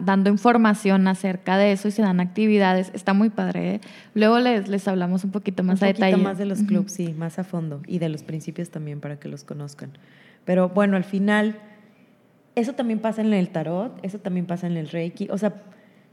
dando 0.01 0.31
información 0.31 1.07
acerca 1.09 1.59
de 1.59 1.73
eso 1.73 1.89
y 1.89 1.91
se 1.91 2.03
dan 2.03 2.21
actividades. 2.21 2.91
Está 2.95 3.13
muy 3.13 3.29
padre. 3.29 3.75
¿eh? 3.75 3.81
Luego 4.15 4.39
les, 4.39 4.69
les 4.69 4.89
hablamos 4.89 5.25
un 5.25 5.31
poquito 5.31 5.63
más 5.63 5.83
a 5.83 5.87
detalle. 5.87 6.15
Un 6.15 6.23
poquito 6.23 6.29
más 6.31 6.39
de 6.39 6.47
los 6.47 6.63
clubs, 6.63 6.93
sí, 6.93 7.15
más 7.19 7.39
a 7.39 7.45
fondo. 7.45 7.83
Y 7.87 7.99
de 7.99 8.09
los 8.09 8.23
principios 8.23 8.71
también 8.71 9.01
para 9.01 9.19
que 9.19 9.29
los 9.29 9.45
conozcan. 9.45 9.91
Pero 10.45 10.71
bueno, 10.71 10.97
al 10.97 11.05
final, 11.05 11.57
eso 12.55 12.75
también 12.75 13.01
pasa 13.01 13.23
en 13.23 13.33
el 13.33 13.49
tarot, 13.49 13.99
eso 14.03 14.19
también 14.19 14.47
pasa 14.47 14.67
en 14.67 14.77
el 14.77 14.89
Reiki. 14.89 15.29
O 15.31 15.39
sea, 15.39 15.63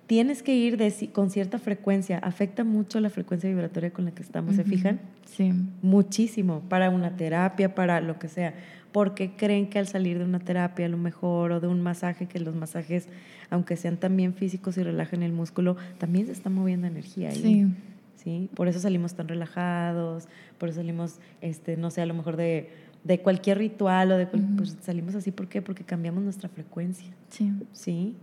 tienes 0.08 0.44
que 0.44 0.56
ir 0.56 0.78
de, 0.78 0.92
con 1.14 1.30
cierta 1.30 1.60
frecuencia. 1.60 2.18
Afecta 2.18 2.64
mucho 2.64 3.00
la 3.00 3.10
frecuencia 3.10 3.50
vibratoria 3.50 3.92
con 3.92 4.06
la 4.06 4.12
que 4.12 4.24
estamos, 4.24 4.56
¿se 4.56 4.64
fijan? 4.64 5.00
Sí. 5.26 5.54
Muchísimo, 5.82 6.62
para 6.68 6.90
una 6.90 7.16
terapia, 7.16 7.76
para 7.76 8.02
lo 8.02 8.18
que 8.20 8.28
sea. 8.28 8.54
Porque 8.92 9.32
creen 9.38 9.70
que 9.70 9.80
al 9.80 9.88
salir 9.88 10.18
de 10.18 10.26
una 10.26 10.40
terapia 10.40 10.88
a 10.88 10.90
lo 10.90 10.98
mejor 10.98 11.54
o 11.54 11.60
de 11.60 11.68
un 11.68 11.82
masaje, 11.82 12.26
que 12.26 12.40
los 12.40 12.56
masajes, 12.56 13.08
aunque 13.50 13.78
sean 13.78 13.98
también 13.98 14.34
físicos 14.34 14.78
y 14.78 14.84
relajen 14.84 15.24
el 15.24 15.32
músculo, 15.32 15.78
también 15.98 16.26
se 16.26 16.34
está 16.34 16.50
moviendo 16.50 16.88
energía 16.88 17.30
ahí. 17.30 17.42
Sí. 17.42 17.68
¿Sí? 18.16 18.50
Por 18.54 18.68
eso 18.68 18.80
salimos 18.80 19.16
tan 19.16 19.28
relajados, 19.28 20.28
por 20.60 20.70
eso 20.70 20.78
salimos, 20.78 21.20
este, 21.42 21.76
no 21.76 21.90
sé, 21.90 22.02
a 22.02 22.06
lo 22.06 22.14
mejor 22.14 22.36
de, 22.36 22.70
de 23.04 23.20
cualquier 23.20 23.58
ritual 23.58 24.12
o 24.12 24.18
de 24.18 24.28
pues 24.28 24.78
salimos 24.82 25.16
así, 25.16 25.32
¿por 25.32 25.48
qué? 25.48 25.62
Porque 25.62 25.84
cambiamos 25.84 26.24
nuestra 26.24 26.50
frecuencia. 26.50 27.12
Sí. 27.30 27.52
¿Sí? 27.72 28.16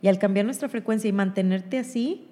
Y 0.00 0.08
al 0.08 0.18
cambiar 0.18 0.46
nuestra 0.46 0.68
frecuencia 0.68 1.08
y 1.08 1.12
mantenerte 1.12 1.78
así, 1.78 2.26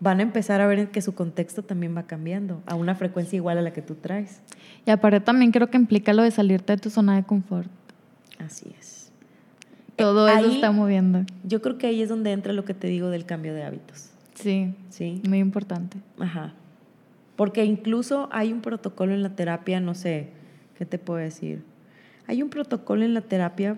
van 0.00 0.20
a 0.20 0.22
empezar 0.22 0.60
a 0.60 0.66
ver 0.66 0.90
que 0.90 1.00
su 1.00 1.14
contexto 1.14 1.62
también 1.62 1.96
va 1.96 2.04
cambiando 2.04 2.62
a 2.66 2.74
una 2.74 2.94
frecuencia 2.94 3.36
igual 3.36 3.58
a 3.58 3.62
la 3.62 3.72
que 3.72 3.82
tú 3.82 3.94
traes. 3.94 4.40
Y 4.84 4.90
aparte 4.90 5.20
también 5.20 5.52
creo 5.52 5.68
que 5.68 5.76
implica 5.76 6.12
lo 6.12 6.22
de 6.22 6.30
salirte 6.30 6.74
de 6.74 6.78
tu 6.78 6.90
zona 6.90 7.16
de 7.16 7.24
confort. 7.24 7.70
Así 8.38 8.74
es. 8.78 9.10
Todo 9.96 10.28
eso 10.28 10.50
está 10.50 10.70
moviendo. 10.72 11.24
Yo 11.44 11.62
creo 11.62 11.78
que 11.78 11.86
ahí 11.86 12.02
es 12.02 12.10
donde 12.10 12.32
entra 12.32 12.52
lo 12.52 12.66
que 12.66 12.74
te 12.74 12.86
digo 12.86 13.08
del 13.08 13.24
cambio 13.24 13.54
de 13.54 13.64
hábitos. 13.64 14.10
Sí. 14.34 14.74
Sí. 14.90 15.22
Muy 15.26 15.38
importante. 15.38 15.96
Ajá. 16.18 16.52
Porque 17.34 17.64
incluso 17.64 18.28
hay 18.30 18.52
un 18.52 18.60
protocolo 18.60 19.14
en 19.14 19.22
la 19.22 19.30
terapia, 19.30 19.80
no 19.80 19.94
sé, 19.94 20.30
¿qué 20.78 20.86
te 20.86 20.98
puedo 20.98 21.18
decir? 21.18 21.62
Hay 22.26 22.42
un 22.42 22.50
protocolo 22.50 23.04
en 23.04 23.14
la 23.14 23.20
terapia 23.20 23.76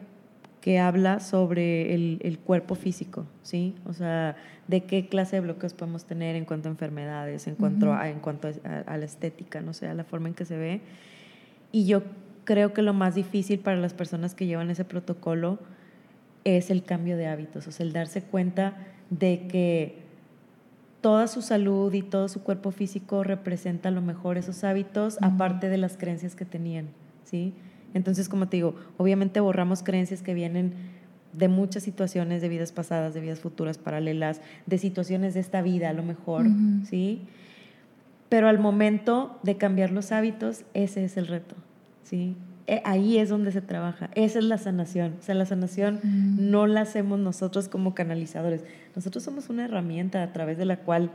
que 0.61 0.79
habla 0.79 1.21
sobre 1.21 1.95
el, 1.95 2.39
cuerpo 2.45 2.75
físico, 2.75 3.27
¿sí? 3.43 3.75
O 3.87 3.93
sea, 3.93 4.37
de 4.67 4.83
qué 4.85 5.09
clase 5.09 5.37
de 5.37 5.41
bloqueos 5.41 5.73
podemos 5.73 6.05
tener 6.05 6.35
en 6.35 6.45
cuanto 6.45 6.69
a 6.69 6.73
enfermedades, 6.73 7.47
en 7.47 7.55
cuanto, 7.55 7.93
a, 7.93 8.09
en 8.09 8.21
cuanto 8.21 8.49
a, 8.49 8.97
la 8.97 9.05
estética, 9.05 9.61
no 9.61 9.73
sé, 9.73 9.87
a 9.87 9.95
la 9.95 10.05
forma 10.05 10.29
en 10.29 10.35
que 10.35 10.45
se 10.45 10.57
ve. 10.57 10.81
Y 11.71 11.87
yo 11.87 12.03
creo 12.45 12.73
que 12.73 12.83
lo 12.83 12.93
más 12.93 13.15
difícil 13.15 13.61
para 13.61 13.77
las 13.77 13.95
personas 13.95 14.35
que 14.35 14.47
llevan 14.47 14.71
ese 14.71 14.85
protocolo 14.85 15.59
es 16.45 16.71
el 16.71 16.83
cambio 16.83 17.17
de 17.17 17.27
hábitos, 17.29 17.67
o 17.67 17.73
sea, 17.73 17.87
el 17.87 17.93
darse 17.93 18.23
cuenta 18.23 18.77
de 19.11 19.47
que 19.49 20.08
toda 21.01 21.27
su 21.29 21.43
salud 21.43 21.93
y 21.93 22.03
todo 22.03 22.29
su 22.29 22.43
cuerpo 22.43 22.71
físico 22.71 23.23
representa 23.23 23.89
a 23.89 23.93
lo 23.93 24.03
mejor 24.03 24.37
esos 24.37 24.65
hábitos, 24.65 25.19
aparte 25.21 25.69
de 25.69 25.79
las 25.79 25.97
creencias 25.97 26.35
que 26.35 26.45
tenían, 26.45 26.89
¿sí? 27.25 27.53
Entonces, 27.95 28.29
como 28.29 28.49
te 28.49 28.59
digo, 28.59 28.75
obviamente 28.97 29.41
borramos 29.41 29.83
creencias 29.83 30.23
que 30.23 30.35
vienen 30.35 30.73
de 31.33 31.49
muchas 31.49 31.83
situaciones 31.83 32.43
de 32.43 32.49
vidas 32.49 32.73
pasadas, 32.73 33.15
de 33.15 33.21
vidas 33.21 33.41
futuras 33.41 33.79
paralelas, 33.79 34.41
de 34.67 34.79
situaciones 34.79 35.35
de 35.35 35.41
esta 35.41 35.63
vida 35.63 35.91
a 35.91 35.93
lo 35.93 36.03
mejor, 36.03 36.47
¿sí? 36.85 37.23
Pero 38.29 38.49
al 38.49 38.59
momento 38.59 39.39
de 39.43 39.57
cambiar 39.57 39.91
los 39.91 40.13
hábitos, 40.13 40.65
ese 40.75 41.05
es 41.05 41.17
el 41.17 41.27
reto, 41.27 41.55
¿sí? 42.03 42.37
E, 42.69 42.83
ahí 42.85 43.17
es 43.17 43.31
donde 43.31 43.51
se 43.51 43.63
trabaja, 43.63 44.11
esa 44.15 44.39
es 44.39 44.45
la 44.45 44.59
sanación. 44.59 45.15
O 45.19 45.23
sea, 45.23 45.35
la 45.35 45.47
sanación 45.47 46.01
no 46.05 46.67
la 46.67 46.83
hacemos 46.83 47.19
nosotros 47.19 47.67
como 47.69 47.95
canalizadores, 47.95 48.63
nosotros 48.95 49.25
somos 49.25 49.49
una 49.49 49.65
herramienta 49.65 50.23
a 50.23 50.33
través 50.35 50.59
de 50.59 50.67
la 50.67 50.77
cual 50.77 51.11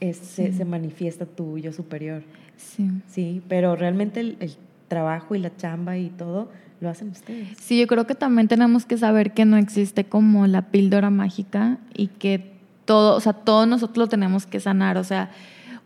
se, 0.00 0.52
se, 0.52 0.64
manifiesta 0.64 1.26
tu 1.26 1.58
yo 1.58 1.72
superior. 1.72 2.22
Sí. 2.56 2.88
Sí, 3.08 3.42
pero 3.48 3.74
realmente 3.74 4.20
el, 4.20 4.36
el 4.38 4.56
trabajo 4.86 5.34
y 5.34 5.40
la 5.40 5.54
chamba 5.56 5.98
y 5.98 6.10
todo 6.10 6.50
lo 6.80 6.88
hacen 6.88 7.08
ustedes. 7.10 7.48
Sí, 7.60 7.80
yo 7.80 7.88
creo 7.88 8.06
que 8.06 8.14
también 8.14 8.46
tenemos 8.46 8.86
que 8.86 8.96
saber 8.96 9.34
que 9.34 9.44
no 9.44 9.56
existe 9.56 10.04
como 10.04 10.46
la 10.46 10.70
píldora 10.70 11.10
mágica 11.10 11.78
y 11.94 12.06
que 12.06 12.52
todo, 12.84 13.16
o 13.16 13.20
sea, 13.20 13.32
todos 13.32 13.66
nosotros 13.66 13.96
lo 13.96 14.08
tenemos 14.08 14.46
que 14.46 14.60
sanar. 14.60 14.98
O 14.98 15.04
sea, 15.04 15.30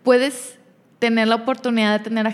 puedes 0.03 0.60
tener 1.01 1.29
la 1.29 1.37
oportunidad 1.37 1.99
de 1.99 2.05
tener 2.05 2.27
a 2.27 2.33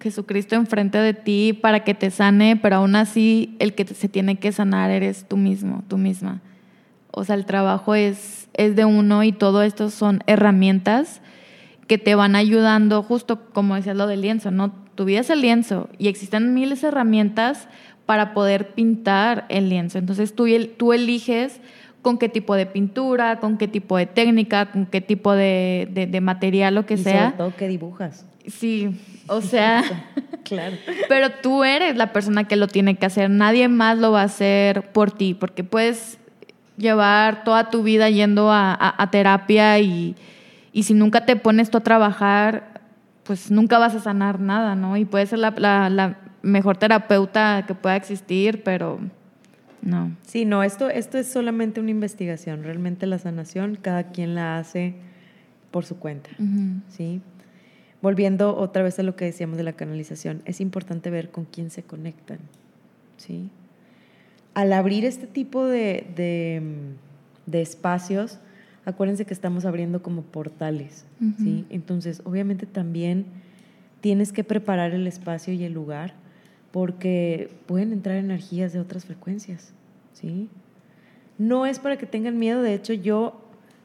Jesucristo 0.00 0.56
enfrente 0.56 0.98
de 0.98 1.14
ti 1.14 1.52
para 1.52 1.84
que 1.84 1.94
te 1.94 2.10
sane, 2.10 2.56
pero 2.56 2.76
aún 2.76 2.96
así 2.96 3.56
el 3.60 3.74
que 3.74 3.86
se 3.86 4.08
tiene 4.08 4.36
que 4.36 4.52
sanar 4.52 4.90
eres 4.90 5.24
tú 5.26 5.36
mismo, 5.36 5.84
tú 5.88 5.96
misma. 5.96 6.42
O 7.12 7.24
sea, 7.24 7.36
el 7.36 7.46
trabajo 7.46 7.94
es, 7.94 8.48
es 8.54 8.74
de 8.74 8.84
uno 8.84 9.22
y 9.22 9.30
todo 9.30 9.62
esto 9.62 9.88
son 9.88 10.22
herramientas 10.26 11.22
que 11.86 11.96
te 11.96 12.16
van 12.16 12.34
ayudando, 12.34 13.02
justo 13.02 13.50
como 13.52 13.76
decías 13.76 13.96
lo 13.96 14.08
del 14.08 14.20
lienzo, 14.20 14.50
¿no? 14.50 14.72
Tu 14.96 15.04
vida 15.04 15.20
es 15.20 15.30
el 15.30 15.40
lienzo 15.40 15.88
y 15.96 16.08
existen 16.08 16.54
miles 16.54 16.82
de 16.82 16.88
herramientas 16.88 17.68
para 18.04 18.34
poder 18.34 18.74
pintar 18.74 19.46
el 19.48 19.68
lienzo. 19.68 19.96
Entonces 19.96 20.34
tú, 20.34 20.46
tú 20.76 20.92
eliges 20.92 21.60
con 22.08 22.16
qué 22.16 22.30
tipo 22.30 22.54
de 22.54 22.64
pintura, 22.64 23.38
con 23.38 23.58
qué 23.58 23.68
tipo 23.68 23.98
de 23.98 24.06
técnica, 24.06 24.72
con 24.72 24.86
qué 24.86 25.02
tipo 25.02 25.34
de, 25.34 26.08
de, 26.10 26.20
material, 26.22 26.74
lo 26.74 26.86
que 26.86 26.94
y 26.94 26.96
sea. 26.96 27.24
Sobre 27.24 27.36
todo 27.36 27.52
qué 27.54 27.68
dibujas. 27.68 28.24
Sí, 28.46 28.98
o 29.26 29.42
sea, 29.42 29.84
claro. 30.42 30.74
Pero 31.06 31.28
tú 31.42 31.64
eres 31.64 31.98
la 31.98 32.14
persona 32.14 32.44
que 32.44 32.56
lo 32.56 32.66
tiene 32.66 32.94
que 32.94 33.04
hacer, 33.04 33.28
nadie 33.28 33.68
más 33.68 33.98
lo 33.98 34.10
va 34.10 34.22
a 34.22 34.24
hacer 34.24 34.90
por 34.92 35.10
ti, 35.10 35.34
porque 35.34 35.64
puedes 35.64 36.16
llevar 36.78 37.44
toda 37.44 37.68
tu 37.68 37.82
vida 37.82 38.08
yendo 38.08 38.50
a, 38.50 38.74
a, 38.96 39.10
terapia 39.10 39.78
y, 39.78 40.16
y, 40.72 40.84
si 40.84 40.94
nunca 40.94 41.26
te 41.26 41.36
pones 41.36 41.68
tú 41.68 41.76
a 41.76 41.82
trabajar, 41.82 42.80
pues 43.24 43.50
nunca 43.50 43.76
vas 43.78 43.94
a 43.94 44.00
sanar 44.00 44.40
nada, 44.40 44.74
¿no? 44.74 44.96
Y 44.96 45.04
puedes 45.04 45.28
ser 45.28 45.40
la, 45.40 45.52
la, 45.58 45.90
la 45.90 46.16
mejor 46.40 46.78
terapeuta 46.78 47.64
que 47.66 47.74
pueda 47.74 47.96
existir, 47.96 48.62
pero 48.62 48.98
no. 49.88 50.16
Sí, 50.26 50.44
no, 50.44 50.62
esto, 50.62 50.90
esto 50.90 51.18
es 51.18 51.26
solamente 51.26 51.80
una 51.80 51.90
investigación. 51.90 52.62
Realmente 52.62 53.06
la 53.06 53.18
sanación, 53.18 53.76
cada 53.76 54.04
quien 54.04 54.34
la 54.34 54.58
hace 54.58 54.94
por 55.70 55.84
su 55.84 55.98
cuenta, 55.98 56.30
¿sí? 56.88 57.20
Volviendo 58.00 58.56
otra 58.56 58.82
vez 58.82 58.98
a 58.98 59.02
lo 59.02 59.16
que 59.16 59.24
decíamos 59.24 59.56
de 59.56 59.64
la 59.64 59.72
canalización, 59.72 60.42
es 60.44 60.60
importante 60.60 61.10
ver 61.10 61.30
con 61.30 61.44
quién 61.44 61.70
se 61.70 61.82
conectan, 61.82 62.38
¿sí? 63.16 63.50
Al 64.54 64.72
abrir 64.72 65.04
este 65.04 65.26
tipo 65.26 65.66
de, 65.66 66.06
de, 66.16 66.62
de 67.46 67.62
espacios, 67.62 68.38
acuérdense 68.84 69.24
que 69.24 69.34
estamos 69.34 69.64
abriendo 69.64 70.02
como 70.02 70.22
portales, 70.22 71.04
¿sí? 71.38 71.66
Entonces, 71.70 72.22
obviamente 72.24 72.66
también 72.66 73.26
tienes 74.00 74.32
que 74.32 74.44
preparar 74.44 74.92
el 74.92 75.06
espacio 75.06 75.52
y 75.52 75.64
el 75.64 75.72
lugar 75.72 76.14
porque 76.70 77.50
pueden 77.66 77.92
entrar 77.92 78.16
energías 78.16 78.72
de 78.72 78.80
otras 78.80 79.04
frecuencias, 79.04 79.72
¿sí? 80.20 80.48
No 81.38 81.66
es 81.66 81.78
para 81.78 81.96
que 81.96 82.06
tengan 82.06 82.38
miedo, 82.38 82.62
de 82.62 82.74
hecho 82.74 82.92
yo 82.92 83.40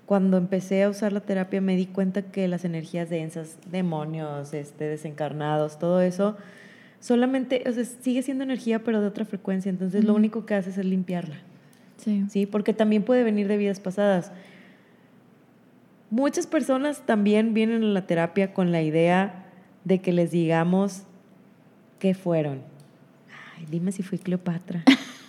cuando 0.05 0.37
empecé 0.37 0.83
a 0.83 0.89
usar 0.89 1.13
la 1.13 1.21
terapia 1.21 1.61
me 1.61 1.75
di 1.75 1.85
cuenta 1.85 2.23
que 2.23 2.47
las 2.47 2.65
energías 2.65 3.09
densas, 3.09 3.57
demonios, 3.71 4.53
este, 4.53 4.85
desencarnados, 4.85 5.79
todo 5.79 6.01
eso, 6.01 6.35
solamente, 6.99 7.63
o 7.67 7.71
sea, 7.71 7.85
sigue 7.85 8.21
siendo 8.21 8.43
energía 8.43 8.83
pero 8.83 9.01
de 9.01 9.07
otra 9.07 9.25
frecuencia, 9.25 9.69
entonces 9.69 10.03
lo 10.03 10.13
único 10.13 10.45
que 10.45 10.55
haces 10.55 10.77
es 10.77 10.85
limpiarla. 10.85 11.37
Sí. 11.97 12.25
sí. 12.29 12.45
Porque 12.45 12.73
también 12.73 13.03
puede 13.03 13.23
venir 13.23 13.47
de 13.47 13.55
vidas 13.55 13.79
pasadas. 13.79 14.31
Muchas 16.09 16.47
personas 16.47 17.05
también 17.05 17.53
vienen 17.53 17.83
a 17.83 17.87
la 17.87 18.05
terapia 18.05 18.53
con 18.53 18.71
la 18.71 18.81
idea 18.81 19.45
de 19.83 19.99
que 19.99 20.11
les 20.11 20.31
digamos 20.31 21.03
qué 21.99 22.13
fueron. 22.13 22.61
Ay, 23.57 23.65
dime 23.69 23.91
si 23.91 24.03
fui 24.03 24.17
Cleopatra. 24.17 24.83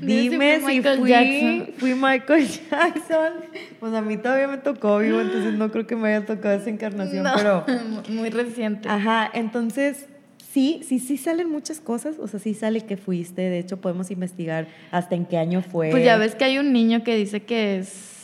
dime 0.00 0.60
si 0.60 0.82
fui, 0.82 1.74
fui, 1.78 1.94
Michael 1.94 2.48
Jackson. 2.48 3.32
Pues 3.78 3.94
a 3.94 4.02
mí 4.02 4.16
todavía 4.16 4.48
me 4.48 4.58
tocó 4.58 4.98
vivo, 4.98 5.20
entonces 5.20 5.54
no 5.54 5.70
creo 5.70 5.86
que 5.86 5.96
me 5.96 6.08
haya 6.08 6.26
tocado 6.26 6.54
esa 6.54 6.70
encarnación, 6.70 7.26
pero... 7.36 7.64
Muy 8.08 8.30
reciente. 8.30 8.88
Ajá, 8.88 9.30
entonces 9.32 10.06
sí, 10.52 10.80
sí, 10.86 10.98
sí 10.98 11.16
salen 11.16 11.50
muchas 11.50 11.80
cosas, 11.80 12.18
o 12.18 12.26
sea, 12.26 12.40
sí 12.40 12.54
sale 12.54 12.80
que 12.82 12.96
fuiste, 12.96 13.42
de 13.42 13.58
hecho 13.58 13.80
podemos 13.80 14.10
investigar 14.10 14.68
hasta 14.90 15.14
en 15.14 15.26
qué 15.26 15.38
año 15.38 15.62
fue. 15.62 15.90
Pues 15.90 16.04
ya 16.04 16.16
ves 16.16 16.34
que 16.34 16.44
hay 16.44 16.58
un 16.58 16.72
niño 16.72 17.04
que 17.04 17.16
dice 17.16 17.40
que 17.42 17.78
es 17.78 18.20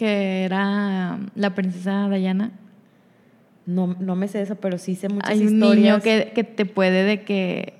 que 0.00 0.44
era 0.44 1.18
la 1.34 1.54
princesa 1.54 2.08
Diana. 2.08 2.52
No, 3.66 3.94
no 4.00 4.16
me 4.16 4.28
sé 4.28 4.40
eso, 4.40 4.54
pero 4.54 4.78
sí 4.78 4.94
sé 4.94 5.10
muchas 5.10 5.28
Hay 5.28 5.46
un 5.46 5.58
niño 5.58 6.00
que, 6.00 6.32
que, 6.34 6.42
te 6.42 6.64
puede 6.64 7.04
de 7.04 7.22
que. 7.22 7.74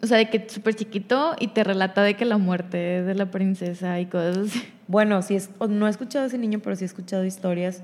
O 0.00 0.06
sea, 0.06 0.18
de 0.18 0.30
que 0.30 0.48
súper 0.48 0.74
chiquito 0.74 1.34
y 1.40 1.48
te 1.48 1.64
relata 1.64 2.02
de 2.02 2.14
que 2.14 2.24
la 2.24 2.38
muerte 2.38 3.02
de 3.02 3.14
la 3.14 3.30
princesa 3.30 3.98
y 4.00 4.06
cosas 4.06 4.36
así. 4.38 4.62
Bueno, 4.86 5.20
sí, 5.22 5.34
es, 5.34 5.50
no 5.68 5.86
he 5.86 5.90
escuchado 5.90 6.24
a 6.24 6.28
ese 6.28 6.38
niño, 6.38 6.60
pero 6.62 6.76
sí 6.76 6.84
he 6.84 6.86
escuchado 6.86 7.24
historias 7.24 7.82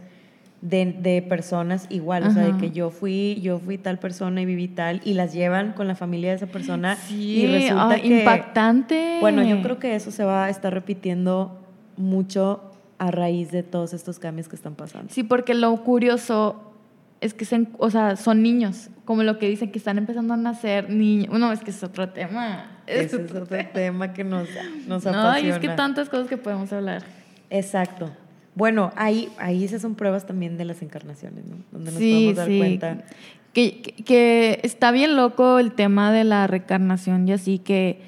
de, 0.63 0.97
de 0.99 1.23
personas 1.23 1.87
igual. 1.91 2.27
O 2.27 2.31
sea, 2.31 2.45
de 2.45 2.57
que 2.57 2.71
yo 2.71 2.91
fui, 2.91 3.39
yo 3.43 3.59
fui 3.59 3.79
tal 3.79 3.99
persona 3.99 4.41
y 4.41 4.47
viví 4.47 4.69
tal, 4.69 5.01
y 5.05 5.15
las 5.15 5.35
llevan 5.35 5.73
con 5.73 5.87
la 5.87 5.95
familia 5.95 6.31
de 6.31 6.37
esa 6.37 6.47
persona. 6.47 6.97
Sí, 6.97 7.43
y 7.43 7.47
resulta 7.47 8.01
que, 8.01 8.07
impactante. 8.07 9.19
Bueno, 9.21 9.43
yo 9.43 9.61
creo 9.63 9.79
que 9.79 9.95
eso 9.95 10.11
se 10.11 10.25
va 10.25 10.47
a 10.47 10.51
estar 10.51 10.73
repitiendo 10.73 11.61
mucho 11.97 12.71
a 12.99 13.11
raíz 13.11 13.51
de 13.51 13.63
todos 13.63 13.93
estos 13.93 14.19
cambios 14.19 14.49
que 14.49 14.57
están 14.57 14.75
pasando. 14.75 15.13
Sí, 15.13 15.25
porque 15.25 15.53
lo 15.55 15.77
curioso 15.83 16.74
es 17.21 17.35
que 17.35 17.47
o 17.79 17.91
sea, 17.91 18.17
son 18.17 18.43
niños, 18.43 18.91
como 19.05 19.23
lo 19.23 19.39
que 19.39 19.49
dicen 19.49 19.73
que 19.73 19.79
están 19.79 19.99
empezando 19.99 20.35
a 20.35 20.37
nacer 20.37 20.91
niños. 20.91 21.39
No, 21.39 21.53
es 21.53 21.61
que 21.61 21.71
es 21.71 21.83
otro 21.83 22.11
tema. 22.11 22.71
Ese 22.87 23.17
es 23.17 23.31
otro 23.31 23.47
tema 23.47 24.13
que 24.13 24.25
nos, 24.25 24.49
nos 24.87 25.07
apasiona. 25.07 25.41
No, 25.41 25.47
y 25.47 25.51
es 25.51 25.59
que 25.59 25.69
tantas 25.69 26.09
cosas 26.09 26.29
que 26.29 26.37
podemos 26.37 26.73
hablar. 26.73 27.03
Exacto. 27.51 28.11
Bueno, 28.55 28.93
ahí, 28.97 29.31
ahí 29.39 29.65
esas 29.65 29.83
son 29.83 29.95
pruebas 29.95 30.27
también 30.27 30.57
de 30.57 30.65
las 30.65 30.83
encarnaciones, 30.83 31.45
¿no? 31.45 31.57
Donde 31.73 31.91
nos 31.91 32.01
podemos 32.01 32.37
dar 32.37 32.47
cuenta. 32.47 33.05
Que, 33.53 33.81
que 33.81 34.61
está 34.63 34.91
bien 34.91 35.17
loco 35.17 35.59
el 35.59 35.73
tema 35.73 36.13
de 36.13 36.25
la 36.25 36.47
reencarnación 36.47 37.29
y 37.29 37.33
así 37.33 37.59
que 37.59 38.01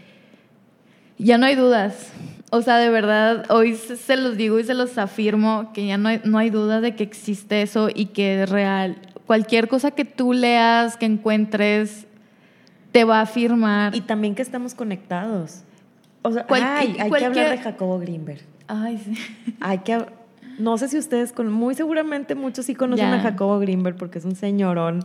ya 1.18 1.38
no 1.38 1.46
hay 1.46 1.54
dudas. 1.54 2.12
O 2.50 2.62
sea, 2.62 2.78
de 2.78 2.90
verdad, 2.90 3.50
hoy 3.50 3.74
se 3.74 4.16
los 4.16 4.36
digo 4.36 4.58
y 4.58 4.64
se 4.64 4.74
los 4.74 4.98
afirmo 4.98 5.72
que 5.72 5.86
ya 5.86 5.98
no 5.98 6.08
hay, 6.08 6.20
no 6.24 6.38
hay 6.38 6.50
duda 6.50 6.80
de 6.80 6.94
que 6.94 7.02
existe 7.02 7.62
eso 7.62 7.88
y 7.92 8.06
que 8.06 8.42
es 8.42 8.48
real. 8.50 8.98
Cualquier 9.26 9.68
cosa 9.68 9.90
que 9.90 10.04
tú 10.04 10.32
leas, 10.32 10.96
que 10.96 11.06
encuentres, 11.06 12.06
te 12.92 13.04
va 13.04 13.18
a 13.18 13.22
afirmar. 13.22 13.94
Y 13.96 14.00
también 14.00 14.34
que 14.34 14.42
estamos 14.42 14.74
conectados. 14.74 15.62
O 16.22 16.32
sea, 16.32 16.46
hay 16.48 16.92
que 16.92 17.24
hablar 17.24 17.50
de 17.50 17.58
Jacobo 17.58 17.98
Greenberg. 17.98 18.40
Ay, 18.68 18.98
sí. 18.98 19.16
Hay 19.60 19.78
que 19.78 20.04
no 20.58 20.78
sé 20.78 20.88
si 20.88 20.98
ustedes 20.98 21.32
con 21.32 21.52
muy 21.52 21.74
seguramente 21.74 22.34
muchos 22.34 22.64
sí 22.66 22.74
conocen 22.74 23.06
a 23.06 23.20
Jacobo 23.20 23.58
Greenberg 23.58 23.96
porque 23.96 24.18
es 24.18 24.24
un 24.24 24.36
señorón 24.36 25.04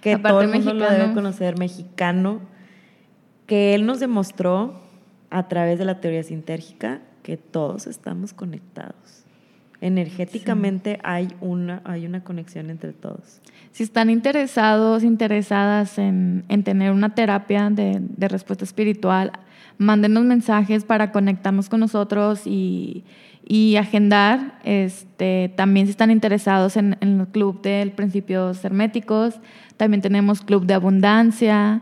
que 0.00 0.16
todo 0.16 0.40
el 0.40 0.48
mundo 0.48 0.72
lo 0.72 0.90
debe 0.90 1.12
conocer, 1.12 1.58
mexicano, 1.58 2.40
que 3.46 3.74
él 3.74 3.84
nos 3.84 4.00
demostró 4.00 4.80
a 5.30 5.48
través 5.48 5.78
de 5.78 5.84
la 5.84 6.00
teoría 6.00 6.22
sintérgica 6.22 7.00
que 7.22 7.36
todos 7.36 7.86
estamos 7.86 8.32
conectados. 8.32 9.24
Energéticamente 9.80 10.98
hay, 11.02 11.28
una, 11.40 11.80
hay 11.84 12.04
una 12.04 12.22
conexión 12.22 12.68
entre 12.68 12.92
todos. 12.92 13.40
Si 13.72 13.82
están 13.82 14.10
interesados, 14.10 15.02
interesadas 15.02 15.98
en, 15.98 16.44
tener 16.64 16.92
una 16.92 17.14
terapia 17.14 17.70
de, 17.70 18.28
respuesta 18.28 18.64
espiritual, 18.64 19.32
mándenos 19.78 20.24
mensajes 20.24 20.84
para 20.84 21.12
conectarnos 21.12 21.70
con 21.70 21.80
nosotros 21.80 22.42
y, 22.46 23.04
agendar. 23.78 24.58
Este, 24.64 25.50
también 25.56 25.86
si 25.86 25.92
están 25.92 26.10
interesados 26.10 26.76
en, 26.76 26.98
el 27.00 27.26
club 27.28 27.62
del 27.62 27.92
Principios 27.92 28.62
Herméticos, 28.62 29.40
también 29.78 30.02
tenemos 30.02 30.42
club 30.42 30.66
de 30.66 30.74
abundancia. 30.74 31.80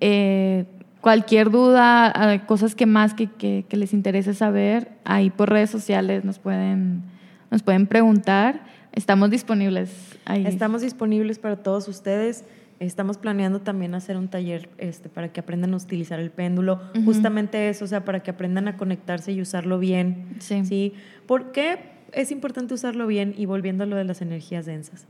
Eh, 0.00 0.66
cualquier 1.00 1.50
duda, 1.50 2.42
cosas 2.46 2.74
que 2.74 2.86
más 2.86 3.14
que, 3.14 3.64
les 3.70 3.92
interese 3.92 4.34
saber, 4.34 4.90
ahí 5.04 5.30
por 5.30 5.50
redes 5.50 5.70
sociales 5.70 6.24
nos 6.24 6.38
pueden, 6.38 7.02
nos 7.50 7.62
pueden 7.62 7.86
preguntar. 7.86 8.64
Estamos 8.92 9.30
disponibles 9.30 10.18
ahí. 10.24 10.46
Estamos 10.46 10.82
disponibles 10.82 11.38
para 11.38 11.56
todos 11.56 11.88
ustedes. 11.88 12.44
Estamos 12.80 13.18
planeando 13.18 13.60
también 13.60 13.94
hacer 13.94 14.16
un 14.16 14.28
taller 14.28 14.68
este, 14.78 15.08
para 15.08 15.32
que 15.32 15.40
aprendan 15.40 15.74
a 15.74 15.76
utilizar 15.76 16.20
el 16.20 16.30
péndulo. 16.30 16.80
Justamente 17.04 17.68
eso, 17.68 17.84
o 17.84 17.88
sea, 17.88 18.04
para 18.04 18.22
que 18.22 18.30
aprendan 18.30 18.68
a 18.68 18.76
conectarse 18.76 19.32
y 19.32 19.40
usarlo 19.40 19.78
bien. 19.78 20.36
Sí. 20.38 20.64
¿sí? 20.64 20.94
¿Por 21.26 21.50
qué 21.50 21.78
es 22.12 22.30
importante 22.30 22.74
usarlo 22.74 23.06
bien? 23.06 23.34
Y 23.36 23.46
volviendo 23.46 23.84
a 23.84 23.86
lo 23.86 23.96
de 23.96 24.04
las 24.04 24.22
energías 24.22 24.64
densas. 24.66 25.06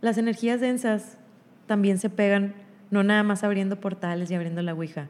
Las 0.00 0.18
energías 0.18 0.60
densas 0.60 1.18
también 1.66 1.98
se 1.98 2.10
pegan 2.10 2.54
no 2.92 3.02
nada 3.02 3.22
más 3.22 3.42
abriendo 3.42 3.76
portales 3.76 4.30
y 4.30 4.34
abriendo 4.34 4.60
la 4.62 4.74
Ouija. 4.74 5.08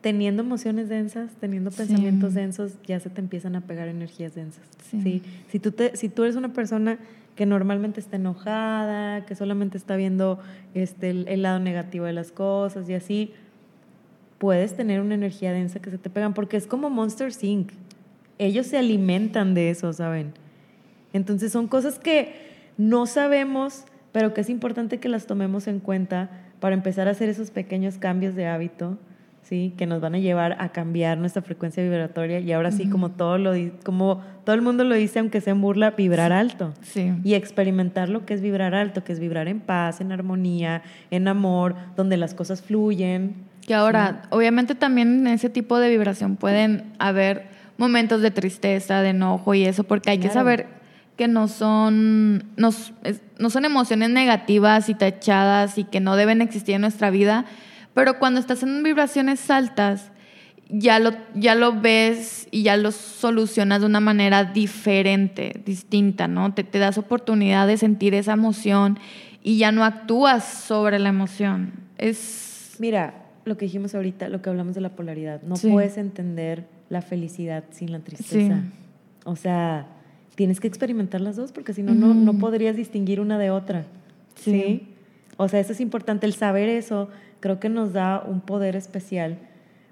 Teniendo 0.00 0.42
emociones 0.42 0.88
densas, 0.88 1.32
teniendo 1.40 1.72
pensamientos 1.72 2.34
densos, 2.34 2.74
ya 2.86 3.00
se 3.00 3.10
te 3.10 3.20
empiezan 3.20 3.56
a 3.56 3.62
pegar 3.62 3.88
energías 3.88 4.36
densas. 4.36 4.62
Sí. 4.90 5.20
Si, 5.50 5.58
tú 5.58 5.72
te, 5.72 5.96
si 5.96 6.08
tú 6.08 6.22
eres 6.22 6.36
una 6.36 6.52
persona 6.52 6.98
que 7.34 7.46
normalmente 7.46 7.98
está 7.98 8.14
enojada, 8.14 9.26
que 9.26 9.34
solamente 9.34 9.76
está 9.76 9.96
viendo 9.96 10.38
este, 10.74 11.10
el, 11.10 11.42
lado 11.42 11.58
negativo 11.58 12.04
de 12.04 12.12
las 12.12 12.30
cosas 12.30 12.88
y 12.88 12.94
así, 12.94 13.32
puedes 14.38 14.76
tener 14.76 15.00
una 15.00 15.16
energía 15.16 15.52
densa 15.52 15.80
que 15.80 15.90
se 15.90 15.98
te 15.98 16.10
pegan, 16.10 16.32
porque 16.32 16.56
es 16.56 16.68
como 16.68 16.90
Monster 16.90 17.32
Inc. 17.42 17.72
Ellos 18.38 18.68
se 18.68 18.78
alimentan 18.78 19.54
de 19.54 19.70
eso, 19.70 19.92
¿saben? 19.92 20.32
Entonces 21.12 21.50
son 21.50 21.66
cosas 21.66 21.98
que 21.98 22.34
no 22.78 23.06
sabemos, 23.06 23.84
pero 24.12 24.32
que 24.32 24.42
es 24.42 24.48
importante 24.48 25.00
que 25.00 25.08
las 25.08 25.26
tomemos 25.26 25.66
en 25.66 25.80
cuenta 25.80 26.43
para 26.64 26.76
empezar 26.76 27.08
a 27.08 27.10
hacer 27.10 27.28
esos 27.28 27.50
pequeños 27.50 27.98
cambios 27.98 28.34
de 28.34 28.46
hábito, 28.46 28.96
¿sí? 29.42 29.74
que 29.76 29.84
nos 29.84 30.00
van 30.00 30.14
a 30.14 30.18
llevar 30.18 30.56
a 30.58 30.70
cambiar 30.70 31.18
nuestra 31.18 31.42
frecuencia 31.42 31.82
vibratoria 31.82 32.40
y 32.40 32.50
ahora 32.52 32.70
sí, 32.70 32.88
como, 32.88 33.10
todo 33.10 33.36
lo, 33.36 33.52
como 33.84 34.22
todo 34.44 34.54
el 34.54 34.62
mundo 34.62 34.82
lo 34.82 34.94
dice, 34.94 35.18
aunque 35.18 35.42
sea 35.42 35.50
en 35.50 35.60
burla, 35.60 35.90
vibrar 35.90 36.32
alto. 36.32 36.72
Sí. 36.80 37.12
Y 37.22 37.34
experimentar 37.34 38.08
lo 38.08 38.24
que 38.24 38.32
es 38.32 38.40
vibrar 38.40 38.74
alto, 38.74 39.04
que 39.04 39.12
es 39.12 39.20
vibrar 39.20 39.46
en 39.46 39.60
paz, 39.60 40.00
en 40.00 40.10
armonía, 40.10 40.80
en 41.10 41.28
amor, 41.28 41.74
donde 41.98 42.16
las 42.16 42.32
cosas 42.32 42.62
fluyen. 42.62 43.34
Que 43.66 43.74
ahora, 43.74 44.22
obviamente 44.30 44.74
también 44.74 45.26
en 45.26 45.34
ese 45.34 45.50
tipo 45.50 45.78
de 45.78 45.90
vibración 45.90 46.36
pueden 46.36 46.94
haber 46.98 47.44
momentos 47.76 48.22
de 48.22 48.30
tristeza, 48.30 49.02
de 49.02 49.10
enojo 49.10 49.52
y 49.52 49.66
eso, 49.66 49.84
porque 49.84 50.08
hay 50.08 50.18
que 50.18 50.30
saber 50.30 50.66
que 51.16 51.28
no 51.28 51.48
son, 51.48 52.44
no, 52.56 52.72
son 52.72 53.64
emociones 53.64 54.10
negativas 54.10 54.88
y 54.88 54.94
tachadas 54.94 55.78
y 55.78 55.84
que 55.84 56.00
no 56.00 56.16
deben 56.16 56.40
existir 56.42 56.74
en 56.74 56.80
nuestra 56.80 57.10
vida, 57.10 57.44
pero 57.94 58.18
cuando 58.18 58.40
estás 58.40 58.62
en 58.62 58.82
vibraciones 58.82 59.50
altas, 59.50 60.10
ya 60.68 60.98
lo, 60.98 61.12
ya 61.34 61.54
lo 61.54 61.80
ves 61.80 62.48
y 62.50 62.62
ya 62.64 62.76
lo 62.76 62.90
solucionas 62.90 63.80
de 63.80 63.86
una 63.86 64.00
manera 64.00 64.44
diferente, 64.44 65.60
distinta, 65.64 66.26
¿no? 66.26 66.52
Te, 66.54 66.64
te 66.64 66.78
das 66.78 66.98
oportunidad 66.98 67.66
de 67.66 67.76
sentir 67.76 68.14
esa 68.14 68.32
emoción 68.32 68.98
y 69.42 69.58
ya 69.58 69.70
no 69.70 69.84
actúas 69.84 70.44
sobre 70.44 70.98
la 70.98 71.10
emoción. 71.10 71.74
Es... 71.98 72.76
Mira, 72.80 73.24
lo 73.44 73.56
que 73.56 73.66
dijimos 73.66 73.94
ahorita, 73.94 74.28
lo 74.28 74.42
que 74.42 74.50
hablamos 74.50 74.74
de 74.74 74.80
la 74.80 74.96
polaridad, 74.96 75.42
no 75.42 75.54
puedes 75.54 75.96
entender 75.98 76.66
la 76.88 77.02
felicidad 77.02 77.64
sin 77.70 77.92
la 77.92 78.00
tristeza. 78.00 78.62
O 79.24 79.36
sea, 79.36 79.86
tienes 80.34 80.60
que 80.60 80.68
experimentar 80.68 81.20
las 81.20 81.36
dos 81.36 81.52
porque 81.52 81.72
si 81.72 81.82
no, 81.82 81.94
no, 81.94 82.38
podrías 82.38 82.76
distinguir 82.76 83.20
una 83.20 83.38
de 83.38 83.50
otra. 83.50 83.84
Sí. 84.34 84.88
O 85.36 85.48
sea, 85.48 85.60
eso 85.60 85.72
es 85.72 85.80
importante. 85.80 86.26
El 86.26 86.34
saber 86.34 86.68
eso 86.68 87.08
creo 87.40 87.60
que 87.60 87.68
nos 87.68 87.92
da 87.92 88.22
un 88.26 88.40
poder 88.40 88.76
especial 88.76 89.38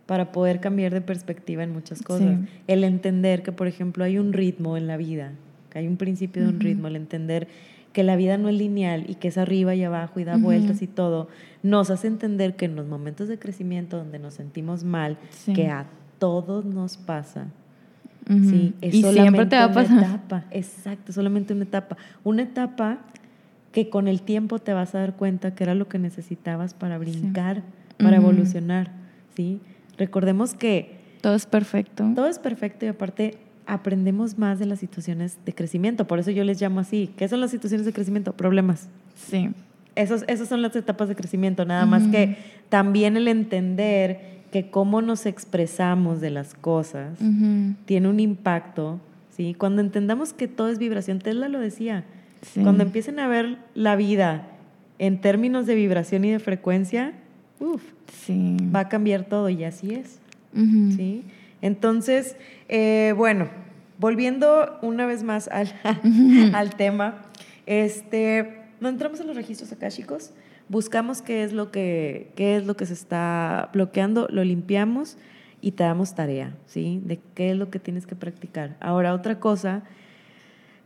para 0.06 0.32
poder 0.32 0.60
cambiar 0.60 0.92
de 0.92 1.00
perspectiva 1.00 1.62
en 1.62 1.72
muchas 1.72 2.02
cosas. 2.02 2.38
El 2.66 2.84
entender 2.84 3.42
que, 3.42 3.52
por 3.52 3.66
ejemplo, 3.66 4.04
hay 4.04 4.18
un 4.18 4.32
ritmo 4.32 4.76
en 4.76 4.86
la 4.86 4.96
vida, 4.96 5.32
que 5.70 5.78
hay 5.78 5.86
un 5.86 5.96
principio 5.96 6.42
de 6.42 6.48
un 6.48 6.60
ritmo, 6.60 6.88
el 6.88 6.96
entender 6.96 7.48
que 7.92 8.02
la 8.02 8.16
vida 8.16 8.38
no 8.38 8.48
es 8.48 8.54
lineal 8.54 9.04
y 9.08 9.14
que 9.16 9.28
es 9.28 9.38
arriba 9.38 9.74
y 9.74 9.84
abajo 9.84 10.18
y 10.18 10.24
da 10.24 10.36
vueltas 10.36 10.82
y 10.82 10.86
todo, 10.86 11.28
nos 11.62 11.90
hace 11.90 12.06
entender 12.06 12.56
que 12.56 12.64
en 12.64 12.74
los 12.74 12.86
momentos 12.86 13.28
de 13.28 13.38
crecimiento 13.38 13.98
donde 13.98 14.18
nos 14.18 14.34
sentimos 14.34 14.82
mal, 14.82 15.18
que 15.54 15.68
a 15.68 15.86
todos 16.18 16.64
nos 16.64 16.96
pasa, 16.96 17.48
Sí, 18.32 18.74
es 18.80 18.94
y 18.94 19.02
siempre 19.02 19.46
te 19.46 19.56
va 19.56 19.64
a 19.64 19.72
pasar. 19.72 19.98
Una 19.98 20.06
etapa, 20.06 20.44
exacto, 20.50 21.12
solamente 21.12 21.52
una 21.52 21.64
etapa. 21.64 21.96
Una 22.24 22.42
etapa 22.42 22.98
que 23.72 23.88
con 23.88 24.08
el 24.08 24.22
tiempo 24.22 24.58
te 24.58 24.72
vas 24.72 24.94
a 24.94 24.98
dar 24.98 25.16
cuenta 25.16 25.54
que 25.54 25.64
era 25.64 25.74
lo 25.74 25.88
que 25.88 25.98
necesitabas 25.98 26.74
para 26.74 26.98
brincar, 26.98 27.62
para 27.98 28.16
evolucionar, 28.16 28.90
¿sí? 29.34 29.60
Recordemos 29.98 30.54
que... 30.54 31.00
Todo 31.20 31.34
es 31.34 31.46
perfecto. 31.46 32.04
Todo 32.14 32.26
es 32.26 32.38
perfecto 32.38 32.84
y 32.84 32.88
aparte 32.88 33.38
aprendemos 33.66 34.38
más 34.38 34.58
de 34.58 34.66
las 34.66 34.80
situaciones 34.80 35.38
de 35.44 35.54
crecimiento. 35.54 36.06
Por 36.06 36.18
eso 36.18 36.30
yo 36.30 36.44
les 36.44 36.60
llamo 36.60 36.80
así. 36.80 37.10
¿Qué 37.16 37.28
son 37.28 37.40
las 37.40 37.50
situaciones 37.50 37.86
de 37.86 37.92
crecimiento? 37.92 38.32
Problemas. 38.32 38.88
Sí. 39.14 39.50
Esos, 39.94 40.24
esas 40.26 40.48
son 40.48 40.62
las 40.62 40.74
etapas 40.74 41.08
de 41.08 41.14
crecimiento, 41.14 41.64
nada 41.64 41.86
más 41.86 42.02
que 42.08 42.38
también 42.70 43.16
el 43.16 43.28
entender 43.28 44.41
que 44.52 44.68
cómo 44.70 45.00
nos 45.00 45.24
expresamos 45.24 46.20
de 46.20 46.30
las 46.30 46.54
cosas 46.54 47.18
tiene 47.86 48.08
un 48.08 48.20
impacto, 48.20 49.00
¿sí? 49.30 49.54
Cuando 49.54 49.80
entendamos 49.80 50.34
que 50.34 50.46
todo 50.46 50.68
es 50.68 50.78
vibración, 50.78 51.20
Tesla 51.20 51.48
lo 51.48 51.58
decía, 51.58 52.04
cuando 52.62 52.82
empiecen 52.82 53.18
a 53.18 53.28
ver 53.28 53.56
la 53.74 53.96
vida 53.96 54.46
en 54.98 55.22
términos 55.22 55.66
de 55.66 55.74
vibración 55.74 56.26
y 56.26 56.30
de 56.30 56.38
frecuencia, 56.38 57.14
va 58.30 58.80
a 58.80 58.88
cambiar 58.90 59.24
todo 59.24 59.48
y 59.48 59.64
así 59.64 59.94
es, 59.94 60.18
¿sí? 60.96 61.24
Entonces, 61.62 62.36
eh, 62.68 63.14
bueno, 63.16 63.48
volviendo 63.98 64.78
una 64.82 65.06
vez 65.06 65.22
más 65.22 65.48
al, 65.48 65.72
al 66.52 66.76
tema, 66.76 67.22
este, 67.64 68.58
no 68.80 68.90
entramos 68.90 69.18
en 69.20 69.28
los 69.28 69.36
registros 69.36 69.72
acá, 69.72 69.88
chicos 69.88 70.32
buscamos 70.72 71.20
qué 71.20 71.44
es 71.44 71.52
lo 71.52 71.70
que, 71.70 72.32
qué 72.34 72.56
es 72.56 72.64
lo 72.64 72.76
que 72.78 72.86
se 72.86 72.94
está 72.94 73.68
bloqueando, 73.74 74.26
lo 74.30 74.42
limpiamos 74.42 75.18
y 75.60 75.72
te 75.72 75.84
damos 75.84 76.14
tarea, 76.14 76.54
¿sí? 76.66 77.02
De 77.04 77.20
qué 77.34 77.50
es 77.50 77.56
lo 77.58 77.68
que 77.68 77.78
tienes 77.78 78.06
que 78.06 78.16
practicar. 78.16 78.74
Ahora, 78.80 79.12
otra 79.12 79.38
cosa 79.38 79.82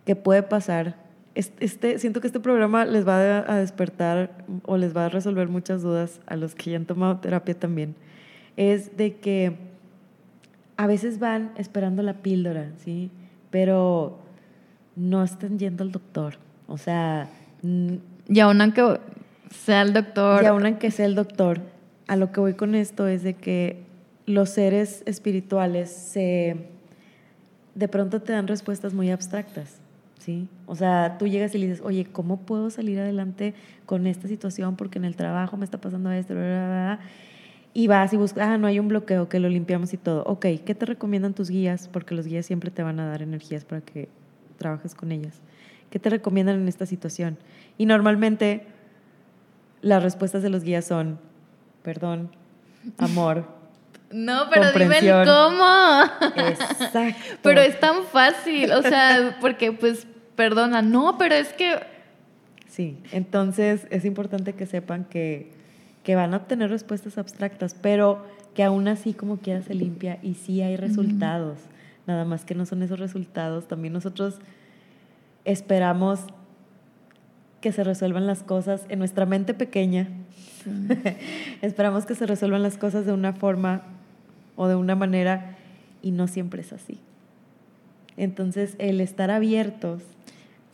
que 0.04 0.16
puede 0.16 0.42
pasar, 0.42 0.96
este, 1.36 2.00
siento 2.00 2.20
que 2.20 2.26
este 2.26 2.40
programa 2.40 2.84
les 2.84 3.06
va 3.06 3.48
a 3.48 3.56
despertar 3.58 4.44
o 4.64 4.76
les 4.76 4.94
va 4.94 5.06
a 5.06 5.08
resolver 5.08 5.48
muchas 5.48 5.82
dudas 5.82 6.20
a 6.26 6.34
los 6.34 6.56
que 6.56 6.72
ya 6.72 6.78
han 6.78 6.86
tomado 6.86 7.18
terapia 7.18 7.56
también, 7.56 7.94
es 8.56 8.96
de 8.96 9.14
que 9.14 9.56
a 10.76 10.88
veces 10.88 11.20
van 11.20 11.52
esperando 11.58 12.02
la 12.02 12.14
píldora, 12.14 12.72
¿sí? 12.78 13.12
Pero 13.50 14.18
no 14.96 15.22
están 15.22 15.60
yendo 15.60 15.84
al 15.84 15.92
doctor. 15.92 16.38
O 16.66 16.76
sea... 16.76 17.28
Y 18.28 18.40
aún 18.40 18.60
sea 19.50 19.82
el 19.82 19.92
doctor. 19.92 20.42
Y 20.42 20.46
aún 20.46 20.76
que 20.76 20.90
sea 20.90 21.06
el 21.06 21.14
doctor, 21.14 21.60
a 22.06 22.16
lo 22.16 22.32
que 22.32 22.40
voy 22.40 22.54
con 22.54 22.74
esto 22.74 23.06
es 23.06 23.22
de 23.22 23.34
que 23.34 23.82
los 24.26 24.50
seres 24.50 25.02
espirituales 25.06 25.90
se 25.90 26.56
de 27.74 27.88
pronto 27.88 28.22
te 28.22 28.32
dan 28.32 28.48
respuestas 28.48 28.94
muy 28.94 29.10
abstractas, 29.10 29.76
¿sí? 30.18 30.48
O 30.64 30.74
sea, 30.74 31.16
tú 31.18 31.26
llegas 31.26 31.54
y 31.54 31.58
le 31.58 31.66
dices, 31.66 31.82
oye, 31.84 32.06
¿cómo 32.06 32.38
puedo 32.38 32.70
salir 32.70 32.98
adelante 32.98 33.54
con 33.84 34.06
esta 34.06 34.28
situación? 34.28 34.76
Porque 34.76 34.98
en 34.98 35.04
el 35.04 35.14
trabajo 35.14 35.58
me 35.58 35.64
está 35.64 35.78
pasando 35.78 36.10
esto, 36.10 36.34
y 37.74 37.86
vas 37.88 38.14
y 38.14 38.16
buscas, 38.16 38.48
ah, 38.48 38.56
no 38.56 38.66
hay 38.66 38.78
un 38.78 38.88
bloqueo, 38.88 39.28
que 39.28 39.38
lo 39.38 39.50
limpiamos 39.50 39.92
y 39.92 39.98
todo. 39.98 40.24
Ok, 40.24 40.46
¿qué 40.64 40.74
te 40.74 40.86
recomiendan 40.86 41.34
tus 41.34 41.50
guías? 41.50 41.88
Porque 41.88 42.14
los 42.14 42.26
guías 42.26 42.46
siempre 42.46 42.70
te 42.70 42.82
van 42.82 42.98
a 42.98 43.06
dar 43.06 43.20
energías 43.20 43.66
para 43.66 43.82
que 43.82 44.08
trabajes 44.56 44.94
con 44.94 45.12
ellas. 45.12 45.42
¿Qué 45.90 45.98
te 45.98 46.08
recomiendan 46.08 46.56
en 46.56 46.68
esta 46.68 46.86
situación? 46.86 47.36
Y 47.76 47.84
normalmente 47.84 48.66
las 49.82 50.02
respuestas 50.02 50.42
de 50.42 50.50
los 50.50 50.62
guías 50.62 50.84
son 50.84 51.18
perdón, 51.86 52.30
amor. 52.98 53.44
No, 54.12 54.44
pero 54.52 54.70
dime 54.70 54.98
el 54.98 55.26
cómo. 55.26 56.02
Exacto. 56.36 57.20
Pero 57.42 57.60
es 57.60 57.78
tan 57.80 58.04
fácil, 58.04 58.70
o 58.70 58.80
sea, 58.80 59.36
porque 59.40 59.72
pues 59.72 60.06
perdona, 60.36 60.80
no, 60.80 61.18
pero 61.18 61.34
es 61.34 61.52
que... 61.52 61.80
Sí, 62.68 62.98
entonces 63.10 63.88
es 63.90 64.04
importante 64.04 64.52
que 64.52 64.64
sepan 64.66 65.06
que, 65.06 65.50
que 66.04 66.14
van 66.14 66.34
a 66.34 66.36
obtener 66.36 66.70
respuestas 66.70 67.18
abstractas, 67.18 67.74
pero 67.74 68.24
que 68.54 68.62
aún 68.62 68.86
así 68.86 69.12
como 69.12 69.38
quiera 69.38 69.62
se 69.62 69.74
limpia 69.74 70.20
y 70.22 70.34
sí 70.34 70.62
hay 70.62 70.76
resultados, 70.76 71.58
nada 72.06 72.24
más 72.24 72.44
que 72.44 72.54
no 72.54 72.64
son 72.64 72.84
esos 72.84 73.00
resultados, 73.00 73.66
también 73.66 73.92
nosotros 73.92 74.36
esperamos 75.44 76.20
que 77.60 77.72
se 77.72 77.84
resuelvan 77.84 78.26
las 78.26 78.42
cosas 78.42 78.82
en 78.88 78.98
nuestra 78.98 79.26
mente 79.26 79.54
pequeña. 79.54 80.08
esperamos 81.62 82.06
que 82.06 82.14
se 82.14 82.26
resuelvan 82.26 82.62
las 82.62 82.78
cosas 82.78 83.06
de 83.06 83.12
una 83.12 83.32
forma 83.32 83.82
o 84.56 84.68
de 84.68 84.74
una 84.74 84.94
manera 84.94 85.56
y 86.02 86.10
no 86.10 86.28
siempre 86.28 86.62
es 86.62 86.72
así. 86.72 86.98
Entonces, 88.16 88.76
el 88.78 89.00
estar 89.00 89.30
abiertos 89.30 90.02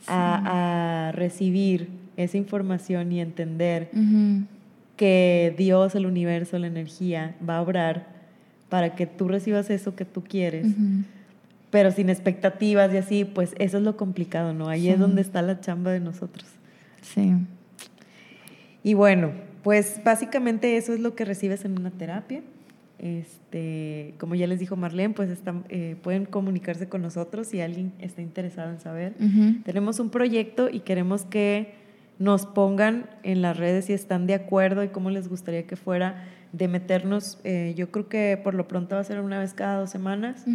a, 0.07 1.11
recibir 1.13 1.89
esa 2.17 2.37
información 2.37 3.11
y 3.11 3.21
entender 3.21 3.89
que 4.97 5.53
Dios, 5.57 5.95
el 5.95 6.05
universo, 6.05 6.57
la 6.59 6.67
energía 6.67 7.35
va 7.47 7.57
a 7.57 7.61
obrar 7.61 8.07
para 8.69 8.95
que 8.95 9.05
tú 9.05 9.27
recibas 9.27 9.69
eso 9.69 9.95
que 9.95 10.05
tú 10.05 10.23
quieres, 10.23 10.67
pero 11.69 11.91
sin 11.91 12.09
expectativas 12.09 12.93
y 12.93 12.97
así, 12.97 13.25
pues 13.25 13.53
eso 13.59 13.77
es 13.77 13.83
lo 13.83 13.97
complicado, 13.97 14.53
¿no? 14.53 14.69
Ahí 14.69 14.89
es 14.89 14.99
donde 14.99 15.21
está 15.21 15.41
la 15.41 15.59
chamba 15.59 15.91
de 15.91 15.99
nosotros. 15.99 16.45
Sí. 17.03 17.33
Y 18.83 18.95
bueno, 18.95 19.31
pues 19.63 20.01
básicamente 20.03 20.75
eso 20.77 20.93
es 20.93 20.99
lo 20.99 21.15
que 21.15 21.25
recibes 21.25 21.63
en 21.65 21.77
una 21.79 21.91
terapia. 21.91 22.41
Este, 22.99 24.13
como 24.17 24.35
ya 24.35 24.47
les 24.47 24.59
dijo 24.59 24.75
Marlene, 24.75 25.13
pues 25.13 25.29
están, 25.29 25.65
eh, 25.69 25.97
pueden 26.01 26.25
comunicarse 26.25 26.87
con 26.87 27.01
nosotros 27.01 27.47
si 27.47 27.61
alguien 27.61 27.91
está 27.99 28.21
interesado 28.21 28.71
en 28.71 28.79
saber. 28.79 29.13
Tenemos 29.63 29.99
un 29.99 30.09
proyecto 30.09 30.69
y 30.69 30.81
queremos 30.81 31.25
que 31.25 31.73
nos 32.19 32.45
pongan 32.45 33.09
en 33.23 33.41
las 33.41 33.57
redes 33.57 33.85
si 33.85 33.93
están 33.93 34.27
de 34.27 34.35
acuerdo 34.35 34.83
y 34.83 34.89
cómo 34.89 35.09
les 35.09 35.27
gustaría 35.27 35.67
que 35.67 35.75
fuera 35.75 36.23
de 36.53 36.67
meternos, 36.67 37.39
eh, 37.43 37.73
yo 37.75 37.89
creo 37.89 38.07
que 38.07 38.39
por 38.41 38.53
lo 38.53 38.67
pronto 38.67 38.95
va 38.95 39.01
a 39.01 39.03
ser 39.03 39.19
una 39.19 39.39
vez 39.39 39.53
cada 39.55 39.79
dos 39.79 39.89
semanas, 39.89 40.45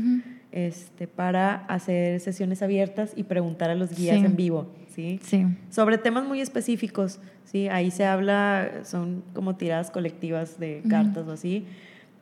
este, 0.52 1.08
para 1.08 1.56
hacer 1.66 2.20
sesiones 2.20 2.62
abiertas 2.62 3.12
y 3.16 3.24
preguntar 3.24 3.70
a 3.70 3.74
los 3.74 3.94
guías 3.94 4.24
en 4.24 4.36
vivo, 4.36 4.68
¿sí? 4.98 5.20
Sí. 5.22 5.46
Sobre 5.70 5.96
temas 5.96 6.26
muy 6.26 6.40
específicos, 6.40 7.20
¿sí? 7.44 7.68
Ahí 7.68 7.92
se 7.92 8.04
habla, 8.04 8.80
son 8.82 9.22
como 9.32 9.54
tiradas 9.54 9.92
colectivas 9.92 10.58
de 10.58 10.82
cartas 10.90 11.28
o 11.28 11.32
así, 11.32 11.64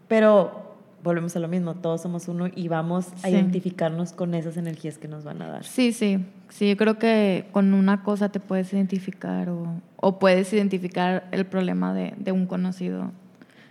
pero 0.08 0.76
volvemos 1.02 1.34
a 1.36 1.38
lo 1.38 1.48
mismo, 1.48 1.74
todos 1.76 2.02
somos 2.02 2.28
uno 2.28 2.48
y 2.54 2.68
vamos 2.68 3.06
a 3.22 3.30
identificarnos 3.30 4.12
con 4.12 4.34
esas 4.34 4.58
energías 4.58 4.98
que 4.98 5.08
nos 5.08 5.24
van 5.24 5.40
a 5.40 5.48
dar. 5.48 5.64
Sí, 5.64 5.94
sí, 5.94 6.18
sí, 6.50 6.68
yo 6.68 6.76
creo 6.76 6.98
que 6.98 7.46
con 7.50 7.72
una 7.72 8.02
cosa 8.02 8.28
te 8.28 8.40
puedes 8.40 8.70
identificar 8.74 9.48
o, 9.48 9.80
o 9.96 10.18
puedes 10.18 10.52
identificar 10.52 11.28
el 11.30 11.46
problema 11.46 11.94
de, 11.94 12.12
de, 12.18 12.32
un 12.32 12.44
conocido. 12.44 13.10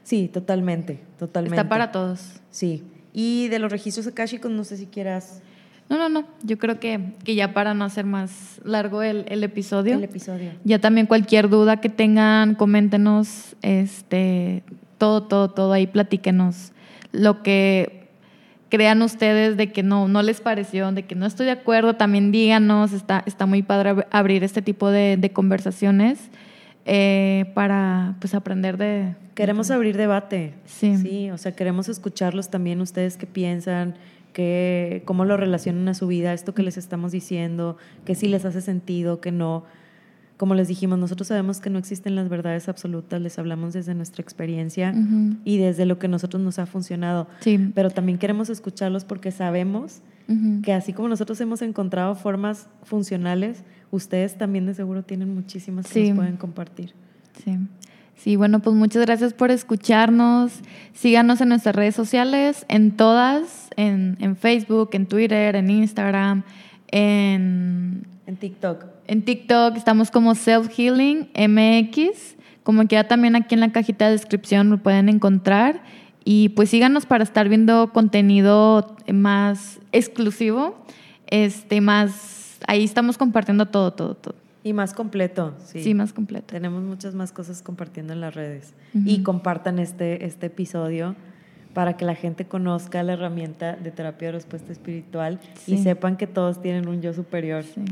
Sí, 0.02 0.30
totalmente, 0.30 1.00
totalmente. 1.20 1.58
Está 1.58 1.70
para 1.70 1.92
todos. 1.92 2.42
Sí, 2.50 2.84
y 3.14 3.50
de 3.50 3.60
los 3.60 3.72
registros 3.72 4.08
akashicos, 4.08 4.50
no 4.50 4.64
sé 4.64 4.78
si 4.78 4.88
quieras... 4.88 5.44
No, 5.90 5.98
no, 5.98 6.10
no. 6.10 6.26
Yo 6.44 6.58
creo 6.58 6.80
que, 6.80 7.14
que 7.24 7.36
ya 7.36 7.54
para 7.54 7.74
no 7.74 7.86
hacer 7.86 8.06
más 8.06 8.60
largo 8.64 9.04
el, 9.04 9.26
el, 9.28 9.44
episodio. 9.44 9.96
El 9.96 10.04
episodio. 10.04 10.52
Ya 10.64 10.80
también 10.80 11.06
cualquier 11.06 11.50
duda 11.50 11.78
que 11.78 11.90
tengan, 11.90 12.56
coméntenos, 12.56 13.56
este, 13.62 14.64
todo, 14.98 15.24
todo, 15.24 15.52
todo 15.52 15.74
ahí, 15.74 15.86
platíquenos 15.88 16.72
lo 17.16 17.44
que 17.44 18.10
crean 18.70 19.02
ustedes 19.02 19.58
de 19.58 19.72
que 19.72 19.84
no, 19.84 20.08
no 20.08 20.22
les 20.22 20.42
pareció, 20.42 20.92
de 20.92 21.04
que 21.04 21.16
no 21.16 21.26
estoy 21.26 21.46
de 21.46 21.54
acuerdo, 21.54 21.96
también 21.96 22.32
díganos, 22.32 22.92
está, 22.92 23.24
está 23.26 23.46
muy 23.46 23.62
padre 23.62 24.06
abrir 24.12 24.44
este 24.44 24.62
tipo 24.62 24.90
de, 24.90 25.18
de 25.18 25.32
conversaciones 25.32 26.20
eh, 26.86 27.52
para 27.54 28.16
pues 28.20 28.36
aprender 28.36 28.78
de... 28.78 29.16
Queremos 29.34 29.72
abrir 29.72 29.98
debate. 29.98 30.54
Sí. 30.66 30.98
Sí, 30.98 31.32
o 31.32 31.38
sea, 31.38 31.54
queremos 31.54 31.90
escucharlos 31.90 32.50
también 32.50 32.82
ustedes 32.82 33.18
qué 33.18 33.26
piensan, 33.26 33.96
qué, 34.36 35.02
cómo 35.06 35.24
lo 35.24 35.38
relacionan 35.38 35.88
a 35.88 35.94
su 35.94 36.08
vida, 36.08 36.34
esto 36.34 36.54
que 36.54 36.62
les 36.62 36.76
estamos 36.76 37.14
diciendo, 37.14 37.78
que 38.04 38.16
sí 38.16 38.28
les 38.28 38.44
hace 38.44 38.60
sentido, 38.60 39.22
que 39.22 39.32
no 39.32 39.64
como 40.38 40.54
les 40.54 40.68
dijimos, 40.68 41.00
nosotros 41.00 41.30
sabemos 41.30 41.62
que 41.62 41.70
no 41.70 41.80
existen 41.80 42.14
las 42.14 42.28
verdades 42.28 42.68
absolutas, 42.68 43.22
les 43.22 43.40
hablamos 43.40 43.74
desde 43.74 43.96
nuestra 43.96 44.22
experiencia 44.22 44.94
y 45.46 45.58
desde 45.58 45.86
lo 45.86 45.98
que 45.98 46.08
a 46.08 46.10
nosotros 46.10 46.44
nos 46.44 46.60
ha 46.60 46.66
funcionado. 46.66 47.30
Sí. 47.40 47.72
Pero 47.74 47.90
también 47.90 48.18
queremos 48.18 48.50
escucharlos 48.50 49.06
porque 49.06 49.32
sabemos 49.32 50.02
que 50.62 50.74
así 50.74 50.92
como 50.92 51.08
nosotros 51.08 51.40
hemos 51.40 51.62
encontrado 51.62 52.16
formas 52.16 52.68
funcionales, 52.84 53.64
ustedes 53.92 54.38
también 54.38 54.66
de 54.66 54.74
seguro 54.74 55.04
tienen 55.04 55.34
muchísimas 55.34 55.88
que 55.88 56.10
nos 56.10 56.18
pueden 56.18 56.36
compartir. 56.36 56.94
Sí. 57.42 57.58
Sí, 58.18 58.36
bueno, 58.36 58.60
pues 58.60 58.76
muchas 58.76 59.06
gracias 59.06 59.34
por 59.34 59.52
escucharnos. 59.52 60.52
Síganos 60.94 61.42
en 61.42 61.50
nuestras 61.50 61.76
redes 61.76 61.96
sociales, 61.96 62.66
en 62.70 62.92
todas, 62.92 63.70
en, 63.76 64.18
en 64.20 64.36
Facebook, 64.36 64.90
en 64.94 65.06
Twitter, 65.06 65.56
en 65.56 65.70
Instagram, 65.70 66.44
en... 66.88 68.08
En 68.26 68.38
TikTok. 68.38 68.86
En 69.08 69.22
TikTok 69.22 69.78
estamos 69.78 70.10
como 70.10 70.34
Self 70.34 70.70
Healing 70.70 71.30
MX. 71.36 72.36
Como 72.64 72.88
queda 72.88 73.04
también 73.08 73.36
aquí 73.36 73.54
en 73.54 73.62
la 73.62 73.72
cajita 73.72 74.06
de 74.06 74.14
descripción 74.14 74.72
lo 74.72 74.78
pueden 74.80 75.10
encontrar. 75.10 75.84
Y 76.24 76.50
pues 76.50 76.72
síganos 76.72 77.06
para 77.06 77.24
estar 77.24 77.48
viendo 77.48 77.94
contenido 77.94 78.96
más 79.14 79.80
exclusivo. 79.92 80.76
Este, 81.28 81.82
más. 81.82 82.58
Ahí 82.68 82.84
estamos 82.84 83.20
compartiendo 83.20 83.68
todo, 83.68 83.94
todo, 83.94 84.16
todo. 84.16 84.45
Y 84.66 84.74
más 84.74 84.94
completo, 84.94 85.54
sí. 85.64 85.82
Sí, 85.82 85.94
más 85.94 86.12
completo. 86.12 86.48
Tenemos 86.48 86.84
muchas 86.84 87.16
más 87.16 87.32
cosas 87.32 87.62
compartiendo 87.62 88.12
en 88.12 88.20
las 88.20 88.36
redes. 88.36 88.74
Y 88.94 89.24
compartan 89.24 89.80
este, 89.80 90.26
este 90.26 90.48
episodio 90.48 91.16
para 91.74 91.96
que 91.96 92.04
la 92.04 92.16
gente 92.16 92.46
conozca 92.46 93.02
la 93.04 93.14
herramienta 93.14 93.78
de 93.78 93.92
terapia 93.92 94.30
de 94.30 94.32
respuesta 94.34 94.74
espiritual 94.74 95.40
y 95.68 95.78
sepan 95.78 96.18
que 96.18 96.28
todos 96.28 96.62
tienen 96.62 96.90
un 96.90 97.02
yo 97.02 97.14
superior. 97.14 97.64
Sí 97.64 97.86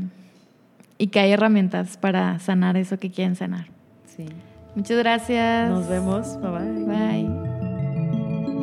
y 0.98 1.08
que 1.08 1.20
hay 1.20 1.32
herramientas 1.32 1.96
para 1.96 2.38
sanar 2.38 2.76
eso 2.76 2.98
que 2.98 3.10
quieren 3.10 3.36
sanar. 3.36 3.66
Sí. 4.06 4.26
Muchas 4.74 4.98
gracias. 4.98 5.70
Nos 5.70 5.88
vemos. 5.88 6.38
Bye 6.40 6.50
bye. 6.50 6.84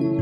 Bye. 0.08 0.21